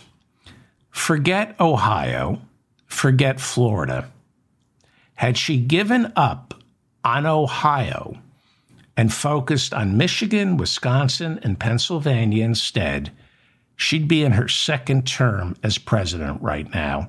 Forget 0.90 1.58
Ohio, 1.60 2.42
forget 2.86 3.40
Florida. 3.40 4.10
Had 5.14 5.38
she 5.38 5.58
given 5.58 6.12
up 6.16 6.54
on 7.04 7.24
Ohio, 7.24 8.18
and 8.98 9.14
focused 9.14 9.72
on 9.72 9.96
Michigan, 9.96 10.56
Wisconsin, 10.56 11.38
and 11.44 11.60
Pennsylvania 11.60 12.44
instead, 12.44 13.12
she'd 13.76 14.08
be 14.08 14.24
in 14.24 14.32
her 14.32 14.48
second 14.48 15.06
term 15.06 15.54
as 15.62 15.78
president 15.78 16.42
right 16.42 16.68
now. 16.74 17.08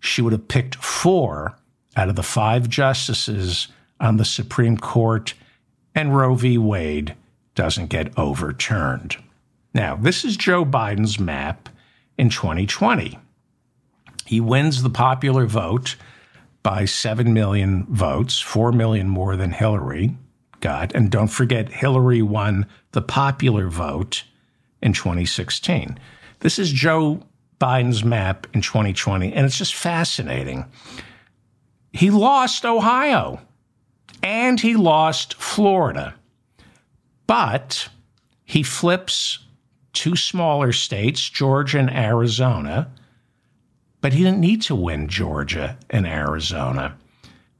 She 0.00 0.22
would 0.22 0.32
have 0.32 0.48
picked 0.48 0.76
four 0.76 1.54
out 1.94 2.08
of 2.08 2.16
the 2.16 2.22
five 2.22 2.70
justices 2.70 3.68
on 4.00 4.16
the 4.16 4.24
Supreme 4.24 4.78
Court, 4.78 5.34
and 5.94 6.16
Roe 6.16 6.34
v. 6.34 6.56
Wade 6.56 7.14
doesn't 7.54 7.88
get 7.88 8.18
overturned. 8.18 9.16
Now, 9.74 9.94
this 9.94 10.24
is 10.24 10.38
Joe 10.38 10.64
Biden's 10.64 11.20
map 11.20 11.68
in 12.16 12.30
2020. 12.30 13.18
He 14.24 14.40
wins 14.40 14.82
the 14.82 14.90
popular 14.90 15.44
vote 15.44 15.96
by 16.62 16.86
7 16.86 17.34
million 17.34 17.84
votes, 17.90 18.40
4 18.40 18.72
million 18.72 19.06
more 19.06 19.36
than 19.36 19.50
Hillary 19.50 20.16
got. 20.60 20.94
And 20.94 21.10
don't 21.10 21.28
forget, 21.28 21.68
Hillary 21.68 22.22
won 22.22 22.66
the 22.92 23.02
popular 23.02 23.68
vote 23.68 24.24
in 24.82 24.92
2016. 24.92 25.98
This 26.40 26.58
is 26.58 26.70
Joe 26.70 27.22
Biden's 27.60 28.04
map 28.04 28.46
in 28.52 28.60
2020, 28.60 29.32
and 29.32 29.46
it's 29.46 29.58
just 29.58 29.74
fascinating. 29.74 30.66
He 31.92 32.10
lost 32.10 32.64
Ohio 32.64 33.40
and 34.22 34.60
he 34.60 34.76
lost 34.76 35.34
Florida, 35.34 36.14
but 37.26 37.88
he 38.44 38.62
flips 38.62 39.38
two 39.92 40.14
smaller 40.14 40.72
states, 40.72 41.28
Georgia 41.28 41.78
and 41.78 41.90
Arizona, 41.90 42.90
but 44.02 44.12
he 44.12 44.22
didn't 44.22 44.40
need 44.40 44.62
to 44.62 44.74
win 44.74 45.08
Georgia 45.08 45.78
and 45.88 46.06
Arizona 46.06 46.96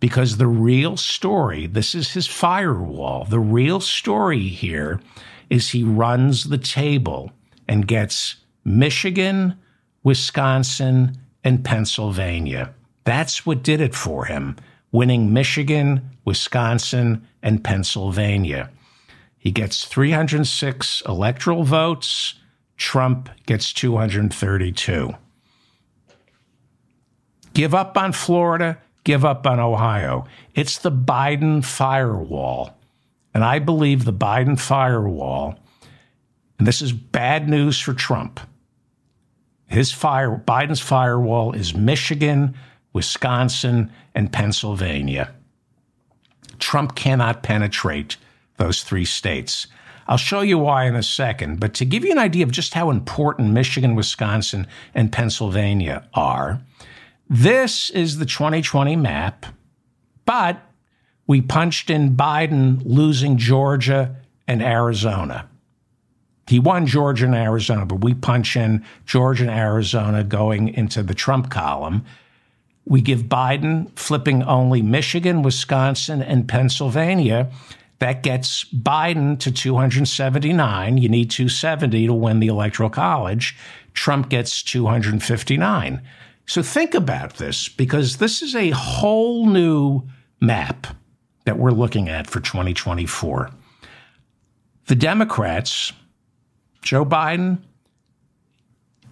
because 0.01 0.37
the 0.37 0.47
real 0.47 0.97
story, 0.97 1.67
this 1.67 1.95
is 1.95 2.13
his 2.13 2.27
firewall. 2.27 3.25
The 3.25 3.41
real 3.41 3.81
story 3.81 4.49
here 4.49 5.01
is 5.49 5.71
he 5.71 5.83
runs 5.83 6.45
the 6.45 6.59
table 6.59 7.33
and 7.69 7.87
gets 7.87 8.37
Michigan, 8.65 9.59
Wisconsin, 10.03 11.17
and 11.43 11.65
Pennsylvania. 11.65 12.75
That's 13.05 13.47
what 13.47 13.63
did 13.63 13.81
it 13.81 13.95
for 13.95 14.25
him, 14.25 14.57
winning 14.91 15.33
Michigan, 15.33 16.11
Wisconsin, 16.25 17.27
and 17.43 17.63
Pennsylvania. 17.63 18.71
He 19.39 19.53
gets 19.53 19.85
306 19.85 21.03
electoral 21.07 21.63
votes. 21.63 22.35
Trump 22.77 23.31
gets 23.47 23.73
232. 23.73 25.15
Give 27.55 27.75
up 27.75 27.97
on 27.97 28.13
Florida, 28.13 28.79
give 29.07 29.25
up 29.25 29.47
on 29.47 29.61
Ohio. 29.61 30.27
It's 30.55 30.79
the 30.79 30.91
Biden 30.91 31.65
firewall. 31.65 32.77
And 33.33 33.45
I 33.45 33.61
believe 33.61 34.05
the 34.05 34.13
Biden 34.13 34.59
firewall, 34.59 35.59
and 36.59 36.67
this 36.67 36.83
is 36.83 36.93
bad 36.93 37.49
news 37.49 37.79
for 37.79 37.93
Trump. 37.93 38.41
His 39.67 39.93
fire, 39.93 40.43
Biden's 40.47 40.81
firewall 40.81 41.53
is 41.53 41.75
Michigan, 41.75 42.55
Wisconsin, 42.93 43.93
and 44.15 44.33
Pennsylvania. 44.33 45.33
Trump 46.59 46.95
cannot 46.95 47.43
penetrate 47.43 48.17
those 48.57 48.83
three 48.83 49.05
states. 49.05 49.67
I'll 50.09 50.17
show 50.17 50.41
you 50.41 50.59
why 50.59 50.87
in 50.87 50.97
a 50.97 51.03
second, 51.03 51.61
but 51.61 51.75
to 51.75 51.85
give 51.85 52.05
you 52.05 52.13
an 52.13 52.19
idea 52.19 52.45
of 52.45 52.53
just 52.53 52.75
how 52.75 52.91
important 52.91 53.53
Michigan, 53.53 53.95
Wisconsin, 53.95 54.67
and 54.95 55.13
Pennsylvania 55.13 56.09
are, 56.15 56.63
this 57.29 57.91
is 57.91 58.19
the 58.19 58.27
2020 58.27 58.97
map, 58.97 59.47
but 60.25 60.61
we 61.27 61.41
punched 61.41 61.91
in 61.91 62.17
Biden 62.17 62.81
losing 62.85 63.37
Georgia 63.37 64.17
and 64.47 64.63
Arizona. 64.63 65.49
He 66.47 66.61
won 66.61 66.87
Georgia 66.87 67.27
and 67.27 67.35
Arizona, 67.35 67.85
but 67.85 68.05
we 68.05 68.15
punch 68.15 68.57
in 68.57 68.85
Georgia 69.05 69.43
and 69.45 69.51
Arizona 69.51 70.23
going 70.23 70.69
into 70.69 71.03
the 71.03 71.15
Trump 71.15 71.51
column. 71.51 72.05
We 72.85 73.01
give 73.01 73.23
Biden 73.23 73.91
flipping 73.99 74.45
only 74.45 74.81
Michigan, 74.81 75.43
Wisconsin, 75.43 76.23
and 76.23 76.47
Pennsylvania. 76.47 77.51
That 77.99 78.23
gets 78.23 78.65
Biden 78.67 79.41
to 79.41 79.51
279. 79.51 80.99
You 80.99 81.09
need 81.09 81.31
270 81.31 82.07
to 82.07 82.15
win 82.15 82.39
the 82.39 82.47
Electoral 82.47 82.91
College. 82.91 83.57
Trump 83.95 84.29
gets 84.29 84.63
259. 84.63 86.01
So 86.47 86.63
think 86.63 86.95
about 86.95 87.35
this 87.35 87.69
because 87.69 88.17
this 88.17 88.41
is 88.41 88.55
a 88.55 88.71
whole 88.71 89.47
new 89.47 90.03
map 90.41 90.87
that 91.45 91.59
we're 91.59 91.73
looking 91.73 92.09
at 92.09 92.29
for 92.29 92.41
2024. 92.41 93.51
The 94.87 94.95
Democrats, 94.95 95.93
Joe 96.83 97.05
Biden, 97.05 97.59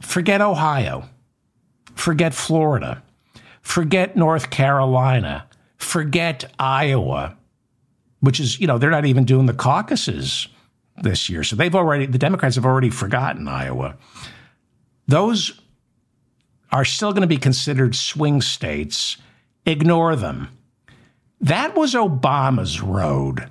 forget 0.01 0.41
Ohio, 0.41 1.09
forget 1.95 2.35
Florida, 2.35 3.03
forget 3.61 4.17
North 4.17 4.51
Carolina, 4.51 5.49
forget 5.77 6.53
Iowa, 6.59 7.37
which 8.21 8.39
is, 8.39 8.61
you 8.61 8.69
know, 8.69 8.79
they're 8.79 8.91
not 8.91 9.07
even 9.07 9.25
doing 9.25 9.47
the 9.47 9.55
caucuses 9.55 10.47
this 11.03 11.29
year. 11.29 11.43
So 11.43 11.57
they've 11.57 11.75
already, 11.75 12.07
the 12.07 12.19
Democrats 12.19 12.55
have 12.55 12.65
already 12.65 12.91
forgotten 12.91 13.49
Iowa. 13.49 13.97
Those 15.09 15.61
are 16.75 16.85
still 16.85 17.13
going 17.13 17.23
to 17.23 17.29
be 17.29 17.37
considered 17.37 17.95
swing 17.95 18.43
states. 18.43 19.17
Ignore 19.65 20.17
them. 20.17 20.49
That 21.41 21.77
was 21.77 21.95
Obama's 21.95 22.81
road 22.81 23.49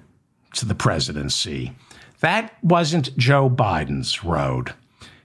to 0.55 0.65
the 0.65 0.75
presidency. 0.75 1.71
That 2.19 2.53
wasn't 2.61 3.17
Joe 3.17 3.49
Biden's 3.49 4.25
road. 4.25 4.73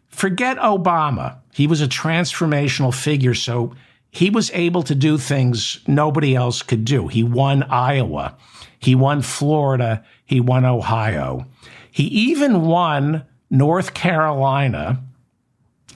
Forget 0.07 0.59
Obama. 0.59 1.39
He 1.53 1.67
was 1.67 1.81
a 1.81 1.89
transformational 1.89 2.95
figure, 2.95 3.35
so 3.35 3.75
he 4.13 4.31
was 4.31 4.53
able 4.55 4.85
to 4.85 4.95
do 4.95 5.19
things 5.19 5.81
nobody 5.89 6.37
else 6.37 6.63
could 6.63 6.85
do. 6.85 7.09
He 7.09 7.25
won 7.25 7.65
Iowa, 7.65 8.37
he 8.79 8.95
won 8.95 9.23
Florida, 9.23 10.05
he 10.25 10.41
won 10.41 10.65
Ohio. 10.65 11.47
He 11.91 12.05
even 12.05 12.63
won 12.63 13.25
North 13.51 13.93
Carolina 13.93 15.03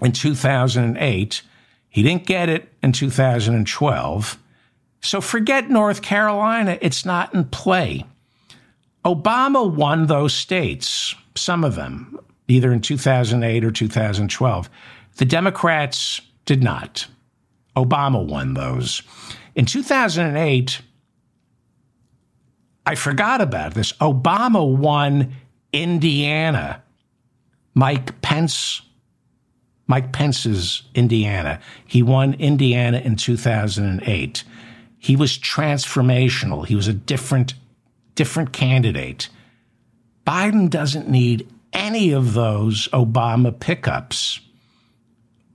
in 0.00 0.10
2008. 0.10 1.42
He 1.92 2.02
didn't 2.02 2.26
get 2.26 2.48
it 2.48 2.72
in 2.82 2.92
2012. 2.92 4.38
So 5.02 5.20
forget 5.20 5.68
North 5.68 6.00
Carolina, 6.00 6.78
it's 6.80 7.04
not 7.04 7.34
in 7.34 7.44
play. 7.44 8.06
Obama 9.04 9.70
won 9.70 10.06
those 10.06 10.32
states, 10.32 11.14
some 11.34 11.64
of 11.64 11.74
them, 11.74 12.18
either 12.48 12.72
in 12.72 12.80
2008 12.80 13.62
or 13.62 13.70
2012. 13.70 14.70
The 15.16 15.24
Democrats 15.26 16.22
did 16.46 16.62
not. 16.62 17.06
Obama 17.76 18.24
won 18.24 18.54
those. 18.54 19.02
In 19.54 19.66
2008, 19.66 20.80
I 22.86 22.94
forgot 22.94 23.42
about 23.42 23.74
this. 23.74 23.92
Obama 23.94 24.66
won 24.66 25.34
Indiana. 25.74 26.82
Mike 27.74 28.22
Pence, 28.22 28.80
Mike 29.92 30.10
Pence's 30.10 30.84
Indiana. 30.94 31.60
He 31.86 32.02
won 32.02 32.32
Indiana 32.32 32.96
in 33.00 33.14
2008. 33.14 34.42
He 34.98 35.16
was 35.16 35.36
transformational. 35.36 36.66
He 36.66 36.74
was 36.74 36.88
a 36.88 36.94
different 36.94 37.52
different 38.14 38.54
candidate. 38.54 39.28
Biden 40.26 40.70
doesn't 40.70 41.10
need 41.10 41.46
any 41.74 42.10
of 42.10 42.32
those 42.32 42.88
Obama 42.94 43.52
pickups. 43.60 44.40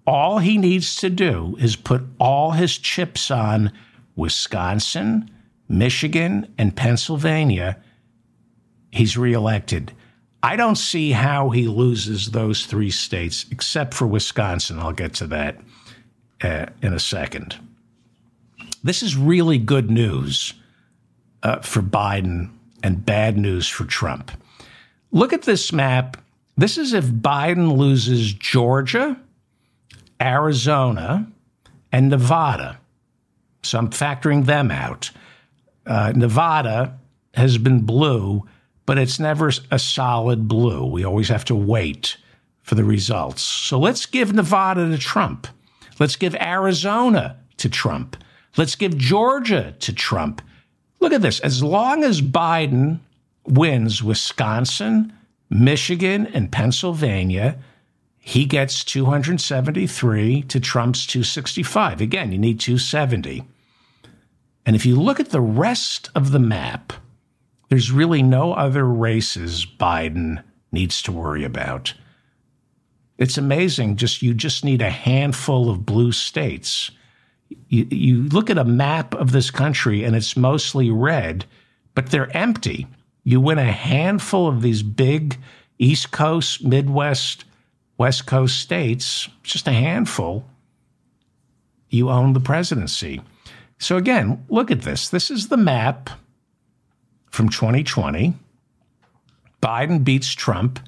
All 0.05 0.37
he 0.37 0.59
needs 0.59 0.97
to 0.97 1.09
do 1.09 1.57
is 1.59 1.75
put 1.75 2.03
all 2.19 2.51
his 2.51 2.77
chips 2.77 3.31
on 3.31 3.71
Wisconsin, 4.15 5.31
Michigan, 5.67 6.53
and 6.59 6.75
Pennsylvania. 6.75 7.77
He's 8.91 9.17
reelected. 9.17 9.93
I 10.43 10.55
don't 10.55 10.75
see 10.75 11.11
how 11.11 11.49
he 11.49 11.67
loses 11.67 12.31
those 12.31 12.65
three 12.65 12.91
states, 12.91 13.45
except 13.51 13.93
for 13.93 14.05
Wisconsin. 14.05 14.79
I'll 14.79 14.93
get 14.93 15.13
to 15.15 15.27
that 15.27 15.57
uh, 16.41 16.67
in 16.81 16.93
a 16.93 16.99
second. 16.99 17.55
This 18.83 19.01
is 19.01 19.17
really 19.17 19.57
good 19.57 19.89
news 19.89 20.53
uh, 21.43 21.59
for 21.59 21.81
Biden 21.81 22.51
and 22.83 23.05
bad 23.05 23.37
news 23.37 23.67
for 23.67 23.85
Trump. 23.85 24.31
Look 25.11 25.33
at 25.33 25.43
this 25.43 25.73
map. 25.73 26.17
This 26.55 26.77
is 26.77 26.93
if 26.93 27.05
Biden 27.05 27.77
loses 27.77 28.33
Georgia, 28.33 29.19
Arizona, 30.21 31.27
and 31.91 32.09
Nevada. 32.09 32.79
So 33.63 33.77
I'm 33.79 33.89
factoring 33.89 34.45
them 34.45 34.71
out. 34.71 35.11
Uh, 35.85 36.13
Nevada 36.15 36.97
has 37.33 37.57
been 37.57 37.81
blue, 37.81 38.43
but 38.87 38.97
it's 38.97 39.19
never 39.19 39.51
a 39.69 39.77
solid 39.77 40.47
blue. 40.47 40.85
We 40.85 41.03
always 41.03 41.27
have 41.27 41.45
to 41.45 41.55
wait 41.55 42.17
for 42.63 42.73
the 42.73 42.85
results. 42.85 43.43
So 43.43 43.77
let's 43.77 44.07
give 44.07 44.33
Nevada 44.33 44.89
to 44.89 44.97
Trump. 44.97 45.45
Let's 45.99 46.15
give 46.15 46.33
Arizona 46.35 47.37
to 47.57 47.69
Trump. 47.69 48.17
Let's 48.55 48.75
give 48.75 48.97
Georgia 48.97 49.75
to 49.79 49.93
Trump. 49.93 50.41
Look 50.99 51.11
at 51.11 51.21
this. 51.21 51.39
As 51.41 51.61
long 51.61 52.03
as 52.03 52.21
Biden 52.21 53.01
wins 53.45 54.01
Wisconsin, 54.01 55.13
Michigan, 55.49 56.25
and 56.27 56.51
Pennsylvania, 56.51 57.57
he 58.17 58.45
gets 58.45 58.85
273 58.85 60.43
to 60.43 60.59
Trump's 60.59 61.05
265. 61.05 61.99
Again, 62.01 62.31
you 62.31 62.37
need 62.37 62.59
270. 62.59 63.43
And 64.65 64.75
if 64.75 64.85
you 64.85 64.99
look 64.99 65.19
at 65.19 65.29
the 65.29 65.41
rest 65.41 66.09
of 66.15 66.31
the 66.31 66.39
map, 66.39 66.93
there's 67.69 67.91
really 67.91 68.23
no 68.23 68.53
other 68.53 68.85
races 68.85 69.65
Biden 69.65 70.43
needs 70.71 71.01
to 71.03 71.11
worry 71.11 71.43
about. 71.43 71.93
It's 73.17 73.37
amazing. 73.37 73.95
Just 73.95 74.21
you 74.21 74.33
just 74.33 74.63
need 74.63 74.81
a 74.81 74.89
handful 74.89 75.69
of 75.69 75.85
blue 75.85 76.11
states 76.11 76.91
you, 77.69 77.87
you 77.89 78.23
look 78.23 78.49
at 78.49 78.57
a 78.57 78.63
map 78.63 79.13
of 79.15 79.31
this 79.31 79.51
country 79.51 80.03
and 80.03 80.15
it's 80.15 80.37
mostly 80.37 80.89
red, 80.89 81.45
but 81.95 82.07
they're 82.07 82.35
empty. 82.35 82.87
You 83.23 83.41
win 83.41 83.59
a 83.59 83.71
handful 83.71 84.47
of 84.47 84.61
these 84.61 84.83
big 84.83 85.37
East 85.79 86.11
Coast, 86.11 86.63
Midwest, 86.63 87.45
West 87.97 88.25
Coast 88.25 88.59
states, 88.59 89.27
just 89.43 89.67
a 89.67 89.73
handful, 89.73 90.45
you 91.89 92.09
own 92.09 92.33
the 92.33 92.39
presidency. 92.39 93.21
So 93.79 93.97
again, 93.97 94.45
look 94.49 94.71
at 94.71 94.81
this. 94.81 95.09
This 95.09 95.29
is 95.31 95.47
the 95.47 95.57
map 95.57 96.09
from 97.37 97.49
2020. 97.49 98.33
Biden 99.61 100.03
beats 100.03 100.33
Trump 100.33 100.79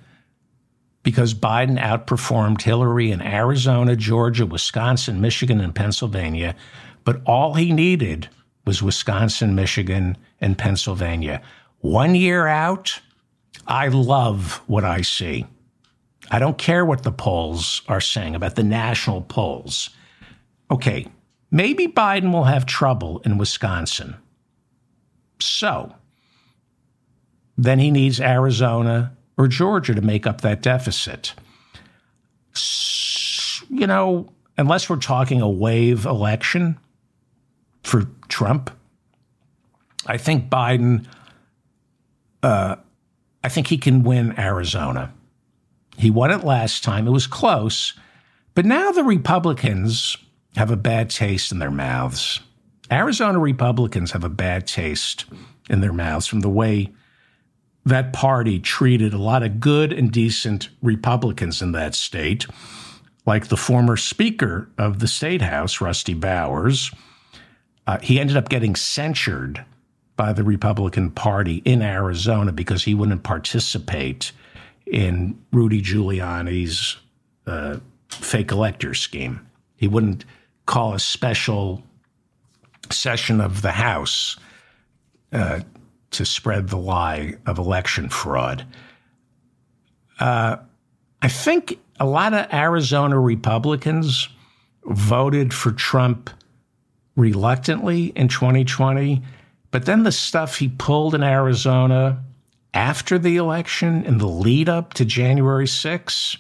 because 1.04 1.36
Biden 1.36 1.80
outperformed 1.80 2.64
Hillary 2.64 3.12
in 3.12 3.22
Arizona, 3.22 3.96
Georgia, 3.96 4.48
Wisconsin, 4.48 5.22
Michigan, 5.22 5.62
and 5.62 5.76
Pennsylvania. 5.76 6.56
But 7.04 7.22
all 7.28 7.54
he 7.54 7.72
needed 7.72 8.30
was 8.66 8.82
Wisconsin, 8.82 9.54
Michigan, 9.54 10.18
and 10.42 10.58
Pennsylvania. 10.58 11.44
One 11.82 12.16
year 12.16 12.48
out, 12.48 13.00
I 13.68 13.90
love 13.90 14.64
what 14.66 14.84
I 14.84 15.02
see. 15.02 15.46
I 16.32 16.40
don't 16.40 16.58
care 16.58 16.84
what 16.84 17.04
the 17.04 17.12
polls 17.12 17.84
are 17.88 18.02
saying 18.02 18.34
about 18.34 18.56
the 18.56 18.64
national 18.64 19.22
polls. 19.22 19.92
Okay, 20.72 21.06
maybe 21.52 21.88
Biden 21.88 22.34
will 22.34 22.46
have 22.46 22.66
trouble 22.66 23.20
in 23.20 23.38
Wisconsin. 23.38 24.16
So, 25.40 25.94
then 27.64 27.80
he 27.80 27.92
needs 27.92 28.22
Arizona, 28.22 29.12
or 29.38 29.48
Georgia 29.48 29.94
to 29.94 30.02
make 30.02 30.26
up 30.26 30.42
that 30.42 30.62
deficit. 30.62 31.34
You 33.70 33.86
know, 33.86 34.30
unless 34.58 34.90
we're 34.90 34.96
talking 34.96 35.42
a 35.42 35.50
wave 35.50 36.06
election 36.06 36.80
for 37.84 38.06
Trump, 38.30 38.72
I 40.06 40.18
think 40.18 40.50
Biden, 40.50 41.06
uh, 42.42 42.78
I 43.44 43.50
think 43.50 43.68
he 43.68 43.78
can 43.78 44.04
win 44.04 44.40
Arizona. 44.40 45.14
He 45.98 46.10
won 46.10 46.32
it 46.32 46.46
last 46.46 46.86
time. 46.86 47.08
It 47.08 47.12
was 47.12 47.28
close. 47.28 47.94
But 48.56 48.66
now 48.66 48.92
the 48.92 49.04
Republicans 49.04 50.16
have 50.56 50.72
a 50.72 50.78
bad 50.78 51.10
taste 51.10 51.52
in 51.52 51.60
their 51.60 51.72
mouths. 51.72 52.40
Arizona 52.90 53.38
Republicans 53.38 54.12
have 54.12 54.24
a 54.24 54.30
bad 54.30 54.66
taste 54.66 55.26
in 55.70 55.82
their 55.82 55.94
mouths 55.94 56.26
from 56.26 56.40
the 56.40 56.50
way 56.50 56.92
that 57.86 58.14
party 58.14 58.60
treated 58.60 59.14
a 59.14 59.18
lot 59.18 59.44
of 59.44 59.60
good 59.60 59.92
and 59.94 60.12
decent 60.12 60.70
Republicans 60.82 61.62
in 61.62 61.72
that 61.72 61.96
state, 61.96 62.46
like 63.26 63.48
the 63.48 63.58
former 63.58 63.98
Speaker 63.98 64.70
of 64.78 65.00
the 65.00 65.08
State 65.08 65.42
House, 65.42 65.82
Rusty 65.82 66.14
Bowers. 66.14 66.92
Uh, 67.88 68.00
he 68.00 68.20
ended 68.20 68.38
up 68.38 68.50
getting 68.50 68.76
censured 68.76 69.64
by 70.16 70.34
the 70.34 70.44
Republican 70.44 71.10
Party 71.12 71.62
in 71.66 71.82
Arizona 71.82 72.52
because 72.52 72.84
he 72.84 72.94
wouldn't 72.94 73.24
participate 73.24 74.32
in 74.86 75.40
Rudy 75.52 75.82
Giuliani's 75.82 76.98
uh, 77.48 77.78
fake 78.10 78.52
elector 78.52 78.94
scheme. 78.94 79.48
He 79.78 79.88
wouldn't 79.88 80.26
call 80.66 80.94
a 80.94 81.00
special 81.00 81.82
session 82.92 83.40
of 83.40 83.62
the 83.62 83.72
House 83.72 84.38
uh, 85.32 85.62
to 86.12 86.26
spread 86.26 86.70
the 86.70 86.78
lie 86.78 87.36
of 87.46 87.58
election 87.58 88.10
fraud. 88.10 88.66
Uh, 90.20 90.58
I 91.22 91.28
think 91.28 91.80
a 92.00 92.06
lot 92.06 92.34
of 92.34 92.52
Arizona 92.54 93.20
Republicans 93.20 94.30
voted 94.86 95.54
for 95.54 95.72
Trump 95.72 96.30
reluctantly 97.16 98.06
in 98.16 98.28
2020, 98.28 99.22
but 99.72 99.86
then 99.86 100.04
the 100.04 100.12
stuff 100.12 100.58
he 100.58 100.70
pulled 100.70 101.14
in 101.14 101.24
Arizona 101.24 102.24
after 102.74 103.18
the 103.18 103.38
election 103.38 104.06
in 104.06 104.18
the 104.18 104.28
lead 104.28 104.70
up 104.70 104.94
to 104.94 105.06
January 105.06 105.66
6th, 105.66 106.38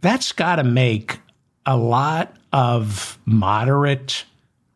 that's 0.00 0.32
got 0.32 0.56
to 0.56 0.64
make 0.64 1.18
a 1.66 1.76
lot 1.76 2.36
of 2.52 3.18
moderate 3.24 4.24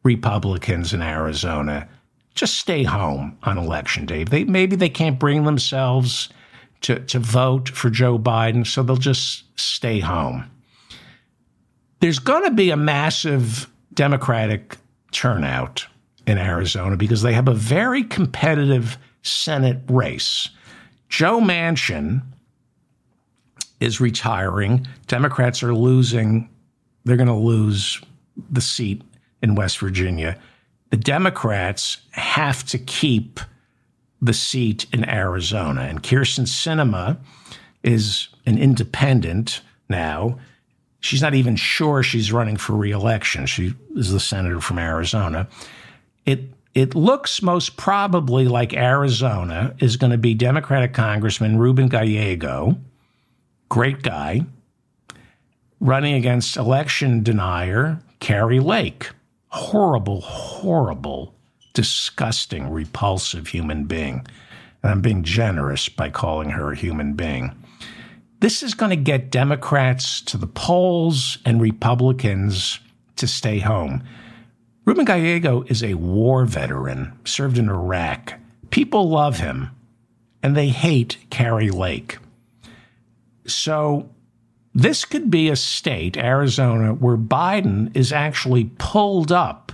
Republicans 0.03 0.95
in 0.95 1.03
Arizona 1.03 1.89
just 2.39 2.59
stay 2.59 2.85
home 2.85 3.37
on 3.43 3.59
election 3.59 4.07
day. 4.07 4.25
They 4.25 4.45
maybe 4.45 4.77
they 4.77 4.89
can't 4.89 5.19
bring 5.19 5.45
themselves 5.45 6.29
to, 6.83 7.01
to 7.01 7.19
vote 7.19 7.69
for 7.69 7.91
Joe 7.91 8.19
Biden, 8.19 8.67
so 8.67 8.83
they'll 8.83 8.97
just 8.97 9.45
stay 9.59 9.99
home. 9.99 10.49
There's 12.01 12.21
going 12.21 12.45
to 12.45 12.53
be 12.53 12.71
a 12.71 12.77
massive 12.77 13.69
Democratic 13.95 14.77
turnout 15.11 15.87
in 16.27 16.39
Arizona 16.39 16.97
because 16.97 17.23
they 17.23 17.33
have 17.33 17.49
a 17.49 17.55
very 17.55 18.05
competitive 18.05 18.97
Senate 19.23 19.79
race. 19.89 20.51
Joe 21.09 21.41
Manchin 21.41 22.23
is 23.81 24.01
retiring. 24.01 24.87
Democrats 25.07 25.63
are 25.63 25.75
losing, 25.75 26.49
they're 27.05 27.17
going 27.17 27.27
to 27.27 27.35
lose 27.35 28.01
the 28.51 28.61
seat 28.61 29.03
in 29.43 29.55
West 29.55 29.79
Virginia. 29.79 30.39
The 30.91 30.97
Democrats 30.97 31.99
have 32.13 32.65
to 32.67 32.79
keep 32.79 33.41
the 34.21 34.33
seat 34.33 34.87
in 34.93 35.09
Arizona. 35.09 35.83
And 35.83 36.03
Kyrsten 36.03 36.47
Sinema 36.47 37.19
is 37.83 38.29
an 38.47 38.59
independent 38.59 39.61
now. 39.89 40.39
She's 41.01 41.23
not 41.23 41.35
even 41.35 41.57
sure 41.57 42.03
she's 42.03 42.33
running 42.33 42.57
for 42.57 42.75
reelection. 42.75 43.47
She 43.47 43.75
is 43.95 44.11
the 44.11 44.21
senator 44.21 44.61
from 44.61 44.79
Arizona. 44.79 45.49
It 46.27 46.53
it 46.75 46.95
looks 46.95 47.43
most 47.43 47.77
probably 47.77 48.47
like 48.47 48.73
Arizona 48.73 49.75
is 49.79 49.97
going 49.97 50.13
to 50.13 50.19
be 50.19 50.35
Democratic 50.35 50.93
Congressman 50.93 51.59
Ruben 51.59 51.89
Gallego, 51.89 52.79
great 53.69 54.03
guy, 54.03 54.43
running 55.81 56.15
against 56.15 56.57
election 56.57 57.23
denier 57.23 58.01
Kari 58.21 58.61
Lake. 58.61 59.11
Horrible, 59.49 60.21
horrible 60.21 61.35
disgusting, 61.75 62.71
repulsive 62.71 63.49
human 63.49 63.85
being. 63.85 64.27
And 64.83 64.93
I'm 64.93 65.01
being 65.01 65.23
generous 65.23 65.89
by 65.89 66.11
calling 66.11 66.51
her 66.51 66.73
a 66.73 66.77
human 66.77 67.15
being. 67.15 67.55
This 68.41 68.63
is 68.63 68.75
going 68.75 68.91
to 68.91 68.97
get 68.97 69.31
Democrats 69.31 70.21
to 70.23 70.37
the 70.37 70.47
polls 70.47 71.39
and 71.45 71.61
Republicans 71.61 72.79
to 73.17 73.27
stay 73.27 73.59
home. 73.59 74.05
Ruben 74.85 75.05
Gallego 75.05 75.65
is 75.67 75.83
a 75.83 75.95
war 75.95 76.45
veteran, 76.45 77.19
served 77.25 77.59
in 77.59 77.69
Iraq. 77.69 78.35
People 78.71 79.09
love 79.09 79.39
him, 79.39 79.71
and 80.43 80.57
they 80.57 80.69
hate 80.69 81.19
Kari 81.31 81.71
Lake. 81.71 82.19
So, 83.47 84.09
this 84.79 85.05
could 85.05 85.29
be 85.29 85.49
a 85.49 85.57
state, 85.57 86.17
Arizona, 86.17 86.95
where 86.95 87.17
Biden 87.17 87.91
is 87.97 88.13
actually 88.13 88.71
pulled 88.79 89.33
up 89.33 89.73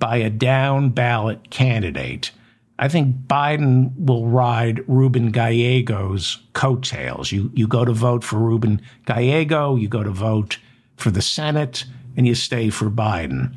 by 0.00 0.16
a 0.16 0.28
down 0.28 0.90
ballot 0.90 1.50
candidate. 1.50 2.32
I 2.76 2.88
think 2.88 3.14
Biden 3.28 3.92
will 3.96 4.26
ride 4.26 4.82
Ruben 4.88 5.30
Gallego's 5.30 6.38
coattails. 6.52 7.30
You, 7.30 7.52
you 7.54 7.68
go 7.68 7.84
to 7.84 7.92
vote 7.92 8.24
for 8.24 8.40
Ruben 8.40 8.82
Gallego, 9.04 9.76
you 9.76 9.86
go 9.86 10.02
to 10.02 10.10
vote 10.10 10.58
for 10.96 11.12
the 11.12 11.22
Senate, 11.22 11.84
and 12.16 12.26
you 12.26 12.34
stay 12.34 12.70
for 12.70 12.90
Biden. 12.90 13.54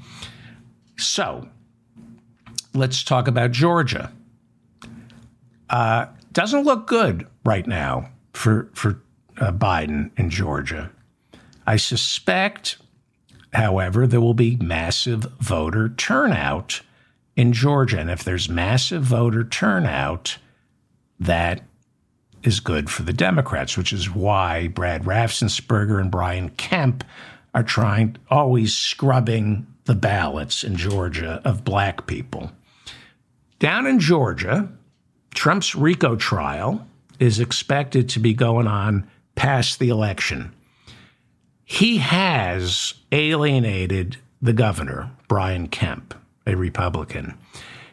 So 0.98 1.48
let's 2.76 3.02
talk 3.02 3.28
about 3.28 3.50
Georgia. 3.50 4.12
Uh, 5.72 6.06
doesn't 6.34 6.66
look 6.66 6.86
good 6.86 7.26
right 7.44 7.66
now 7.66 8.12
for, 8.34 8.70
for 8.76 9.02
uh, 9.38 9.52
Biden 9.52 10.12
in 10.18 10.30
Georgia. 10.30 10.92
I 11.66 11.78
suspect 11.78 12.78
However, 13.54 14.08
there 14.08 14.22
will 14.22 14.34
be 14.34 14.56
massive 14.58 15.24
voter 15.40 15.90
turnout 15.90 16.82
in 17.36 17.54
Georgia. 17.54 18.00
And 18.00 18.10
if 18.10 18.24
there's 18.24 18.50
massive 18.50 19.04
voter 19.04 19.44
turnout, 19.44 20.38
that 21.20 21.62
is 22.42 22.60
good 22.60 22.90
for 22.90 23.04
the 23.04 23.14
Democrats, 23.14 23.78
which 23.78 23.94
is 23.94 24.10
why 24.10 24.68
Brad 24.68 25.04
Raffensperger 25.04 26.02
and 26.02 26.12
Brian 26.12 26.50
Kemp 26.50 27.04
are 27.54 27.64
trying, 27.64 28.18
always 28.30 28.76
scrubbing 28.76 29.68
the 29.86 29.96
ballots 29.96 30.64
in 30.64 30.76
Georgia 30.76 31.42
of 31.46 31.64
black 31.64 32.08
people. 32.08 32.52
Down 33.60 33.86
in 33.86 34.00
Georgia, 34.00 34.70
Trump's 35.36 35.76
RICO 35.76 36.16
trial 36.16 36.86
is 37.20 37.40
expected 37.40 38.10
to 38.10 38.20
be 38.20 38.34
going 38.34 38.68
on 38.68 39.08
past 39.36 39.80
the 39.80 39.90
election. 39.90 40.54
He 41.64 41.98
has 41.98 42.94
alienated 43.12 44.18
the 44.42 44.54
governor, 44.54 45.12
Brian 45.28 45.68
Kemp, 45.68 46.14
a 46.46 46.56
Republican. 46.56 47.38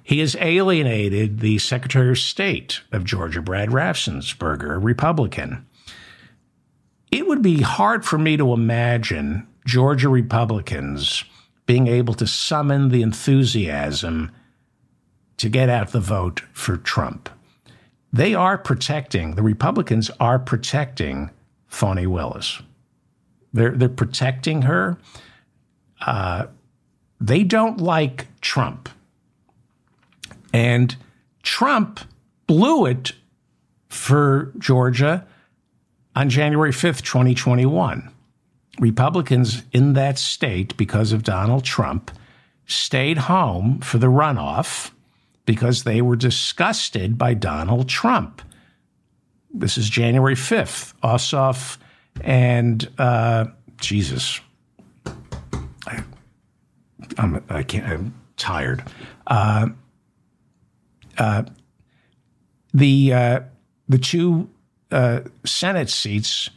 He 0.03 0.19
has 0.19 0.37
alienated 0.41 1.41
the 1.41 1.59
Secretary 1.59 2.11
of 2.11 2.19
State 2.19 2.81
of 2.91 3.05
Georgia, 3.05 3.41
Brad 3.41 3.69
Raffensperger, 3.69 4.75
a 4.75 4.79
Republican. 4.79 5.67
It 7.11 7.27
would 7.27 7.43
be 7.43 7.63
hard 7.63 8.05
for 8.05 8.19
me 8.19 8.37
to 8.37 8.53
imagine 8.53 9.47
Georgia 9.65 10.09
Republicans 10.09 11.25
being 11.67 11.87
able 11.87 12.15
to 12.15 12.27
summon 12.27 12.89
the 12.89 13.03
enthusiasm 13.03 14.33
to 15.37 15.49
get 15.49 15.69
out 15.69 15.93
the 15.93 16.01
vote 16.01 16.43
for 16.53 16.77
Trump. 16.77 17.31
They 18.13 18.35
are 18.35 18.59
protecting, 18.59 19.37
the 19.37 19.43
Republicans 19.43 20.11
are 20.19 20.39
protecting 20.39 21.31
Fani 21.69 22.07
Willis. 22.07 22.61
They're 23.53 23.71
they're 23.71 23.89
protecting 23.89 24.63
her. 24.63 24.99
Uh, 26.01 26.47
they 27.21 27.45
don't 27.45 27.79
like 27.81 28.27
Trump, 28.41 28.89
and 30.53 30.97
Trump 31.43 32.01
blew 32.47 32.87
it 32.87 33.13
for 33.89 34.53
Georgia 34.59 35.27
on 36.17 36.31
January 36.31 36.73
fifth, 36.73 37.03
twenty 37.03 37.35
twenty 37.35 37.67
one. 37.67 38.11
Republicans 38.79 39.63
in 39.73 39.93
that 39.93 40.19
state, 40.19 40.77
because 40.77 41.13
of 41.13 41.23
Donald 41.23 41.65
Trump, 41.65 42.11
stayed 42.67 43.19
home 43.19 43.79
for 43.81 43.99
the 43.99 44.07
runoff 44.07 44.91
because 45.51 45.83
they 45.83 46.01
were 46.01 46.15
disgusted 46.15 47.19
by 47.19 47.35
Donald 47.35 47.89
Trump. 47.89 48.41
This 49.53 49.77
is 49.77 49.91
January 49.91 50.37
5th. 50.37 50.95
Ossoff 51.03 51.77
and 52.21 52.89
uh, 52.99 53.47
Jesus, 53.81 54.41
I, 55.89 56.05
I'm 57.19 57.45
I 57.49 57.65
can't 57.65 57.85
I'm 57.85 58.15
tired. 58.37 58.85
Uh, 59.27 59.71
uh, 61.19 61.43
the 62.73 63.13
uh, 63.13 63.41
the 63.89 63.99
two 63.99 64.49
uh, 64.93 65.23
Senate 65.45 65.91
seats 65.91 66.49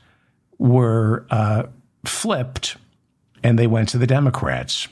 were 0.59 1.25
uh, 1.31 1.63
flipped, 2.05 2.77
and 3.41 3.57
they 3.57 3.65
went 3.65 3.89
to 3.89 3.97
the 3.97 4.05
Democrats. 4.05 4.87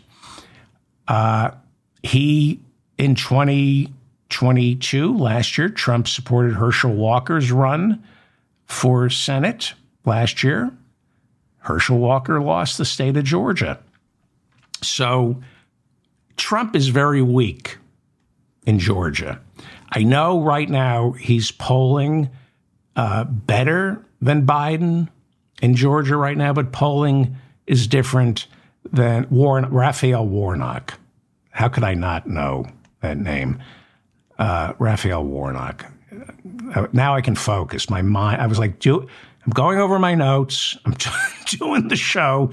He 2.03 2.59
in 3.01 3.15
2022 3.15 5.17
last 5.17 5.57
year, 5.57 5.67
Trump 5.69 6.07
supported 6.07 6.53
Herschel 6.53 6.93
Walker's 6.93 7.51
run 7.51 8.03
for 8.67 9.09
Senate 9.09 9.73
last 10.05 10.43
year, 10.43 10.71
Herschel 11.57 11.97
Walker 11.97 12.39
lost 12.39 12.77
the 12.77 12.85
state 12.85 13.17
of 13.17 13.23
Georgia. 13.23 13.79
So 14.83 15.41
Trump 16.37 16.75
is 16.75 16.89
very 16.89 17.23
weak 17.23 17.79
in 18.67 18.77
Georgia. 18.77 19.41
I 19.91 20.03
know 20.03 20.39
right 20.39 20.69
now 20.69 21.13
he's 21.13 21.49
polling 21.49 22.29
uh, 22.95 23.23
better 23.23 24.05
than 24.21 24.45
Biden 24.45 25.09
in 25.59 25.73
Georgia 25.73 26.17
right 26.17 26.37
now, 26.37 26.53
but 26.53 26.71
polling 26.71 27.35
is 27.65 27.87
different 27.87 28.45
than 28.91 29.25
Warren, 29.31 29.65
Raphael 29.71 30.27
Warnock. 30.27 30.99
How 31.49 31.67
could 31.67 31.83
I 31.83 31.95
not 31.95 32.27
know 32.27 32.67
that 33.01 33.17
name? 33.17 33.61
Uh, 34.39 34.73
Raphael 34.79 35.23
Warnock. 35.23 35.85
Now 36.93 37.15
I 37.15 37.21
can 37.21 37.35
focus. 37.35 37.89
My 37.89 38.01
mind, 38.01 38.41
I 38.41 38.47
was 38.47 38.59
like, 38.59 38.79
do, 38.79 39.07
I'm 39.45 39.51
going 39.53 39.79
over 39.79 39.99
my 39.99 40.15
notes. 40.15 40.77
I'm 40.85 40.95
doing 41.45 41.87
the 41.87 41.95
show, 41.95 42.51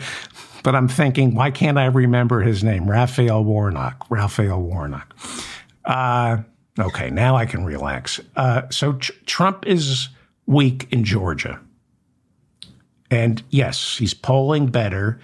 but 0.62 0.74
I'm 0.74 0.88
thinking, 0.88 1.34
why 1.34 1.50
can't 1.50 1.78
I 1.78 1.86
remember 1.86 2.40
his 2.40 2.62
name? 2.62 2.88
Raphael 2.90 3.44
Warnock. 3.44 4.06
Raphael 4.10 4.60
Warnock. 4.60 5.14
Uh, 5.84 6.38
okay, 6.78 7.10
now 7.10 7.36
I 7.36 7.46
can 7.46 7.64
relax. 7.64 8.20
Uh, 8.36 8.68
so 8.70 8.94
tr- 8.94 9.12
Trump 9.26 9.66
is 9.66 10.08
weak 10.46 10.88
in 10.90 11.04
Georgia. 11.04 11.60
And 13.10 13.42
yes, 13.50 13.96
he's 13.96 14.14
polling 14.14 14.66
better 14.66 15.18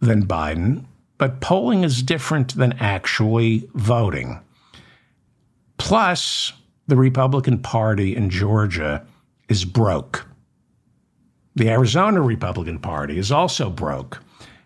than 0.00 0.26
Biden, 0.26 0.84
but 1.20 1.38
polling 1.42 1.84
is 1.84 2.02
different 2.02 2.56
than 2.56 2.72
actually 2.80 3.68
voting. 3.74 4.40
Plus, 5.76 6.54
the 6.88 6.96
Republican 6.96 7.58
Party 7.58 8.16
in 8.16 8.30
Georgia 8.30 9.06
is 9.50 9.66
broke. 9.66 10.26
The 11.56 11.68
Arizona 11.68 12.22
Republican 12.22 12.78
Party 12.78 13.18
is 13.18 13.30
also 13.30 13.68
broke. 13.68 14.22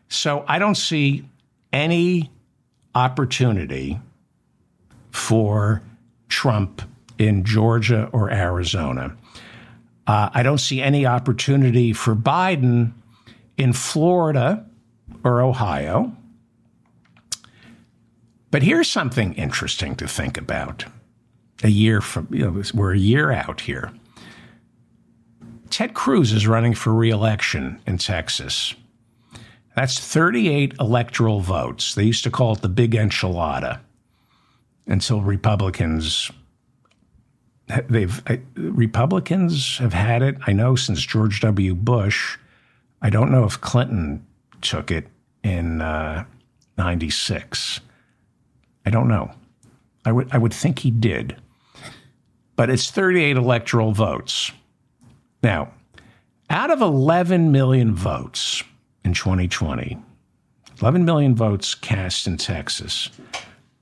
So 0.09 0.45
I 0.47 0.61
don't 0.61 0.77
see 0.77 1.29
any 1.73 2.31
opportunity 2.95 3.99
for 5.11 5.83
Trump 6.29 6.83
in 7.19 7.43
Georgia 7.43 8.09
or 8.13 8.31
Arizona. 8.31 9.17
Uh, 10.07 10.31
I 10.33 10.45
don't 10.45 10.59
see 10.59 10.81
any 10.81 11.05
opportunity 11.05 11.93
for 11.93 12.15
Biden 12.15 12.93
in 13.57 13.73
Florida 13.73 14.65
or 15.25 15.43
Ohio. 15.43 16.17
But 18.55 18.63
here's 18.63 18.89
something 18.89 19.33
interesting 19.35 19.97
to 19.97 20.07
think 20.07 20.39
about. 20.39 20.85
A 21.65 21.69
year 21.69 22.01
from, 22.01 22.29
you 22.31 22.49
know, 22.49 22.63
we're 22.73 22.95
a 22.95 22.97
year 22.97 23.33
out 23.33 23.63
here. 23.63 23.91
Ted 25.71 25.93
Cruz 25.93 26.33
is 26.33 26.47
running 26.47 26.73
for 26.73 26.95
reelection 26.95 27.81
in 27.85 27.99
Texas. 27.99 28.77
That's 29.75 29.99
38 29.99 30.75
electoral 30.79 31.41
votes. 31.41 31.97
They 31.97 32.05
used 32.05 32.23
to 32.23 32.31
call 32.31 32.53
it 32.53 32.63
the 32.63 32.69
big 32.69 32.93
enchilada 32.93 33.81
until 34.87 35.21
Republicans 35.21 36.31
they've 37.89 38.23
Republicans 38.55 39.79
have 39.79 39.95
had 39.95 40.23
it. 40.23 40.37
I 40.47 40.53
know 40.53 40.77
since 40.77 41.03
George 41.03 41.41
W. 41.41 41.75
Bush. 41.75 42.39
I 43.03 43.11
don't 43.11 43.33
know 43.33 43.47
if 43.47 43.61
Clinton 43.61 44.25
took 44.61 44.93
it 44.93 45.09
in 45.43 45.83
uh, 45.83 46.25
'96. 46.79 47.81
I 48.87 48.91
don't 48.91 49.09
know. 49.09 49.31
I 50.05 50.13
would 50.13 50.29
I 50.33 50.39
would 50.39 50.53
think 50.53 50.81
he 50.81 50.91
did, 50.91 51.37
but 52.57 52.71
it's 52.71 52.91
38 52.91 53.37
electoral 53.37 53.93
votes. 53.93 54.53
Now, 55.43 55.73
out 56.51 56.71
of 56.71 56.81
11 56.81 57.53
million 57.53 57.95
votes 57.95 58.63
in 59.05 59.15
2020, 59.15 59.99
11 60.81 61.05
million 61.05 61.35
votes 61.35 61.75
cast 61.75 62.27
in 62.27 62.37
Texas, 62.37 63.11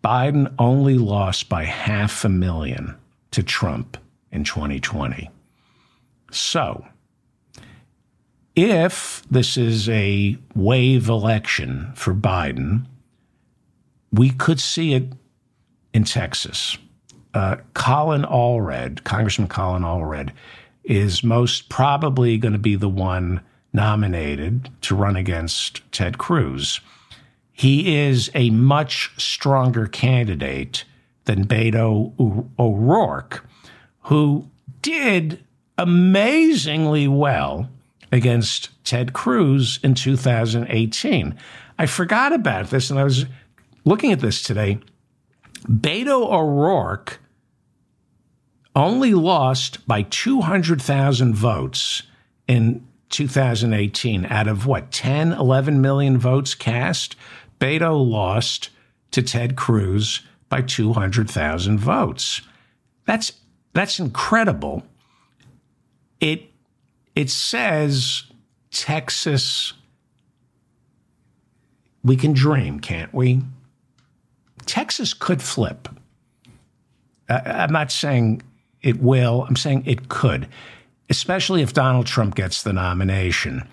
Biden 0.03 0.53
only 0.59 0.98
lost 0.98 1.48
by 1.48 1.64
half 1.64 2.24
a 2.24 2.28
million 2.28 2.96
to 3.30 3.42
Trump 3.42 3.96
in 4.30 4.44
2020. 4.44 5.30
So, 6.30 6.84
if 8.55 9.22
this 9.30 9.57
is 9.57 9.88
a 9.88 10.36
wave 10.55 11.09
election 11.09 11.92
for 11.94 12.14
Biden, 12.14 12.86
we 14.12 14.30
could 14.30 14.60
see 14.60 14.94
it 14.94 15.12
in 15.92 16.04
Texas. 16.04 16.76
Uh, 17.34 17.56
Colin 17.74 18.22
Allred, 18.22 19.04
Congressman 19.04 19.48
Colin 19.48 19.82
Allred, 19.82 20.30
is 20.84 21.24
most 21.24 21.68
probably 21.68 22.36
going 22.36 22.52
to 22.52 22.58
be 22.58 22.76
the 22.76 22.88
one 22.88 23.40
nominated 23.72 24.68
to 24.82 24.94
run 24.94 25.16
against 25.16 25.80
Ted 25.92 26.18
Cruz. 26.18 26.80
He 27.52 27.96
is 27.96 28.30
a 28.34 28.50
much 28.50 29.12
stronger 29.16 29.86
candidate 29.86 30.84
than 31.24 31.46
Beto 31.46 32.12
O'Rourke, 32.58 33.46
who 34.02 34.48
did 34.82 35.42
amazingly 35.78 37.08
well 37.08 37.70
against 38.10 38.70
Ted 38.84 39.12
Cruz 39.12 39.78
in 39.82 39.94
2018. 39.94 41.38
I 41.78 41.86
forgot 41.86 42.32
about 42.32 42.70
this 42.70 42.90
and 42.90 42.98
I 42.98 43.04
was 43.04 43.24
looking 43.85 44.12
at 44.12 44.20
this 44.20 44.43
today. 44.43 44.78
Beto 45.68 46.30
O'Rourke 46.33 47.20
only 48.74 49.14
lost 49.14 49.87
by 49.87 50.03
200,000 50.03 51.35
votes 51.35 52.03
in 52.49 52.87
2018 53.11 54.26
out 54.26 54.49
of 54.49 54.66
what, 54.66 54.91
10, 54.91 55.33
11 55.33 55.80
million 55.80 56.18
votes 56.18 56.55
cast? 56.55 57.16
Beto 57.61 58.05
lost 58.05 58.70
to 59.11 59.22
Ted 59.22 59.57
Cruz 59.57 60.22
by 60.49 60.62
200,000 60.62 61.78
votes. 61.78 62.43
That's 63.07 63.33
that's 63.74 63.99
incredible. 63.99 64.83
It 66.20 66.51
it 67.14 67.30
says 67.30 68.24
Texas 68.70 69.72
we 72.05 72.16
can 72.16 72.33
dream, 72.33 72.80
can't 72.80 73.14
we? 73.14 73.43
Texas 74.72 75.12
could 75.12 75.42
flip. 75.42 75.86
I'm 77.28 77.74
not 77.74 77.92
saying 77.92 78.40
it 78.80 79.02
will. 79.02 79.44
I'm 79.46 79.54
saying 79.54 79.82
it 79.84 80.08
could, 80.08 80.48
especially 81.10 81.60
if 81.60 81.74
Donald 81.74 82.06
Trump 82.06 82.36
gets 82.36 82.62
the 82.62 82.72
nomination. 82.72 83.68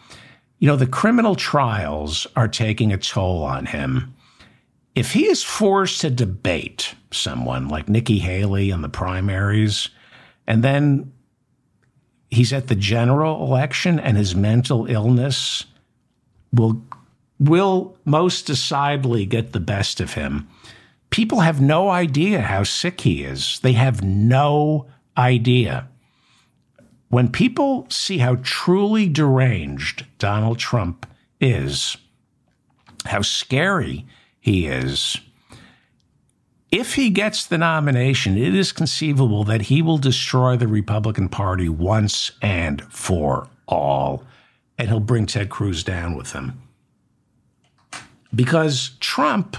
You 0.57 0.67
know, 0.67 0.75
the 0.75 0.85
criminal 0.85 1.35
trials 1.35 2.27
are 2.35 2.49
taking 2.49 2.91
a 2.91 2.97
toll 2.97 3.43
on 3.43 3.67
him 3.67 4.13
if 4.93 5.13
he 5.13 5.27
is 5.27 5.41
forced 5.41 6.01
to 6.01 6.09
debate 6.09 6.95
someone 7.11 7.69
like 7.69 7.87
Nikki 7.87 8.19
Haley 8.19 8.69
in 8.69 8.81
the 8.81 8.89
primaries, 8.89 9.87
and 10.47 10.65
then 10.65 11.13
he's 12.29 12.51
at 12.51 12.67
the 12.67 12.75
general 12.75 13.41
election 13.45 14.01
and 14.01 14.17
his 14.17 14.35
mental 14.35 14.85
illness 14.87 15.63
will 16.51 16.83
will 17.39 17.95
most 18.03 18.47
decidedly 18.47 19.25
get 19.25 19.53
the 19.53 19.61
best 19.61 20.01
of 20.01 20.15
him. 20.15 20.45
People 21.09 21.39
have 21.39 21.59
no 21.59 21.89
idea 21.89 22.41
how 22.41 22.63
sick 22.63 23.01
he 23.01 23.23
is. 23.23 23.59
They 23.61 23.73
have 23.73 24.03
no 24.03 24.87
idea. 25.17 25.87
When 27.09 27.31
people 27.31 27.87
see 27.89 28.19
how 28.19 28.37
truly 28.43 29.09
deranged 29.09 30.05
Donald 30.19 30.59
Trump 30.59 31.07
is, 31.41 31.97
how 33.05 33.21
scary 33.21 34.05
he 34.39 34.67
is. 34.67 35.17
If 36.71 36.93
he 36.93 37.09
gets 37.09 37.45
the 37.47 37.57
nomination, 37.57 38.37
it 38.37 38.53
is 38.53 38.71
conceivable 38.71 39.43
that 39.45 39.63
he 39.63 39.81
will 39.81 39.97
destroy 39.97 40.55
the 40.55 40.67
Republican 40.67 41.27
Party 41.27 41.67
once 41.67 42.31
and 42.43 42.81
for 42.93 43.49
all, 43.67 44.23
and 44.77 44.87
he'll 44.87 44.99
bring 44.99 45.25
Ted 45.25 45.49
Cruz 45.49 45.83
down 45.83 46.15
with 46.15 46.33
him. 46.33 46.61
Because 48.33 48.91
Trump, 48.99 49.57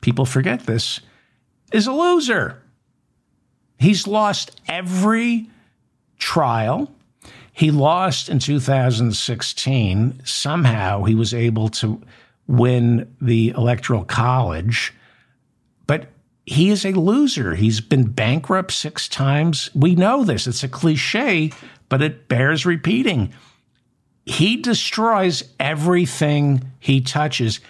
people 0.00 0.24
forget 0.24 0.66
this, 0.66 1.00
is 1.72 1.86
a 1.86 1.92
loser. 1.92 2.62
He's 3.78 4.06
lost 4.06 4.60
every 4.68 5.48
trial. 6.18 6.90
He 7.52 7.70
lost 7.70 8.28
in 8.28 8.38
2016. 8.38 10.22
Somehow 10.24 11.04
he 11.04 11.14
was 11.14 11.34
able 11.34 11.68
to 11.70 12.00
win 12.46 13.14
the 13.20 13.50
Electoral 13.50 14.04
College, 14.04 14.92
but 15.86 16.08
he 16.46 16.70
is 16.70 16.84
a 16.84 16.92
loser. 16.92 17.54
He's 17.54 17.80
been 17.80 18.08
bankrupt 18.08 18.72
six 18.72 19.08
times. 19.08 19.70
We 19.74 19.94
know 19.94 20.24
this. 20.24 20.46
It's 20.46 20.64
a 20.64 20.68
cliche, 20.68 21.52
but 21.88 22.02
it 22.02 22.28
bears 22.28 22.66
repeating. 22.66 23.32
He 24.26 24.56
destroys 24.56 25.44
everything 25.58 26.72
he 26.80 27.00
touches. 27.00 27.60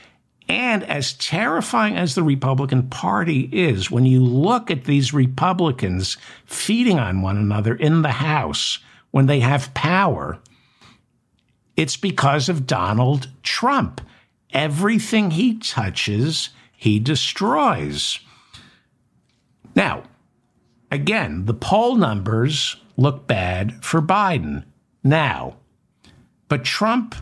And 0.51 0.83
as 0.83 1.13
terrifying 1.13 1.95
as 1.95 2.17
the 2.17 2.25
Republican 2.25 2.89
Party 2.89 3.49
is, 3.53 3.89
when 3.89 4.05
you 4.05 4.21
look 4.21 4.69
at 4.69 4.83
these 4.83 5.15
Republicans 5.15 6.17
feeding 6.45 6.99
on 6.99 7.23
one 7.23 7.37
another 7.37 7.77
in 7.77 8.03
the 8.03 8.11
House 8.11 8.81
when 9.13 9.27
they 9.27 9.39
have 9.39 9.73
power, 9.75 10.41
it's 11.77 11.97
because 11.97 12.49
of 12.49 12.67
Donald 12.67 13.29
Trump. 13.45 14.01
Everything 14.53 15.31
he 15.31 15.57
touches, 15.57 16.49
he 16.73 16.99
destroys. 16.99 18.19
Now, 19.77 20.03
again, 20.91 21.45
the 21.47 21.55
poll 21.55 21.95
numbers 21.95 22.75
look 22.97 23.29
bad 23.29 23.85
for 23.85 24.03
Biden 24.03 24.65
now, 25.05 25.59
but 26.49 26.65
Trump 26.65 27.15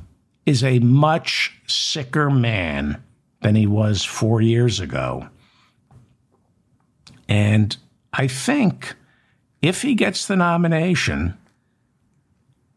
is 0.47 0.65
a 0.65 0.79
much 0.79 1.61
sicker 1.67 2.31
man 2.31 3.03
than 3.41 3.55
he 3.55 3.67
was 3.67 4.05
four 4.05 4.41
years 4.41 4.81
ago. 4.81 5.29
And 7.29 7.77
I 8.13 8.27
think 8.27 8.95
if 9.63 9.83
he 9.83 9.95
gets 9.95 10.27
the 10.27 10.37
nomination, 10.37 11.37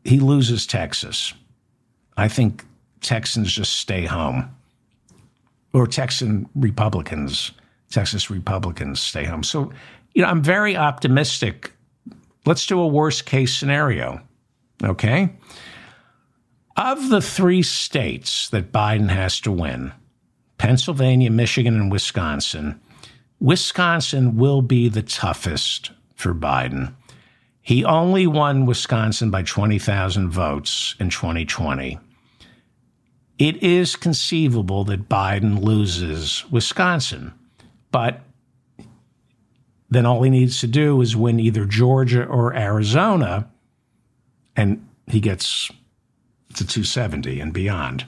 he 0.04 0.20
loses 0.20 0.68
Texas. 0.68 1.34
I 2.18 2.28
think 2.28 2.66
Texans 3.02 3.52
just 3.52 3.78
stay 3.78 4.06
home, 4.06 4.56
or 5.74 5.88
Texan 5.88 6.48
Republicans, 6.56 7.52
Texas 7.90 8.30
Republicans 8.30 9.00
stay 9.00 9.24
home. 9.24 9.44
So, 9.44 9.72
you 10.14 10.22
know, 10.22 10.28
I'm 10.28 10.44
very 10.44 10.76
optimistic. 10.76 11.72
Let's 12.46 12.66
do 12.66 12.80
a 12.80 12.88
worst 12.88 13.26
case 13.26 13.56
scenario. 13.56 14.22
Okay. 14.84 15.30
Of 16.76 17.10
the 17.10 17.22
three 17.22 17.62
states 17.62 18.50
that 18.50 18.72
Biden 18.72 19.10
has 19.10 19.40
to 19.42 19.52
win, 19.52 19.94
Pennsylvania, 20.62 21.32
Michigan, 21.32 21.74
and 21.74 21.92
Wisconsin, 21.92 22.80
Wisconsin 23.40 24.38
will 24.38 24.62
be 24.62 24.90
the 24.90 25.02
toughest 25.02 25.90
for 26.14 26.36
Biden. 26.36 26.94
He 27.64 27.84
only 27.84 28.28
won 28.28 28.68
Wisconsin 28.68 29.32
by 29.32 29.42
20,000 29.42 30.30
votes 30.30 30.94
in 31.00 31.10
2020. 31.10 31.98
It 33.40 33.64
is 33.64 33.96
conceivable 33.96 34.84
that 34.84 35.10
Biden 35.10 35.64
loses 35.64 36.46
Wisconsin, 36.52 37.34
but 37.92 38.22
then 39.90 40.06
all 40.06 40.22
he 40.22 40.30
needs 40.30 40.60
to 40.60 40.68
do 40.68 41.02
is 41.02 41.16
win 41.16 41.40
either 41.40 41.66
Georgia 41.66 42.24
or 42.24 42.56
Arizona, 42.56 43.50
and 44.56 44.88
he 45.08 45.22
gets 45.22 45.72
to 46.54 46.68
270 46.68 47.40
and 47.40 47.52
beyond. 47.52 48.06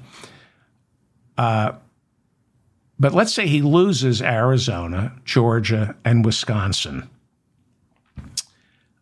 Uh, 1.35 1.71
but 3.03 3.13
let's 3.13 3.33
say 3.33 3.47
he 3.47 3.61
loses 3.61 4.21
Arizona, 4.21 5.11
Georgia, 5.25 5.93
and 6.05 6.23
Wisconsin. 6.23 7.09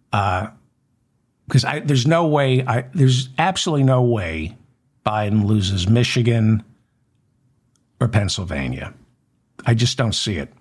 Because 0.10 1.64
uh, 1.64 1.82
there's 1.86 2.08
no 2.08 2.26
way, 2.26 2.66
I, 2.66 2.86
there's 2.96 3.30
absolutely 3.38 3.84
no 3.84 4.02
way 4.02 4.58
Biden 5.06 5.46
loses 5.46 5.88
Michigan 5.88 6.64
or 8.00 8.08
Pennsylvania. 8.08 8.92
I 9.68 9.76
just 9.76 10.00
don't 10.00 10.16
see 10.16 10.38
it. 10.38 10.52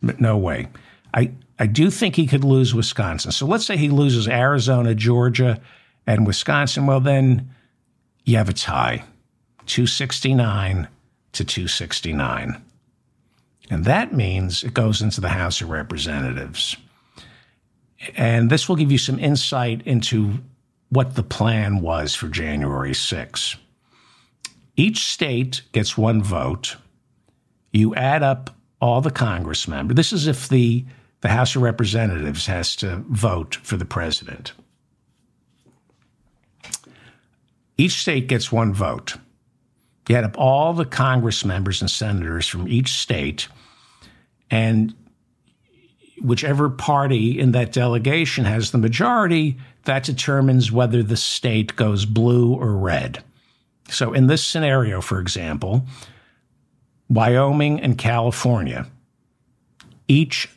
No 0.00 0.38
way. 0.38 0.68
I, 1.12 1.32
I 1.58 1.66
do 1.66 1.90
think 1.90 2.14
he 2.14 2.28
could 2.28 2.44
lose 2.44 2.76
Wisconsin. 2.76 3.32
So 3.32 3.44
let's 3.44 3.66
say 3.66 3.76
he 3.76 3.88
loses 3.88 4.28
Arizona, 4.28 4.94
Georgia, 4.94 5.60
and 6.06 6.28
Wisconsin. 6.28 6.86
Well, 6.86 7.00
then 7.00 7.50
you 8.24 8.36
have 8.36 8.48
a 8.48 8.52
tie 8.52 9.02
269 9.66 10.86
to 11.32 11.44
269. 11.44 12.62
And 13.70 13.84
that 13.84 14.12
means 14.12 14.62
it 14.62 14.74
goes 14.74 15.00
into 15.00 15.20
the 15.20 15.30
House 15.30 15.60
of 15.60 15.70
Representatives. 15.70 16.76
And 18.16 18.50
this 18.50 18.68
will 18.68 18.76
give 18.76 18.92
you 18.92 18.98
some 18.98 19.18
insight 19.18 19.82
into 19.86 20.38
what 20.90 21.14
the 21.14 21.22
plan 21.22 21.80
was 21.80 22.14
for 22.14 22.28
January 22.28 22.94
6. 22.94 23.56
Each 24.76 25.06
state 25.06 25.62
gets 25.72 25.96
one 25.96 26.22
vote. 26.22 26.76
You 27.72 27.94
add 27.94 28.22
up 28.22 28.50
all 28.80 29.00
the 29.00 29.10
Congress 29.10 29.66
members. 29.66 29.96
This 29.96 30.12
is 30.12 30.26
if 30.26 30.48
the, 30.48 30.84
the 31.22 31.28
House 31.28 31.56
of 31.56 31.62
Representatives 31.62 32.46
has 32.46 32.76
to 32.76 33.02
vote 33.08 33.56
for 33.56 33.76
the 33.76 33.84
president. 33.84 34.52
Each 37.76 37.94
state 37.94 38.28
gets 38.28 38.52
one 38.52 38.72
vote. 38.72 39.16
You 40.08 40.16
up 40.16 40.38
all 40.38 40.74
the 40.74 40.84
Congress 40.84 41.44
members 41.44 41.80
and 41.80 41.90
senators 41.90 42.46
from 42.46 42.68
each 42.68 42.92
state, 42.92 43.48
and 44.50 44.94
whichever 46.20 46.68
party 46.68 47.38
in 47.38 47.52
that 47.52 47.72
delegation 47.72 48.44
has 48.44 48.70
the 48.70 48.78
majority, 48.78 49.56
that 49.84 50.04
determines 50.04 50.70
whether 50.70 51.02
the 51.02 51.16
state 51.16 51.76
goes 51.76 52.04
blue 52.04 52.54
or 52.54 52.76
red. 52.76 53.22
So, 53.88 54.12
in 54.12 54.26
this 54.26 54.46
scenario, 54.46 55.00
for 55.00 55.20
example, 55.20 55.86
Wyoming 57.08 57.80
and 57.80 57.98
California, 57.98 58.86
each 60.08 60.48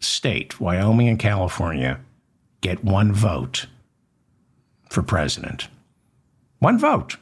state, 0.00 0.60
Wyoming 0.60 1.08
and 1.08 1.18
California, 1.18 2.00
get 2.60 2.84
one 2.84 3.12
vote 3.12 3.66
for 4.90 5.02
president. 5.02 5.68
One 6.58 6.78
vote. 6.78 7.16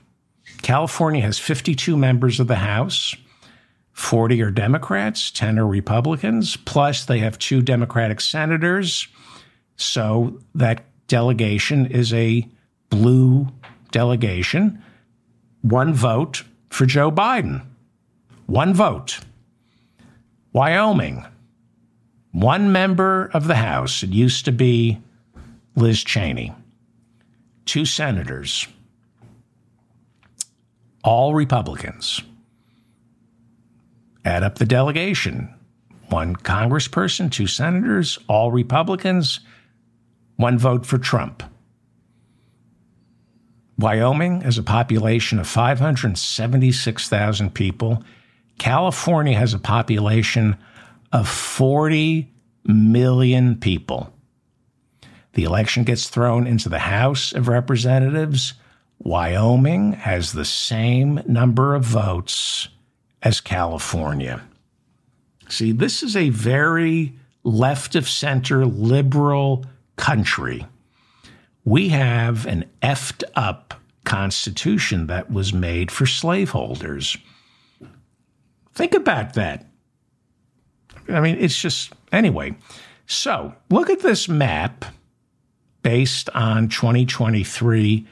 California 0.62 1.22
has 1.22 1.38
52 1.38 1.96
members 1.96 2.40
of 2.40 2.46
the 2.46 2.56
House. 2.56 3.14
40 3.92 4.42
are 4.42 4.50
Democrats, 4.50 5.30
10 5.30 5.58
are 5.58 5.66
Republicans, 5.66 6.56
plus 6.56 7.04
they 7.04 7.18
have 7.18 7.38
two 7.38 7.62
Democratic 7.62 8.20
senators. 8.20 9.08
So 9.76 10.40
that 10.54 10.84
delegation 11.08 11.86
is 11.86 12.12
a 12.12 12.48
blue 12.90 13.48
delegation. 13.90 14.82
One 15.62 15.94
vote 15.94 16.44
for 16.70 16.86
Joe 16.86 17.10
Biden. 17.10 17.64
One 18.46 18.72
vote. 18.72 19.20
Wyoming, 20.52 21.24
one 22.32 22.72
member 22.72 23.30
of 23.34 23.46
the 23.46 23.56
House. 23.56 24.02
It 24.02 24.10
used 24.10 24.44
to 24.46 24.52
be 24.52 25.00
Liz 25.76 26.02
Cheney. 26.02 26.52
Two 27.66 27.84
senators 27.84 28.66
all 31.04 31.34
Republicans. 31.34 32.20
Add 34.24 34.42
up 34.42 34.56
the 34.56 34.66
delegation 34.66 35.54
one 36.08 36.34
congressperson, 36.36 37.30
two 37.30 37.46
senators, 37.46 38.18
all 38.28 38.50
Republicans, 38.50 39.40
one 40.36 40.58
vote 40.58 40.86
for 40.86 40.96
Trump. 40.96 41.42
Wyoming 43.78 44.40
has 44.40 44.56
a 44.58 44.62
population 44.62 45.38
of 45.38 45.46
576,000 45.46 47.54
people. 47.54 48.02
California 48.58 49.38
has 49.38 49.54
a 49.54 49.58
population 49.58 50.56
of 51.12 51.28
40 51.28 52.32
million 52.64 53.56
people. 53.56 54.12
The 55.34 55.44
election 55.44 55.84
gets 55.84 56.08
thrown 56.08 56.46
into 56.46 56.68
the 56.68 56.80
House 56.80 57.32
of 57.32 57.48
Representatives 57.48 58.54
Wyoming 58.98 59.92
has 59.92 60.32
the 60.32 60.44
same 60.44 61.22
number 61.26 61.74
of 61.74 61.84
votes 61.84 62.68
as 63.22 63.40
California. 63.40 64.42
See, 65.48 65.72
this 65.72 66.02
is 66.02 66.16
a 66.16 66.28
very 66.30 67.14
left 67.42 67.94
of 67.94 68.08
center 68.08 68.66
liberal 68.66 69.64
country. 69.96 70.66
We 71.64 71.88
have 71.90 72.46
an 72.46 72.64
effed 72.82 73.24
up 73.34 73.74
constitution 74.04 75.06
that 75.06 75.30
was 75.30 75.52
made 75.52 75.90
for 75.90 76.06
slaveholders. 76.06 77.16
Think 78.74 78.94
about 78.94 79.34
that. 79.34 79.66
I 81.08 81.20
mean, 81.20 81.36
it's 81.38 81.60
just, 81.60 81.92
anyway. 82.12 82.54
So 83.06 83.54
look 83.70 83.90
at 83.90 84.00
this 84.00 84.28
map 84.28 84.84
based 85.82 86.28
on 86.30 86.68
2023 86.68 88.06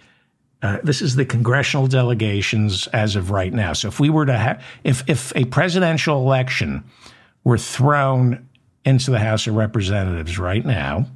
uh, 0.63 0.79
this 0.83 1.03
is 1.03 1.17
the 1.17 1.25
congressional 1.25 1.87
delegations 1.87 2.87
as 2.89 3.15
of 3.17 3.31
right 3.31 3.53
now. 3.53 3.73
So 3.73 3.89
if 3.89 4.01
we 4.01 4.11
were 4.11 4.27
to 4.27 4.37
have, 4.37 4.65
if 4.85 5.09
if 5.09 5.35
a 5.37 5.45
presidential 5.47 6.17
election 6.17 6.85
were 7.45 7.59
thrown 7.59 8.49
into 8.85 9.11
the 9.11 9.19
House 9.19 9.47
of 9.47 9.55
Representatives 9.55 10.39
right 10.39 10.65
now, 10.65 11.07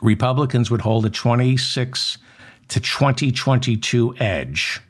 Republicans 0.00 0.70
would 0.70 0.80
hold 0.80 1.04
a 1.06 1.10
26 1.10 2.18
to 2.68 2.80
2022 2.80 4.14
edge. 4.18 4.80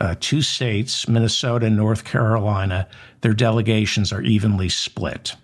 Uh, 0.00 0.14
two 0.18 0.42
states, 0.42 1.06
Minnesota 1.06 1.66
and 1.66 1.76
North 1.76 2.04
Carolina, 2.04 2.88
their 3.20 3.34
delegations 3.34 4.12
are 4.12 4.22
evenly 4.22 4.68
split. 4.68 5.36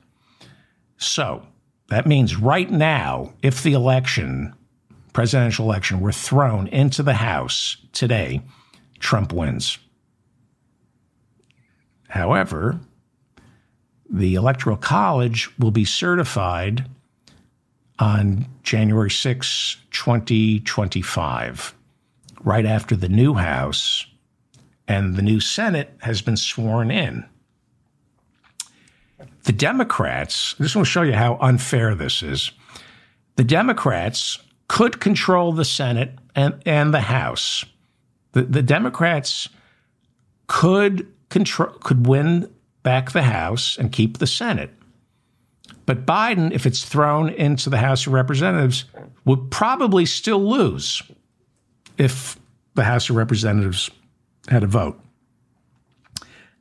So 0.96 1.46
that 1.88 2.06
means 2.06 2.36
right 2.36 2.70
now, 2.70 3.34
if 3.42 3.62
the 3.62 3.74
election 3.74 4.54
presidential 5.12 5.66
election 5.66 6.00
were 6.00 6.12
thrown 6.12 6.66
into 6.68 7.02
the 7.02 7.14
House 7.14 7.76
today, 7.92 8.42
Trump 8.98 9.32
wins. 9.32 9.78
However, 12.08 12.80
the 14.08 14.34
Electoral 14.34 14.76
College 14.76 15.56
will 15.58 15.70
be 15.70 15.84
certified 15.84 16.86
on 17.98 18.46
January 18.62 19.10
6, 19.10 19.76
2025, 19.90 21.74
right 22.42 22.66
after 22.66 22.96
the 22.96 23.08
new 23.08 23.34
House 23.34 24.06
and 24.88 25.14
the 25.14 25.22
new 25.22 25.38
Senate 25.38 25.94
has 26.00 26.20
been 26.20 26.36
sworn 26.36 26.90
in. 26.90 27.24
The 29.44 29.52
Democrats, 29.52 30.58
want 30.58 30.70
to 30.70 30.84
show 30.84 31.02
you 31.02 31.12
how 31.12 31.38
unfair 31.40 31.94
this 31.94 32.22
is. 32.24 32.50
The 33.36 33.44
Democrats 33.44 34.38
could 34.70 35.00
control 35.00 35.50
the 35.50 35.64
Senate 35.64 36.12
and, 36.36 36.62
and 36.64 36.94
the 36.94 37.00
House. 37.00 37.64
The, 38.34 38.42
the 38.42 38.62
Democrats 38.62 39.48
could 40.46 41.08
control 41.28 41.70
could 41.70 42.06
win 42.06 42.48
back 42.84 43.10
the 43.10 43.22
House 43.22 43.76
and 43.76 43.90
keep 43.90 44.18
the 44.18 44.28
Senate. 44.28 44.70
But 45.86 46.06
Biden, 46.06 46.52
if 46.52 46.66
it's 46.66 46.84
thrown 46.84 47.30
into 47.30 47.68
the 47.68 47.78
House 47.78 48.06
of 48.06 48.12
Representatives, 48.12 48.84
would 49.24 49.50
probably 49.50 50.06
still 50.06 50.48
lose 50.48 51.02
if 51.98 52.38
the 52.74 52.84
House 52.84 53.10
of 53.10 53.16
Representatives 53.16 53.90
had 54.46 54.62
a 54.62 54.68
vote. 54.68 55.00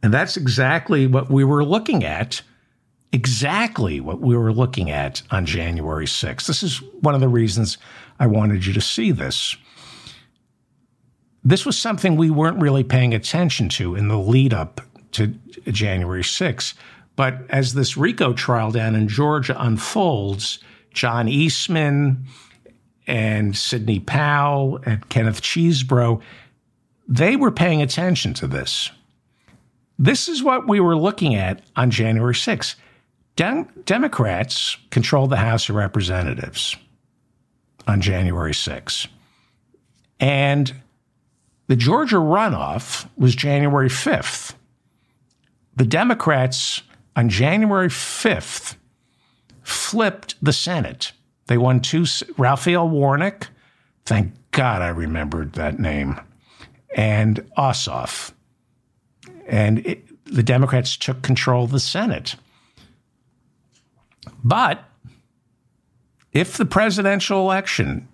And 0.02 0.12
that's 0.12 0.36
exactly 0.36 1.06
what 1.06 1.30
we 1.30 1.44
were 1.44 1.64
looking 1.64 2.04
at 2.04 2.42
exactly 3.12 4.00
what 4.00 4.22
we 4.22 4.38
were 4.38 4.54
looking 4.54 4.92
at 4.92 5.22
on 5.32 5.46
January 5.46 6.06
6th. 6.06 6.46
This 6.46 6.64
is 6.64 6.82
one 7.02 7.16
of 7.16 7.22
the 7.22 7.28
reasons 7.28 7.78
I 8.20 8.28
wanted 8.28 8.66
you 8.66 8.74
to 8.74 8.82
see 8.82 9.12
this. 9.12 9.56
This 11.44 11.66
was 11.66 11.78
something 11.78 12.16
we 12.16 12.30
weren't 12.30 12.62
really 12.62 12.84
paying 12.84 13.14
attention 13.14 13.70
to 13.70 13.96
in 13.96 14.10
the 14.10 14.20
lead 14.20 14.54
up 14.54 14.82
to 15.14 15.28
January 15.68 16.22
6th. 16.22 16.76
But 17.16 17.42
as 17.50 17.74
this 17.74 17.98
RICO 17.98 18.34
trial 18.34 18.72
down 18.72 18.96
in 18.96 19.08
Georgia 19.08 19.56
unfolds, 19.62 20.60
John 20.94 21.28
Eastman 21.28 22.26
and 23.08 23.56
Sidney 23.58 24.00
Powell 24.00 24.80
and 24.86 25.08
Kenneth 25.10 25.42
Chesebro, 25.42 26.22
they 27.08 27.36
were 27.36 27.52
paying 27.52 27.82
attention 27.82 28.34
to 28.36 28.48
this. 28.48 28.92
This 29.98 30.30
is 30.30 30.44
what 30.44 30.68
we 30.68 30.80
were 30.80 30.96
looking 30.96 31.36
at 31.36 31.62
on 31.76 31.92
January 31.92 32.34
6th. 32.34 32.76
Dem- 33.40 33.70
Democrats 33.86 34.76
controlled 34.90 35.30
the 35.30 35.38
House 35.38 35.70
of 35.70 35.76
Representatives 35.76 36.76
on 37.88 38.02
January 38.02 38.52
6th. 38.52 39.08
And 40.20 40.74
the 41.68 41.78
Georgia 41.78 42.18
runoff 42.18 43.08
was 43.18 43.34
January 43.34 43.88
5th. 43.88 44.56
The 45.74 45.86
Democrats 45.86 46.82
on 47.16 47.30
January 47.30 47.88
5th 47.88 48.76
flipped 49.64 50.36
the 50.44 50.52
Senate. 50.52 51.14
They 51.48 51.58
won 51.58 51.80
two. 51.80 52.04
Raphael 52.38 52.90
Warnock, 52.90 53.48
thank 54.04 54.34
God 54.52 54.82
I 54.82 54.90
remembered 54.90 55.54
that 55.54 55.80
name, 55.80 56.20
and 56.94 57.40
Ossoff. 57.58 58.34
And 59.48 59.80
it, 59.88 60.26
the 60.26 60.44
Democrats 60.44 60.98
took 60.98 61.22
control 61.22 61.64
of 61.64 61.72
the 61.72 61.80
Senate. 61.80 62.36
But 64.44 64.84
if 66.32 66.58
the 66.58 66.66
presidential 66.66 67.40
election 67.42 68.08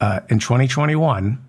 uh, 0.00 0.20
in 0.28 0.38
2021 0.38 1.42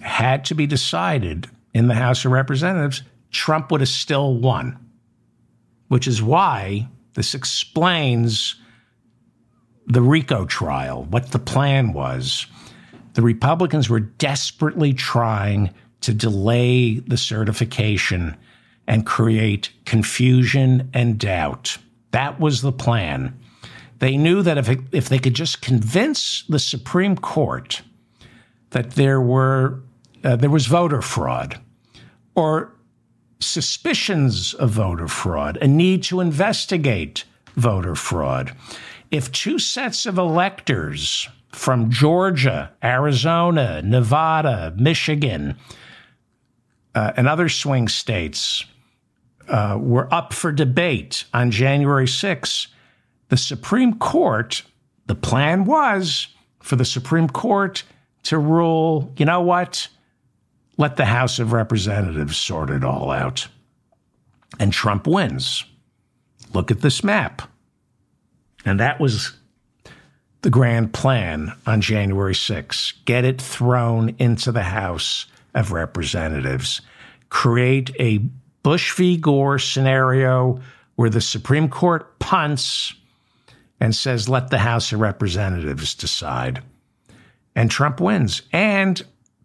had 0.00 0.44
to 0.46 0.54
be 0.54 0.66
decided 0.66 1.48
in 1.74 1.88
the 1.88 1.94
House 1.94 2.24
of 2.24 2.32
Representatives, 2.32 3.02
Trump 3.30 3.70
would 3.70 3.80
have 3.80 3.88
still 3.88 4.34
won, 4.34 4.78
which 5.88 6.06
is 6.06 6.22
why 6.22 6.88
this 7.14 7.34
explains 7.34 8.56
the 9.86 10.02
RICO 10.02 10.44
trial, 10.46 11.04
what 11.04 11.32
the 11.32 11.38
plan 11.38 11.92
was. 11.92 12.46
The 13.14 13.22
Republicans 13.22 13.88
were 13.88 14.00
desperately 14.00 14.92
trying 14.92 15.72
to 16.02 16.12
delay 16.12 16.98
the 17.00 17.16
certification 17.16 18.36
and 18.86 19.06
create 19.06 19.70
confusion 19.84 20.90
and 20.92 21.18
doubt. 21.18 21.78
That 22.16 22.40
was 22.40 22.62
the 22.62 22.72
plan. 22.72 23.38
They 23.98 24.16
knew 24.16 24.40
that 24.40 24.56
if, 24.56 24.70
if 24.90 25.10
they 25.10 25.18
could 25.18 25.34
just 25.34 25.60
convince 25.60 26.44
the 26.48 26.58
Supreme 26.58 27.14
Court 27.14 27.82
that 28.70 28.92
there 28.92 29.20
were 29.20 29.82
uh, 30.24 30.36
there 30.36 30.48
was 30.48 30.64
voter 30.64 31.02
fraud 31.02 31.60
or 32.34 32.72
suspicions 33.38 34.54
of 34.54 34.70
voter 34.70 35.08
fraud, 35.08 35.58
a 35.60 35.68
need 35.68 36.04
to 36.04 36.20
investigate 36.20 37.24
voter 37.54 37.94
fraud. 37.94 38.56
If 39.10 39.30
two 39.30 39.58
sets 39.58 40.06
of 40.06 40.16
electors 40.16 41.28
from 41.52 41.90
Georgia, 41.90 42.72
Arizona, 42.82 43.82
Nevada, 43.82 44.74
Michigan, 44.78 45.54
uh, 46.94 47.12
and 47.14 47.28
other 47.28 47.50
swing 47.50 47.88
states 47.88 48.64
uh, 49.48 49.78
were 49.80 50.12
up 50.12 50.32
for 50.32 50.52
debate 50.52 51.24
on 51.32 51.50
January 51.50 52.08
6, 52.08 52.68
the 53.28 53.36
Supreme 53.36 53.98
Court, 53.98 54.62
the 55.06 55.14
plan 55.14 55.64
was 55.64 56.28
for 56.60 56.76
the 56.76 56.84
Supreme 56.84 57.28
Court 57.28 57.82
to 58.24 58.38
rule, 58.38 59.12
you 59.16 59.24
know 59.24 59.40
what? 59.40 59.88
Let 60.76 60.96
the 60.96 61.04
House 61.04 61.38
of 61.38 61.52
Representatives 61.52 62.36
sort 62.36 62.70
it 62.70 62.84
all 62.84 63.10
out. 63.10 63.48
And 64.58 64.72
Trump 64.72 65.06
wins. 65.06 65.64
Look 66.52 66.70
at 66.70 66.80
this 66.80 67.02
map. 67.02 67.42
And 68.64 68.80
that 68.80 69.00
was 69.00 69.36
the 70.42 70.50
grand 70.50 70.92
plan 70.92 71.52
on 71.66 71.80
January 71.80 72.34
6. 72.34 72.92
Get 73.04 73.24
it 73.24 73.40
thrown 73.40 74.14
into 74.18 74.52
the 74.52 74.64
House 74.64 75.26
of 75.54 75.72
Representatives. 75.72 76.80
Create 77.28 77.90
a 77.98 78.20
Bush 78.66 78.96
v. 78.96 79.16
Gore 79.16 79.60
scenario 79.60 80.60
where 80.96 81.08
the 81.08 81.20
Supreme 81.20 81.68
Court 81.68 82.18
punts 82.18 82.94
and 83.78 83.94
says, 83.94 84.28
let 84.28 84.50
the 84.50 84.58
House 84.58 84.90
of 84.90 84.98
Representatives 84.98 85.94
decide. 85.94 86.64
And 87.54 87.70
Trump 87.70 88.00
wins. 88.00 88.42
And 88.52 89.00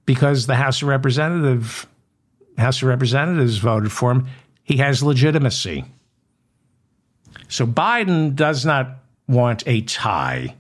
because 0.08 0.48
the 0.48 0.56
House 0.56 0.82
of 0.82 0.88
Representative 0.88 1.86
House 2.58 2.82
of 2.82 2.88
Representatives 2.88 3.60
voted 3.60 3.92
for 3.92 4.10
him, 4.10 4.28
he 4.64 4.78
has 4.78 5.04
legitimacy. 5.04 5.86
So 7.48 7.68
Biden 7.68 8.34
does 8.34 8.66
not 8.66 9.04
want 9.28 9.62
a 9.68 9.82
tie 9.82 10.56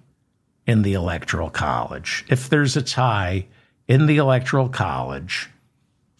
in 0.67 0.83
the 0.83 0.93
Electoral 0.93 1.49
College. 1.49 2.25
If 2.29 2.47
there's 2.47 2.77
a 2.77 2.83
tie 2.83 3.47
in 3.87 4.05
the 4.05 4.17
Electoral 4.17 4.69
College, 4.69 5.49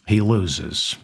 he 0.08 0.22
loses. 0.22 0.96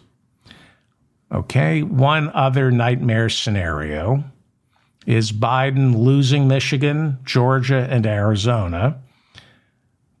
Okay, 1.30 1.82
one 1.82 2.30
other 2.30 2.70
nightmare 2.70 3.28
scenario 3.28 4.24
is 5.06 5.30
Biden 5.30 5.96
losing 5.96 6.48
Michigan, 6.48 7.18
Georgia, 7.24 7.86
and 7.90 8.06
Arizona. 8.06 9.00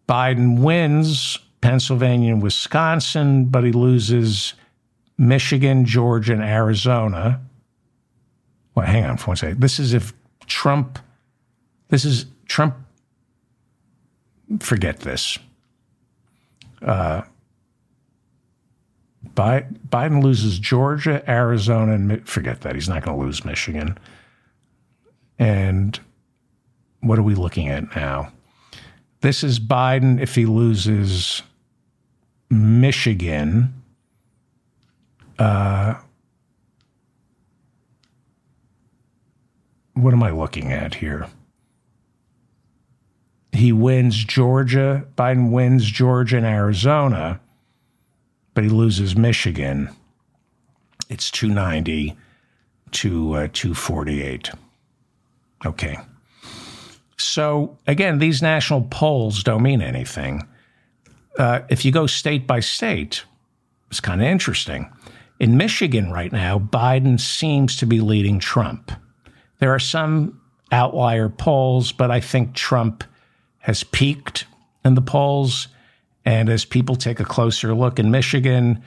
Biden 0.08 0.60
wins 0.60 1.38
Pennsylvania 1.60 2.32
and 2.32 2.42
Wisconsin, 2.42 3.46
but 3.46 3.64
he 3.64 3.72
loses 3.72 4.54
Michigan, 5.16 5.84
Georgia, 5.84 6.34
and 6.34 6.42
Arizona. 6.42 7.40
Well, 8.74 8.86
hang 8.86 9.04
on 9.04 9.16
for 9.16 9.28
one 9.28 9.36
second. 9.36 9.60
This 9.60 9.78
is 9.78 9.92
if 9.92 10.12
Trump, 10.46 10.98
this 11.88 12.04
is 12.04 12.26
Trump, 12.46 12.76
forget 14.60 15.00
this. 15.00 15.38
Uh, 16.80 17.22
Biden 19.38 20.22
loses 20.22 20.58
Georgia, 20.58 21.22
Arizona, 21.30 21.92
and 21.92 22.28
forget 22.28 22.62
that. 22.62 22.74
He's 22.74 22.88
not 22.88 23.04
going 23.04 23.18
to 23.18 23.24
lose 23.24 23.44
Michigan. 23.44 23.96
And 25.38 25.98
what 27.00 27.18
are 27.18 27.22
we 27.22 27.34
looking 27.34 27.68
at 27.68 27.94
now? 27.94 28.32
This 29.20 29.44
is 29.44 29.60
Biden 29.60 30.20
if 30.20 30.34
he 30.34 30.46
loses 30.46 31.42
Michigan. 32.50 33.74
Uh, 35.38 35.94
what 39.94 40.12
am 40.12 40.22
I 40.22 40.30
looking 40.30 40.72
at 40.72 40.96
here? 40.96 41.28
He 43.52 43.72
wins 43.72 44.24
Georgia. 44.24 45.06
Biden 45.16 45.50
wins 45.50 45.84
Georgia 45.84 46.36
and 46.36 46.46
Arizona, 46.46 47.40
but 48.58 48.64
he 48.64 48.70
loses 48.70 49.16
Michigan. 49.16 49.88
It's 51.08 51.30
290 51.30 52.16
to 52.90 53.32
uh, 53.34 53.48
248. 53.52 54.50
Okay. 55.64 55.96
So 57.16 57.78
again, 57.86 58.18
these 58.18 58.42
national 58.42 58.88
polls 58.90 59.44
don't 59.44 59.62
mean 59.62 59.80
anything. 59.80 60.42
Uh, 61.38 61.60
if 61.68 61.84
you 61.84 61.92
go 61.92 62.08
state 62.08 62.48
by 62.48 62.58
state, 62.58 63.22
it's 63.92 64.00
kind 64.00 64.20
of 64.20 64.26
interesting. 64.26 64.92
In 65.38 65.56
Michigan 65.56 66.10
right 66.10 66.32
now, 66.32 66.58
Biden 66.58 67.20
seems 67.20 67.76
to 67.76 67.86
be 67.86 68.00
leading 68.00 68.40
Trump. 68.40 68.90
There 69.60 69.72
are 69.72 69.78
some 69.78 70.40
outlier 70.72 71.28
polls, 71.28 71.92
but 71.92 72.10
I 72.10 72.18
think 72.18 72.54
Trump 72.54 73.04
has 73.58 73.84
peaked 73.84 74.46
in 74.84 74.96
the 74.96 75.00
polls. 75.00 75.68
And 76.24 76.48
as 76.48 76.64
people 76.64 76.96
take 76.96 77.20
a 77.20 77.24
closer 77.24 77.74
look 77.74 77.98
in 77.98 78.10
Michigan, 78.10 78.82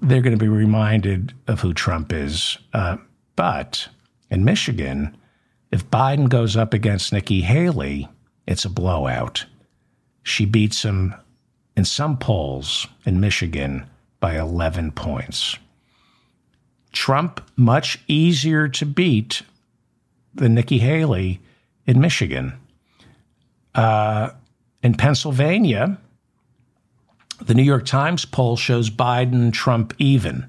they're 0.00 0.22
going 0.22 0.36
to 0.36 0.42
be 0.42 0.48
reminded 0.48 1.34
of 1.46 1.60
who 1.60 1.74
Trump 1.74 2.12
is. 2.12 2.58
Uh, 2.72 2.96
but 3.34 3.88
in 4.30 4.44
Michigan, 4.44 5.16
if 5.70 5.88
Biden 5.90 6.28
goes 6.28 6.56
up 6.56 6.72
against 6.72 7.12
Nikki 7.12 7.42
Haley, 7.42 8.08
it's 8.46 8.64
a 8.64 8.70
blowout. 8.70 9.44
She 10.22 10.46
beats 10.46 10.82
him 10.82 11.14
in 11.76 11.84
some 11.84 12.16
polls 12.16 12.86
in 13.04 13.20
Michigan 13.20 13.86
by 14.20 14.38
11 14.38 14.92
points. 14.92 15.58
Trump, 16.92 17.42
much 17.56 17.98
easier 18.08 18.68
to 18.68 18.86
beat 18.86 19.42
than 20.34 20.54
Nikki 20.54 20.78
Haley 20.78 21.40
in 21.86 22.00
Michigan. 22.00 22.54
Uh, 23.74 24.30
in 24.82 24.94
Pennsylvania, 24.94 25.98
the 27.40 27.54
New 27.54 27.62
York 27.62 27.84
Times 27.84 28.24
poll 28.24 28.56
shows 28.56 28.90
Biden 28.90 29.52
Trump 29.52 29.94
even. 29.98 30.46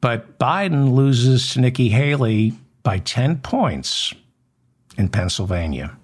But 0.00 0.38
Biden 0.38 0.94
loses 0.94 1.52
to 1.52 1.60
Nikki 1.60 1.90
Haley 1.90 2.54
by 2.82 2.98
10 2.98 3.38
points 3.38 4.12
in 4.96 5.08
Pennsylvania. 5.08 5.96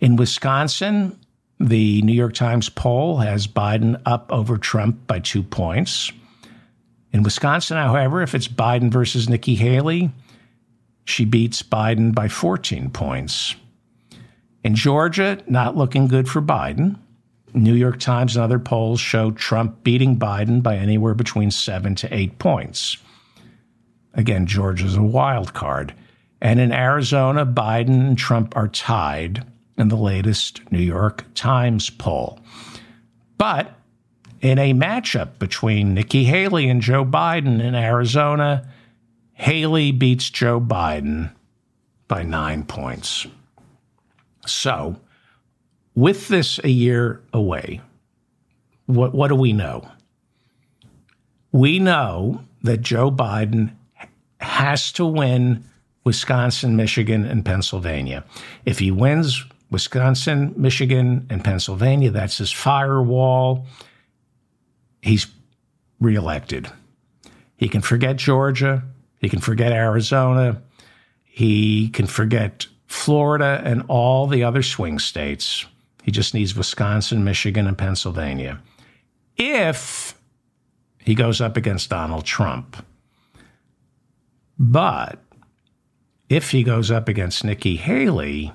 In 0.00 0.16
Wisconsin, 0.16 1.18
the 1.58 2.02
New 2.02 2.12
York 2.12 2.34
Times 2.34 2.68
poll 2.68 3.18
has 3.18 3.46
Biden 3.46 4.00
up 4.04 4.30
over 4.32 4.58
Trump 4.58 5.06
by 5.06 5.20
two 5.20 5.42
points. 5.42 6.10
In 7.12 7.22
Wisconsin, 7.22 7.76
however, 7.76 8.22
if 8.22 8.34
it's 8.34 8.48
Biden 8.48 8.90
versus 8.90 9.28
Nikki 9.28 9.54
Haley, 9.54 10.10
she 11.04 11.24
beats 11.24 11.62
Biden 11.62 12.14
by 12.14 12.28
14 12.28 12.90
points. 12.90 13.54
In 14.64 14.74
Georgia, 14.74 15.38
not 15.46 15.76
looking 15.76 16.08
good 16.08 16.28
for 16.28 16.40
Biden. 16.40 16.98
New 17.54 17.74
York 17.74 17.98
Times 18.00 18.36
and 18.36 18.44
other 18.44 18.58
polls 18.58 19.00
show 19.00 19.30
Trump 19.32 19.84
beating 19.84 20.18
Biden 20.18 20.62
by 20.62 20.76
anywhere 20.76 21.14
between 21.14 21.50
seven 21.50 21.94
to 21.96 22.14
eight 22.14 22.38
points. 22.38 22.96
Again, 24.14 24.46
Georgia's 24.46 24.96
a 24.96 25.02
wild 25.02 25.54
card. 25.54 25.94
And 26.40 26.58
in 26.58 26.72
Arizona, 26.72 27.46
Biden 27.46 28.06
and 28.08 28.18
Trump 28.18 28.56
are 28.56 28.68
tied 28.68 29.46
in 29.78 29.88
the 29.88 29.96
latest 29.96 30.60
New 30.70 30.80
York 30.80 31.24
Times 31.34 31.88
poll. 31.88 32.40
But 33.38 33.72
in 34.40 34.58
a 34.58 34.74
matchup 34.74 35.38
between 35.38 35.94
Nikki 35.94 36.24
Haley 36.24 36.68
and 36.68 36.82
Joe 36.82 37.04
Biden 37.04 37.62
in 37.62 37.74
Arizona, 37.74 38.68
Haley 39.34 39.92
beats 39.92 40.30
Joe 40.30 40.60
Biden 40.60 41.32
by 42.08 42.22
nine 42.22 42.64
points. 42.64 43.26
So, 44.46 44.96
with 45.94 46.28
this 46.28 46.58
a 46.64 46.68
year 46.68 47.22
away, 47.32 47.80
what, 48.86 49.14
what 49.14 49.28
do 49.28 49.34
we 49.34 49.52
know? 49.52 49.88
We 51.52 51.78
know 51.78 52.42
that 52.62 52.80
Joe 52.80 53.10
Biden 53.10 53.74
has 54.40 54.92
to 54.92 55.04
win 55.04 55.64
Wisconsin, 56.04 56.76
Michigan, 56.76 57.24
and 57.24 57.44
Pennsylvania. 57.44 58.24
If 58.64 58.78
he 58.78 58.90
wins 58.90 59.44
Wisconsin, 59.70 60.52
Michigan, 60.56 61.26
and 61.30 61.44
Pennsylvania, 61.44 62.10
that's 62.10 62.38
his 62.38 62.50
firewall. 62.50 63.66
He's 65.00 65.26
reelected. 66.00 66.68
He 67.56 67.68
can 67.68 67.80
forget 67.80 68.16
Georgia. 68.16 68.82
He 69.18 69.28
can 69.28 69.40
forget 69.40 69.72
Arizona. 69.72 70.62
He 71.22 71.88
can 71.90 72.06
forget 72.06 72.66
Florida 72.86 73.62
and 73.64 73.84
all 73.88 74.26
the 74.26 74.44
other 74.44 74.62
swing 74.62 74.98
states. 74.98 75.64
He 76.02 76.10
just 76.10 76.34
needs 76.34 76.54
Wisconsin, 76.54 77.24
Michigan, 77.24 77.66
and 77.66 77.78
Pennsylvania. 77.78 78.60
If 79.36 80.14
he 81.02 81.14
goes 81.14 81.40
up 81.40 81.56
against 81.56 81.90
Donald 81.90 82.24
Trump. 82.24 82.84
But 84.58 85.18
if 86.28 86.50
he 86.50 86.62
goes 86.62 86.90
up 86.90 87.08
against 87.08 87.44
Nikki 87.44 87.76
Haley, 87.76 88.52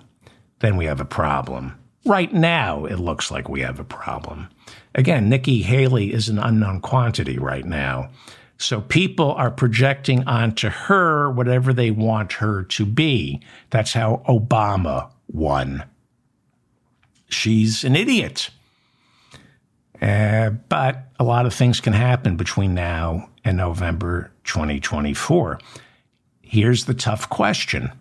then 0.60 0.78
we 0.78 0.86
have 0.86 1.02
a 1.02 1.06
problem. 1.06 1.78
Right 2.06 2.34
now, 2.34 2.86
it 2.86 3.00
looks 3.00 3.32
like 3.32 3.50
we 3.50 3.62
have 3.62 3.80
a 3.80 3.84
problem. 3.84 4.50
Again, 4.96 5.28
Nikki 5.28 5.62
Haley 5.62 6.14
is 6.14 6.30
an 6.30 6.40
unknown 6.40 6.80
quantity 6.80 7.38
right 7.38 7.66
now. 7.66 8.10
So 8.58 8.82
people 8.82 9.34
are 9.34 9.52
projecting 9.52 10.24
onto 10.26 10.70
her 10.70 11.30
whatever 11.30 11.74
they 11.74 11.92
want 11.92 12.34
her 12.34 12.64
to 12.64 12.86
be. 12.86 13.42
That's 13.70 13.94
how 13.94 14.24
Obama 14.28 15.12
won. 15.28 15.84
She's 17.30 17.84
an 17.84 17.96
idiot. 17.96 18.50
Uh, 20.02 20.52
but 20.70 21.06
a 21.20 21.24
lot 21.24 21.46
of 21.46 21.54
things 21.54 21.80
can 21.80 21.94
happen 21.94 22.38
between 22.38 22.74
now 22.74 23.30
and 23.44 23.58
November 23.58 24.32
2024. 24.44 25.60
Here's 26.42 26.86
the 26.86 26.94
tough 26.94 27.30
question. 27.30 27.92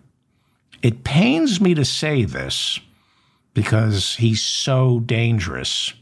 It 0.81 1.03
pains 1.03 1.59
me 1.59 1.73
to 1.73 1.83
say 1.83 2.23
this 2.23 2.79
because 3.53 4.15
he's 4.15 4.43
so 4.43 4.99
dangerous. 4.99 5.93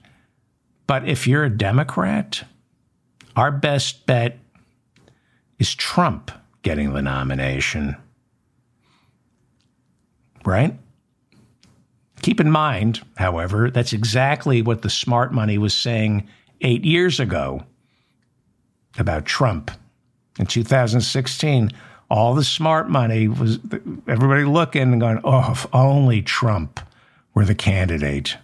But 0.88 1.08
if 1.08 1.26
you're 1.26 1.46
a 1.46 1.50
Democrat, 1.50 2.44
our 3.36 3.52
best 3.52 4.06
bet 4.06 4.38
is 5.58 5.74
Trump 5.74 6.32
getting 6.62 6.94
the 6.94 7.02
nomination. 7.02 7.96
Right? 10.44 10.78
Keep 12.26 12.42
in 12.42 12.50
mind, 12.50 13.02
however, 13.18 13.70
that's 13.70 13.94
exactly 13.94 14.64
what 14.64 14.82
the 14.82 14.90
smart 14.90 15.32
money 15.32 15.60
was 15.60 15.76
saying 15.76 16.28
eight 16.62 16.84
years 16.84 17.20
ago 17.20 17.64
about 18.98 19.28
Trump. 19.28 19.70
In 20.40 20.48
2016, 20.48 21.72
all 22.10 22.34
the 22.34 22.44
smart 22.44 22.90
money 22.90 23.28
was 23.28 23.60
everybody 24.08 24.44
looking 24.44 24.92
and 24.92 25.00
going, 25.00 25.20
oh, 25.24 25.52
if 25.52 25.68
only 25.72 26.24
Trump 26.24 26.80
were 27.36 27.46
the 27.46 27.54
candidate. 27.54 28.38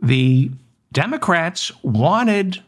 The 0.00 0.50
Democrats 0.92 1.70
wanted 1.82 2.62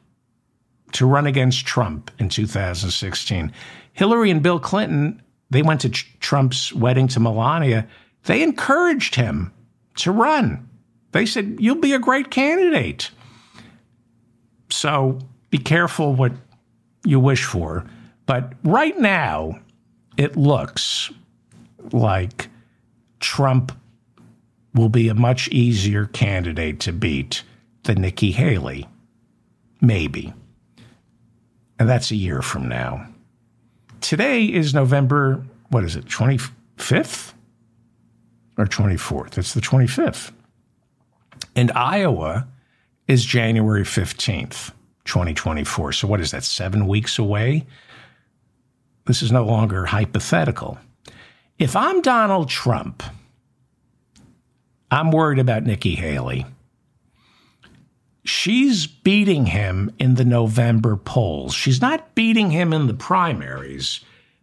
to 0.93 1.07
run 1.07 1.27
against 1.27 1.65
Trump 1.65 2.11
in 2.19 2.29
2016. 2.29 3.51
Hillary 3.95 4.31
and 4.31 4.43
Bill 4.43 4.61
Clinton, 4.61 5.23
they 5.49 5.63
went 5.63 5.81
to 5.81 5.89
Trump's 5.89 6.75
wedding 6.75 7.09
to 7.09 7.21
Melania. 7.21 7.89
They 8.25 8.43
encouraged 8.43 9.15
him 9.15 9.51
to 9.97 10.13
run. 10.13 10.69
They 11.13 11.27
said, 11.27 11.57
You'll 11.61 11.77
be 11.77 11.93
a 11.93 11.99
great 11.99 12.31
candidate. 12.31 13.11
So 14.71 15.19
be 15.51 15.59
careful 15.59 16.15
what 16.15 16.33
you 17.05 17.21
wish 17.21 17.45
for. 17.45 17.85
But 18.27 18.55
right 18.65 18.99
now, 18.99 19.61
it 20.17 20.37
looks 20.37 21.13
like 21.93 22.49
Trump 23.21 23.73
will 24.75 24.89
be 24.89 25.09
a 25.09 25.15
much 25.15 25.49
easier 25.49 26.07
candidate 26.07 26.81
to 26.81 26.93
beat 26.93 27.43
than 27.85 28.01
Nikki 28.01 28.33
Haley. 28.33 28.89
Maybe. 29.81 30.33
And 31.79 31.89
that's 31.89 32.11
a 32.11 32.17
year 32.17 32.43
from 32.43 32.69
now. 32.69 33.07
Today 34.01 34.45
is 34.45 34.75
November, 34.75 35.45
what 35.69 35.85
is 35.85 35.97
it, 35.97 36.07
25th 36.07 37.34
or 38.57 38.67
24th? 38.67 39.39
It's 39.39 39.55
the 39.55 39.61
25th. 39.61 40.33
And 41.57 41.71
Iowa 41.73 42.47
is 43.09 43.25
January 43.25 43.83
15th, 43.83 44.73
2024. 45.05 45.93
So 45.93 46.09
what 46.09 46.21
is 46.21 46.31
that, 46.31 46.45
seven 46.45 46.87
weeks 46.87 47.19
away? 47.19 47.67
This 49.07 49.23
is 49.23 49.31
no 49.31 49.45
longer 49.45 49.87
hypothetical. 49.87 50.79
If 51.59 51.77
I'm 51.77 52.01
Donald 52.01 52.49
Trump, 52.49 53.03
I'm 54.91 55.11
worried 55.11 55.39
about 55.39 55.65
Nikki 55.65 55.95
Haley. 55.95 56.47
She's 58.25 58.87
beating 58.87 59.47
him 59.47 59.93
in 59.99 60.15
the 60.15 60.25
November 60.25 60.97
polls. 60.97 61.55
She's 61.55 61.83
not 61.83 62.15
beating 62.15 62.51
him 62.51 62.73
in 62.73 62.87
the 62.87 62.95
primaries, 62.95 64.01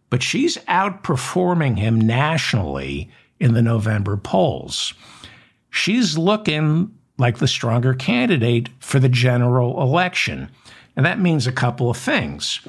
but 0.08 0.22
she's 0.22 0.56
outperforming 0.68 1.78
him 1.78 2.00
nationally 2.00 3.10
in 3.42 3.54
the 3.54 3.60
November 3.60 4.16
polls. 4.16 4.94
She's 5.68 6.16
looking 6.16 6.96
like 7.18 7.38
the 7.38 7.48
stronger 7.48 7.92
candidate 7.92 8.68
for 8.78 9.00
the 9.00 9.08
general 9.08 9.82
election. 9.82 10.48
And 10.94 11.04
that 11.04 11.18
means 11.18 11.46
a 11.46 11.52
couple 11.52 11.90
of 11.90 11.96
things 11.96 12.60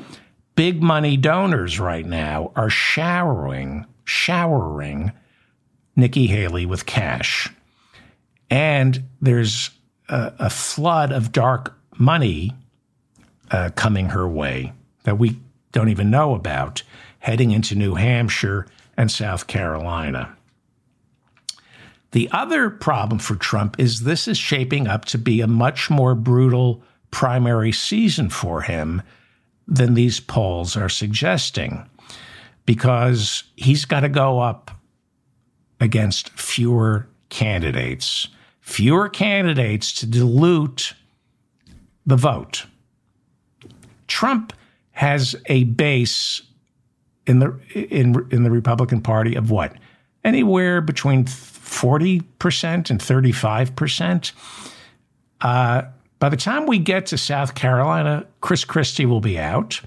big 0.56 0.84
money 0.84 1.18
donors 1.18 1.80
right 1.80 2.06
now 2.06 2.52
are 2.56 2.70
showering, 2.70 3.86
showering 4.04 5.12
Nikki 5.96 6.28
Haley 6.28 6.66
with 6.66 6.86
cash. 6.86 7.52
And 8.50 9.04
there's 9.22 9.70
a, 10.10 10.34
a 10.40 10.50
flood 10.50 11.12
of 11.12 11.32
dark 11.32 11.78
money 11.98 12.52
uh, 13.52 13.70
coming 13.76 14.10
her 14.10 14.28
way 14.28 14.74
that 15.04 15.20
we 15.20 15.40
don't 15.72 15.90
even 15.90 16.10
know 16.10 16.34
about 16.34 16.82
heading 17.20 17.52
into 17.52 17.76
New 17.76 17.96
Hampshire 17.96 18.68
and 18.98 19.12
South 19.12 19.48
Carolina. 19.48 20.36
The 22.14 22.30
other 22.32 22.70
problem 22.70 23.18
for 23.18 23.36
Trump 23.36 23.80
is 23.80 24.02
this 24.02 24.28
is 24.28 24.38
shaping 24.38 24.88
up 24.88 25.06
to 25.06 25.18
be 25.18 25.42
a 25.42 25.48
much 25.48 25.90
more 25.90 26.14
brutal 26.14 26.84
primary 27.10 27.72
season 27.72 28.30
for 28.30 28.62
him 28.62 29.02
than 29.68 29.96
these 29.96 30.20
polls 30.20 30.78
are 30.78 30.90
suggesting 30.90 31.90
because 32.68 33.44
he's 33.56 33.86
got 33.86 34.02
to 34.02 34.10
go 34.10 34.40
up 34.40 34.70
against 35.80 36.30
fewer 36.30 37.08
candidates, 37.30 38.28
fewer 38.62 39.10
candidates 39.10 39.92
to 39.94 40.06
dilute 40.06 40.94
the 42.06 42.16
vote. 42.16 42.68
Trump 44.08 44.54
has 44.92 45.36
a 45.48 45.64
base 45.64 46.44
in 47.26 47.40
the 47.40 47.60
in 47.74 48.28
in 48.30 48.44
the 48.44 48.52
Republican 48.52 49.02
Party 49.02 49.34
of 49.34 49.50
what? 49.50 49.74
Anywhere 50.24 50.80
between 50.80 51.26
40% 51.74 52.90
and 52.90 53.00
35%. 53.00 54.32
Uh, 55.42 55.84
by 56.20 56.30
the 56.30 56.38
time 56.38 56.68
we 56.68 56.80
get 56.80 57.08
to 57.08 57.18
South 57.18 57.56
Carolina, 57.56 58.26
Chris 58.40 58.64
Christie 58.64 59.06
will 59.06 59.20
be 59.20 59.38
out. 59.38 59.82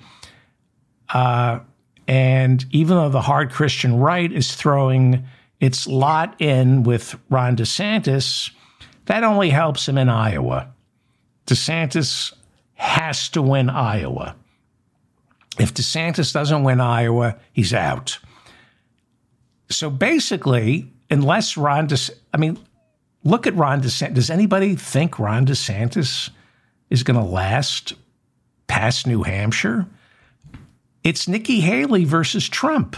Uh, 1.08 1.60
and 2.08 2.64
even 2.70 2.96
though 2.96 3.08
the 3.08 3.22
hard 3.22 3.50
Christian 3.50 3.98
right 3.98 4.30
is 4.30 4.54
throwing 4.54 5.24
its 5.60 5.86
lot 5.86 6.40
in 6.40 6.82
with 6.82 7.18
Ron 7.30 7.56
DeSantis, 7.56 8.50
that 9.06 9.24
only 9.24 9.50
helps 9.50 9.88
him 9.88 9.96
in 9.96 10.08
Iowa. 10.08 10.72
DeSantis 11.46 12.34
has 12.74 13.28
to 13.30 13.40
win 13.40 13.70
Iowa. 13.70 14.36
If 15.58 15.72
DeSantis 15.72 16.32
doesn't 16.32 16.64
win 16.64 16.80
Iowa, 16.80 17.36
he's 17.52 17.72
out. 17.72 18.18
So 19.70 19.88
basically, 19.88 20.92
unless 21.10 21.56
Ron, 21.56 21.86
De- 21.86 22.14
I 22.32 22.36
mean, 22.36 22.58
look 23.24 23.46
at 23.46 23.54
Ron 23.54 23.82
DeSantis. 23.82 24.14
Does 24.14 24.30
anybody 24.30 24.76
think 24.76 25.18
Ron 25.18 25.46
DeSantis 25.46 26.30
is 26.90 27.02
going 27.02 27.18
to 27.18 27.24
last 27.24 27.94
past 28.66 29.06
New 29.06 29.22
Hampshire? 29.22 29.86
It's 31.02 31.28
Nikki 31.28 31.60
Haley 31.60 32.04
versus 32.04 32.48
Trump. 32.48 32.96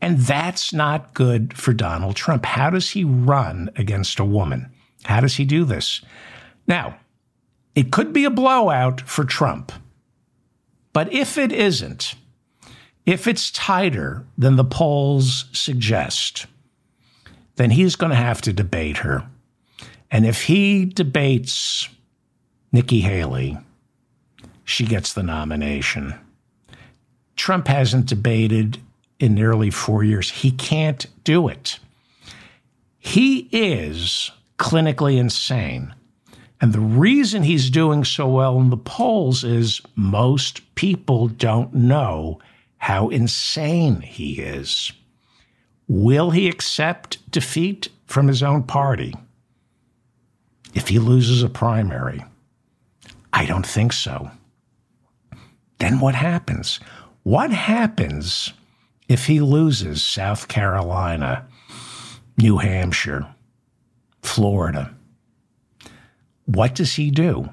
And 0.00 0.18
that's 0.18 0.72
not 0.72 1.14
good 1.14 1.56
for 1.56 1.72
Donald 1.72 2.14
Trump. 2.16 2.44
How 2.44 2.70
does 2.70 2.90
he 2.90 3.04
run 3.04 3.70
against 3.76 4.20
a 4.20 4.24
woman? 4.24 4.70
How 5.04 5.20
does 5.20 5.36
he 5.36 5.44
do 5.44 5.64
this? 5.64 6.02
Now, 6.66 6.98
it 7.74 7.90
could 7.90 8.12
be 8.12 8.24
a 8.24 8.30
blowout 8.30 9.00
for 9.00 9.24
Trump. 9.24 9.72
But 10.92 11.12
if 11.12 11.38
it 11.38 11.52
isn't, 11.52 12.14
if 13.06 13.26
it's 13.26 13.50
tighter 13.50 14.26
than 14.36 14.56
the 14.56 14.64
polls 14.64 15.46
suggest, 15.52 16.46
then 17.58 17.70
he's 17.70 17.96
going 17.96 18.10
to 18.10 18.16
have 18.16 18.40
to 18.42 18.52
debate 18.52 18.98
her. 18.98 19.28
And 20.10 20.24
if 20.24 20.44
he 20.44 20.84
debates 20.84 21.88
Nikki 22.72 23.00
Haley, 23.00 23.58
she 24.64 24.86
gets 24.86 25.12
the 25.12 25.22
nomination. 25.22 26.14
Trump 27.36 27.68
hasn't 27.68 28.06
debated 28.06 28.78
in 29.18 29.34
nearly 29.34 29.70
four 29.70 30.04
years. 30.04 30.30
He 30.30 30.50
can't 30.50 31.06
do 31.24 31.48
it. 31.48 31.78
He 32.98 33.48
is 33.52 34.30
clinically 34.58 35.18
insane. 35.18 35.94
And 36.60 36.72
the 36.72 36.80
reason 36.80 37.42
he's 37.42 37.70
doing 37.70 38.04
so 38.04 38.28
well 38.28 38.60
in 38.60 38.70
the 38.70 38.76
polls 38.76 39.44
is 39.44 39.80
most 39.96 40.74
people 40.74 41.28
don't 41.28 41.72
know 41.74 42.40
how 42.78 43.08
insane 43.08 44.00
he 44.00 44.40
is. 44.40 44.92
Will 45.88 46.30
he 46.30 46.48
accept 46.48 47.30
defeat 47.30 47.88
from 48.06 48.28
his 48.28 48.42
own 48.42 48.62
party 48.62 49.14
if 50.74 50.88
he 50.88 50.98
loses 50.98 51.42
a 51.42 51.48
primary? 51.48 52.24
I 53.32 53.46
don't 53.46 53.66
think 53.66 53.92
so. 53.94 54.30
Then 55.78 55.98
what 56.00 56.14
happens? 56.14 56.78
What 57.22 57.50
happens 57.50 58.52
if 59.08 59.26
he 59.26 59.40
loses 59.40 60.02
South 60.02 60.48
Carolina, 60.48 61.46
New 62.36 62.58
Hampshire, 62.58 63.26
Florida? 64.22 64.94
What 66.44 66.74
does 66.74 66.94
he 66.94 67.10
do? 67.10 67.48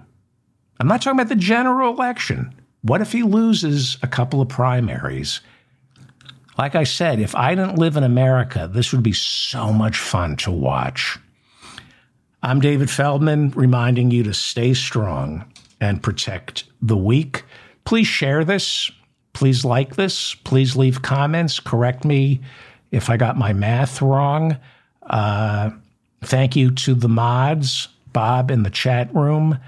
I'm 0.79 0.87
not 0.87 1.01
talking 1.01 1.19
about 1.19 1.29
the 1.29 1.35
general 1.35 1.93
election. 1.93 2.53
What 2.81 3.01
if 3.01 3.11
he 3.11 3.23
loses 3.23 3.97
a 4.01 4.07
couple 4.07 4.41
of 4.41 4.49
primaries? 4.49 5.39
Like 6.57 6.75
I 6.75 6.85
said, 6.85 7.19
if 7.19 7.35
I 7.35 7.53
didn't 7.53 7.77
live 7.77 7.97
in 7.97 8.03
America, 8.03 8.69
this 8.71 8.93
would 8.93 9.03
be 9.03 9.13
so 9.13 9.73
much 9.73 9.97
fun 9.97 10.37
to 10.37 10.51
watch. 10.51 11.19
I'm 12.41 12.61
David 12.61 12.89
Feldman, 12.89 13.51
reminding 13.51 14.11
you 14.11 14.23
to 14.23 14.33
stay 14.33 14.73
strong 14.73 15.43
and 15.81 16.01
protect 16.01 16.63
the 16.81 16.95
weak. 16.95 17.43
Please 17.83 18.07
share 18.07 18.45
this. 18.45 18.89
Please 19.33 19.65
like 19.65 19.95
this. 19.95 20.33
Please 20.33 20.77
leave 20.77 21.01
comments. 21.01 21.59
Correct 21.59 22.05
me 22.05 22.39
if 22.91 23.09
I 23.09 23.17
got 23.17 23.37
my 23.37 23.51
math 23.51 24.01
wrong. 24.01 24.57
Uh, 25.03 25.71
thank 26.21 26.55
you 26.55 26.71
to 26.71 26.93
the 26.93 27.09
mods 27.09 27.89
Bob 28.13 28.49
in 28.49 28.63
the 28.63 28.69
chat 28.69 29.13
room. 29.13 29.59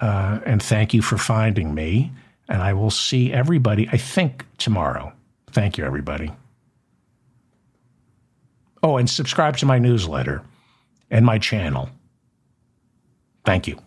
Uh, 0.00 0.40
and 0.44 0.62
thank 0.62 0.92
you 0.92 1.00
for 1.00 1.16
finding 1.16 1.74
me. 1.74 2.12
And 2.48 2.62
I 2.62 2.74
will 2.74 2.90
see 2.90 3.32
everybody, 3.32 3.88
I 3.90 3.96
think, 3.96 4.44
tomorrow. 4.58 5.12
Thank 5.58 5.76
you, 5.76 5.84
everybody. 5.84 6.30
Oh, 8.80 8.96
and 8.96 9.10
subscribe 9.10 9.56
to 9.56 9.66
my 9.66 9.80
newsletter 9.80 10.44
and 11.10 11.26
my 11.26 11.38
channel. 11.38 11.90
Thank 13.44 13.66
you. 13.66 13.80